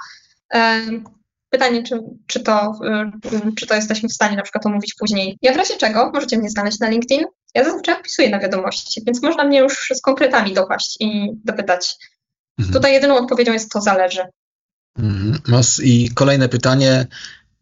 Pytanie, 1.50 1.84
czy, 1.84 2.00
czy, 2.28 2.40
to, 2.40 2.80
y, 3.26 3.56
czy 3.56 3.68
to 3.68 3.76
jesteśmy 3.76 4.10
w 4.10 4.14
stanie 4.14 4.36
na 4.36 4.44
przykład 4.44 4.66
omówić 4.66 4.94
później. 5.00 5.38
Ja 5.42 5.54
w 5.54 5.58
razie 5.58 5.78
czego 5.78 6.12
możecie 6.14 6.38
mnie 6.38 6.50
znaleźć 6.50 6.80
na 6.80 6.90
LinkedIn. 6.90 7.26
Ja 7.56 7.64
zazwyczaj 7.64 7.96
odpisuję 7.96 8.30
na 8.30 8.40
wiadomości, 8.40 9.02
więc 9.06 9.24
można 9.24 9.44
mnie 9.44 9.60
już 9.60 9.92
z 9.96 10.02
konkretami 10.02 10.54
dopaść 10.54 10.98
i 11.00 11.30
dopytać. 11.46 11.96
Mhm. 12.60 12.74
Tutaj 12.74 12.94
jedyną 12.94 13.18
odpowiedzią 13.18 13.54
jest 13.54 13.72
to 13.72 13.82
zależy. 13.82 14.22
Mhm. 14.98 15.42
I 15.84 16.10
kolejne 16.10 16.50
pytanie. 16.50 17.08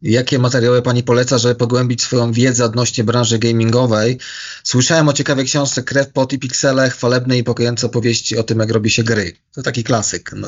Jakie 0.01 0.39
materiały 0.39 0.81
Pani 0.81 1.03
poleca, 1.03 1.37
żeby 1.37 1.55
pogłębić 1.55 2.01
swoją 2.01 2.31
wiedzę 2.31 2.65
odnośnie 2.65 3.03
branży 3.03 3.39
gamingowej? 3.39 4.19
Słyszałem 4.63 5.09
o 5.09 5.13
ciekawej 5.13 5.45
książce 5.45 5.83
Krew, 5.83 6.11
Pot 6.11 6.33
i 6.33 6.39
Piksele, 6.39 6.89
chwalebnej 6.89 7.39
i 7.39 7.43
pokojące 7.43 7.87
opowieści 7.87 8.37
o 8.37 8.43
tym, 8.43 8.59
jak 8.59 8.71
robi 8.71 8.89
się 8.89 9.03
gry. 9.03 9.33
To 9.51 9.63
taki 9.63 9.83
klasyk. 9.83 10.31
No, 10.35 10.47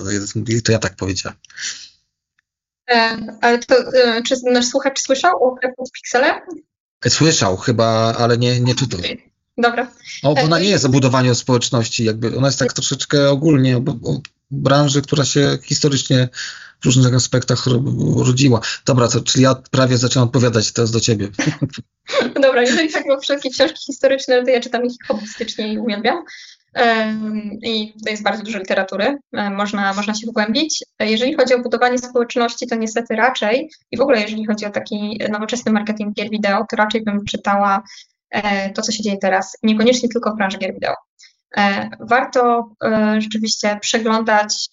to 0.63 0.71
ja 0.71 0.79
tak 0.79 0.95
powiedziałem. 0.95 1.37
E, 2.89 3.17
ale 3.41 3.59
to, 3.59 3.75
e, 3.75 4.21
czy 4.23 4.35
nasz 4.51 4.65
słuchacz 4.65 5.01
słyszał 5.01 5.43
o 5.43 5.55
Crafted 5.55 5.91
Pixele? 5.91 6.41
Słyszał 7.07 7.57
chyba, 7.57 8.15
ale 8.17 8.37
nie, 8.37 8.59
nie 8.59 8.75
czytał. 8.75 8.99
Dobra. 9.57 9.91
O, 10.23 10.35
ona 10.43 10.57
e, 10.57 10.61
nie 10.61 10.69
jest 10.69 10.85
o 10.85 10.89
budowaniu 10.89 11.35
społeczności, 11.35 12.03
jakby 12.03 12.37
ona 12.37 12.47
jest 12.47 12.59
tak 12.59 12.73
troszeczkę 12.73 13.29
ogólnie 13.29 13.77
o, 13.77 13.79
o 13.79 14.21
branży, 14.51 15.01
która 15.01 15.25
się 15.25 15.57
historycznie 15.63 16.29
w 16.81 16.85
różnych 16.85 17.13
aspektach 17.13 17.65
rodziła. 18.25 18.61
Dobra, 18.85 19.07
to, 19.07 19.21
czyli 19.21 19.43
ja 19.43 19.55
prawie 19.71 19.97
zaczęłam 19.97 20.27
odpowiadać 20.27 20.71
teraz 20.71 20.91
do 20.91 20.99
ciebie. 20.99 21.27
Dobra, 22.43 22.61
jeżeli 22.61 22.91
tak 22.91 23.03
o 23.11 23.21
wszelkie 23.21 23.49
książki 23.49 23.79
historyczne, 23.85 24.43
to 24.43 24.49
ja 24.49 24.61
czytam 24.61 24.85
ich 24.85 24.95
hobbystycznie 25.07 25.73
i 25.73 25.79
uwielbiam 25.79 26.23
i 27.63 27.93
to 28.05 28.11
jest 28.11 28.23
bardzo 28.23 28.43
dużo 28.43 28.59
literatury, 28.59 29.17
można, 29.33 29.93
można 29.93 30.13
się 30.13 30.27
wgłębić. 30.27 30.83
Jeżeli 30.99 31.35
chodzi 31.35 31.53
o 31.53 31.59
budowanie 31.59 31.97
społeczności, 31.97 32.67
to 32.67 32.75
niestety 32.75 33.15
raczej, 33.15 33.69
i 33.91 33.97
w 33.97 34.01
ogóle 34.01 34.21
jeżeli 34.21 34.45
chodzi 34.45 34.65
o 34.65 34.69
taki 34.69 35.19
nowoczesny 35.29 35.71
marketing 35.71 36.15
gier 36.15 36.29
wideo, 36.29 36.65
to 36.69 36.75
raczej 36.75 37.03
bym 37.03 37.25
czytała 37.25 37.83
e, 38.31 38.69
to, 38.69 38.81
co 38.81 38.91
się 38.91 39.03
dzieje 39.03 39.17
teraz, 39.17 39.57
niekoniecznie 39.63 40.09
tylko 40.09 40.31
w 40.31 40.37
branży 40.37 40.57
gier 40.57 40.73
wideo. 40.73 40.95
Warto 41.99 42.71
rzeczywiście 43.17 43.77
przeglądać 43.81 44.69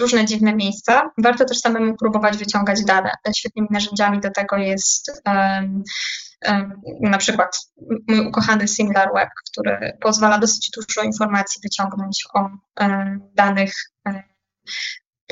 różne 0.00 0.24
dziwne 0.24 0.54
miejsca. 0.54 1.10
Warto 1.18 1.44
też 1.44 1.58
samemu 1.58 1.96
próbować 1.96 2.36
wyciągać 2.36 2.84
dane. 2.84 3.10
Świetnymi 3.36 3.68
narzędziami 3.70 4.20
do 4.20 4.30
tego 4.30 4.56
jest 4.56 5.22
na 7.00 7.18
przykład 7.18 7.58
mój 8.08 8.26
ukochany 8.26 8.68
SimilarWeb, 8.68 9.28
który 9.50 9.98
pozwala 10.00 10.38
dosyć 10.38 10.70
dużo 10.70 11.06
informacji 11.06 11.60
wyciągnąć 11.62 12.24
o 12.34 12.48
danych 13.34 13.72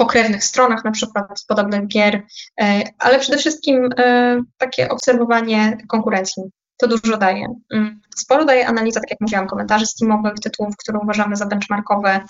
pokrewnych 0.01 0.45
stronach, 0.45 0.85
na 0.85 0.91
przykład 0.91 1.27
podobnych 1.49 1.87
gier, 1.87 2.23
e, 2.61 2.83
ale 2.99 3.19
przede 3.19 3.39
wszystkim 3.39 3.89
e, 3.99 4.41
takie 4.59 4.89
obserwowanie 4.89 5.77
konkurencji. 5.89 6.43
To 6.77 6.89
dużo 6.89 7.17
daje. 7.17 7.47
Mm, 7.73 8.01
sporo 8.17 8.45
daje 8.45 8.69
analiza, 8.69 9.01
tak 9.01 9.11
jak 9.11 9.21
mówiłam, 9.21 9.47
komentarzy 9.47 9.87
Steamowych, 9.87 10.35
tytułów, 10.35 10.77
które 10.77 10.99
uważamy 10.99 11.37
za 11.37 11.47
benchmarkowe, 11.47 12.21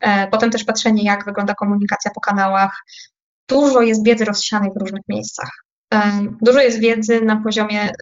e, 0.00 0.28
potem 0.28 0.50
też 0.50 0.64
patrzenie, 0.64 1.04
jak 1.04 1.24
wygląda 1.24 1.54
komunikacja 1.54 2.10
po 2.14 2.20
kanałach. 2.20 2.84
Dużo 3.48 3.80
jest 3.80 4.04
wiedzy 4.04 4.24
rozsianej 4.24 4.70
w 4.76 4.80
różnych 4.80 5.02
miejscach. 5.08 5.63
Dużo 6.42 6.60
jest 6.60 6.80
wiedzy 6.80 7.20
na 7.20 7.36
poziomie 7.36 7.92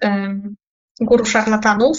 guru 1.00 1.24
szarlatanów, 1.24 1.98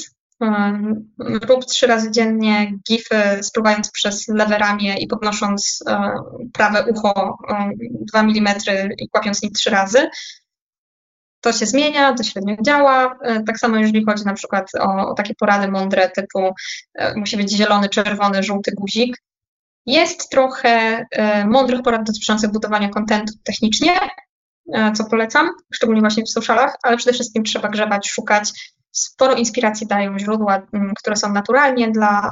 Rób 1.19 1.65
trzy 1.65 1.87
razy 1.87 2.11
dziennie 2.11 2.73
gify, 2.89 3.43
spływając 3.43 3.91
przez 3.91 4.27
lewe 4.27 4.57
ramię 4.57 4.97
i 4.97 5.07
podnosząc 5.07 5.83
e, 5.89 6.11
prawe 6.53 6.85
ucho 6.85 7.37
2 7.81 8.19
mm 8.19 8.55
i 8.97 9.09
kłapiąc 9.09 9.43
nim 9.43 9.51
trzy 9.51 9.69
razy. 9.69 10.09
To 11.41 11.53
się 11.53 11.65
zmienia, 11.65 12.13
to 12.13 12.23
średnio 12.23 12.55
działa. 12.65 13.17
E, 13.21 13.43
tak 13.43 13.59
samo 13.59 13.77
jeżeli 13.77 14.05
chodzi 14.05 14.25
na 14.25 14.33
przykład 14.33 14.69
o, 14.79 15.09
o 15.09 15.13
takie 15.13 15.33
porady 15.35 15.67
mądre 15.67 16.09
typu 16.09 16.53
e, 16.93 17.15
musi 17.15 17.37
być 17.37 17.51
zielony, 17.51 17.89
czerwony, 17.89 18.43
żółty 18.43 18.71
guzik. 18.77 19.17
Jest 19.85 20.29
trochę 20.29 21.05
mądrych 21.47 21.81
porad 21.81 22.03
dotyczących 22.03 22.51
budowania 22.51 22.89
kontentu 22.89 23.33
technicznie, 23.43 23.91
co 24.93 25.05
polecam, 25.05 25.49
szczególnie 25.73 26.01
właśnie 26.01 26.23
w 26.23 26.29
socialach, 26.29 26.75
ale 26.83 26.97
przede 26.97 27.13
wszystkim 27.13 27.43
trzeba 27.43 27.69
grzebać, 27.69 28.09
szukać 28.09 28.53
Sporo 28.93 29.33
inspiracji 29.35 29.87
dają 29.87 30.19
źródła, 30.19 30.61
mm, 30.73 30.93
które 30.95 31.15
są 31.15 31.33
naturalnie 31.33 31.91
dla 31.91 32.31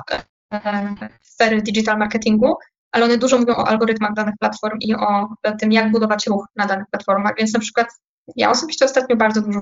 e, 0.53 0.95
sfery 1.21 1.61
digital 1.61 1.97
marketingu, 1.97 2.55
ale 2.91 3.05
one 3.05 3.17
dużo 3.17 3.38
mówią 3.38 3.55
o 3.55 3.67
algorytmach 3.67 4.13
danych 4.13 4.36
platform 4.39 4.77
i 4.82 4.95
o 4.95 5.27
tym, 5.59 5.71
jak 5.71 5.91
budować 5.91 6.27
ruch 6.27 6.45
na 6.55 6.65
danych 6.65 6.86
platformach. 6.91 7.34
Więc 7.38 7.53
na 7.53 7.59
przykład 7.59 7.88
ja 8.36 8.49
osobiście 8.49 8.86
ostatnio 8.86 9.15
bardzo 9.15 9.41
dużo 9.41 9.61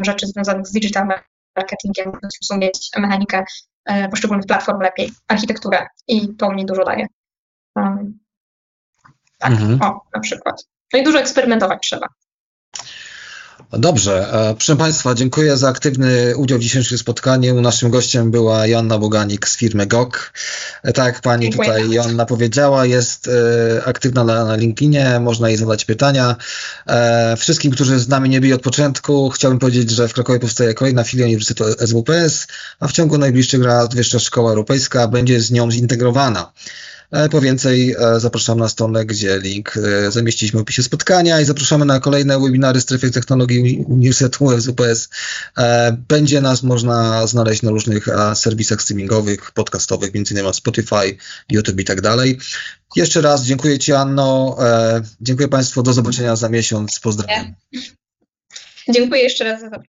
rzeczy 0.00 0.26
związanych 0.26 0.66
z 0.66 0.72
digital 0.72 1.08
marketingiem, 1.56 2.12
zrozumieć 2.22 2.90
mechanikę 2.98 3.44
e, 3.84 4.08
poszczególnych 4.08 4.46
platform 4.46 4.80
lepiej, 4.80 5.12
architekturę 5.28 5.86
i 6.08 6.34
to 6.34 6.52
mi 6.52 6.66
dużo 6.66 6.84
daje. 6.84 7.06
Um, 7.76 8.18
tak, 9.38 9.52
mhm. 9.52 9.82
o, 9.82 10.00
na 10.14 10.20
przykład. 10.20 10.64
No 10.92 10.98
i 10.98 11.04
dużo 11.04 11.18
eksperymentować 11.18 11.78
trzeba. 11.82 12.08
Dobrze. 13.72 14.32
E, 14.32 14.54
proszę 14.54 14.76
Państwa, 14.76 15.14
dziękuję 15.14 15.56
za 15.56 15.68
aktywny 15.68 16.36
udział 16.36 16.58
w 16.58 16.62
dzisiejszym 16.62 16.98
spotkaniu. 16.98 17.60
Naszym 17.60 17.90
gościem 17.90 18.30
była 18.30 18.66
Joanna 18.66 18.98
Boganik 18.98 19.48
z 19.48 19.56
firmy 19.56 19.86
GOK. 19.86 20.32
E, 20.82 20.92
tak 20.92 21.06
jak 21.06 21.20
Pani 21.20 21.50
dziękuję 21.50 21.68
tutaj 21.68 21.90
Joanna 21.90 22.26
powiedziała, 22.26 22.86
jest 22.86 23.28
e, 23.28 23.84
aktywna 23.84 24.24
na, 24.24 24.44
na 24.44 24.56
LinkedInie, 24.56 25.20
można 25.20 25.48
jej 25.48 25.58
zadać 25.58 25.84
pytania. 25.84 26.36
Wszystkim, 27.36 27.72
którzy 27.72 27.98
z 27.98 28.08
nami 28.08 28.28
nie 28.28 28.40
byli 28.40 28.52
od 28.52 28.62
początku, 28.62 29.30
chciałbym 29.30 29.58
powiedzieć, 29.58 29.90
że 29.90 30.08
w 30.08 30.12
Krakowie 30.12 30.38
powstaje 30.38 30.74
kolejna 30.74 31.04
filia 31.04 31.24
Uniwersytetu 31.24 31.86
SWPS, 31.86 32.46
a 32.80 32.88
w 32.88 32.92
ciągu 32.92 33.18
najbliższych 33.18 33.62
lat 33.62 33.94
Wyższa 33.94 34.18
Szkoła 34.18 34.50
Europejska 34.50 35.08
będzie 35.08 35.40
z 35.40 35.50
nią 35.50 35.70
zintegrowana. 35.70 36.52
E, 37.10 37.28
po 37.28 37.40
więcej 37.40 37.94
e, 37.98 38.20
zapraszam 38.20 38.58
na 38.58 38.68
stronę, 38.68 39.04
gdzie 39.04 39.38
link 39.38 39.76
e, 39.76 40.10
zamieściliśmy 40.10 40.58
w 40.58 40.62
opisie 40.62 40.82
spotkania 40.82 41.40
i 41.40 41.44
zapraszamy 41.44 41.84
na 41.84 42.00
kolejne 42.00 42.40
webinary 42.40 42.80
Strefy 42.80 43.10
Technologii 43.10 43.84
Uniwersytetu 43.88 44.44
UPS. 44.44 45.08
Będzie 46.08 46.40
nas 46.40 46.62
można 46.62 47.26
znaleźć 47.26 47.62
na 47.62 47.70
różnych 47.70 48.08
serwisach 48.34 48.82
streamingowych, 48.82 49.50
podcastowych, 49.50 50.14
między 50.14 50.34
innymi 50.34 50.54
Spotify, 50.54 51.16
YouTube 51.50 51.80
i 51.80 51.84
tak 51.84 52.00
dalej. 52.00 52.38
Jeszcze 52.96 53.20
raz 53.20 53.44
dziękuję 53.44 53.78
Ci, 53.78 53.92
Anno. 53.92 54.56
Dziękuję 55.20 55.48
Państwu. 55.48 55.82
Do 55.82 55.92
zobaczenia 55.92 56.36
za 56.36 56.48
miesiąc. 56.48 57.00
Pozdrawiam. 57.00 57.54
Dziękuję 58.94 59.22
jeszcze 59.22 59.44
raz 59.44 59.60
za 59.60 59.66
zaproszenie. 59.66 59.95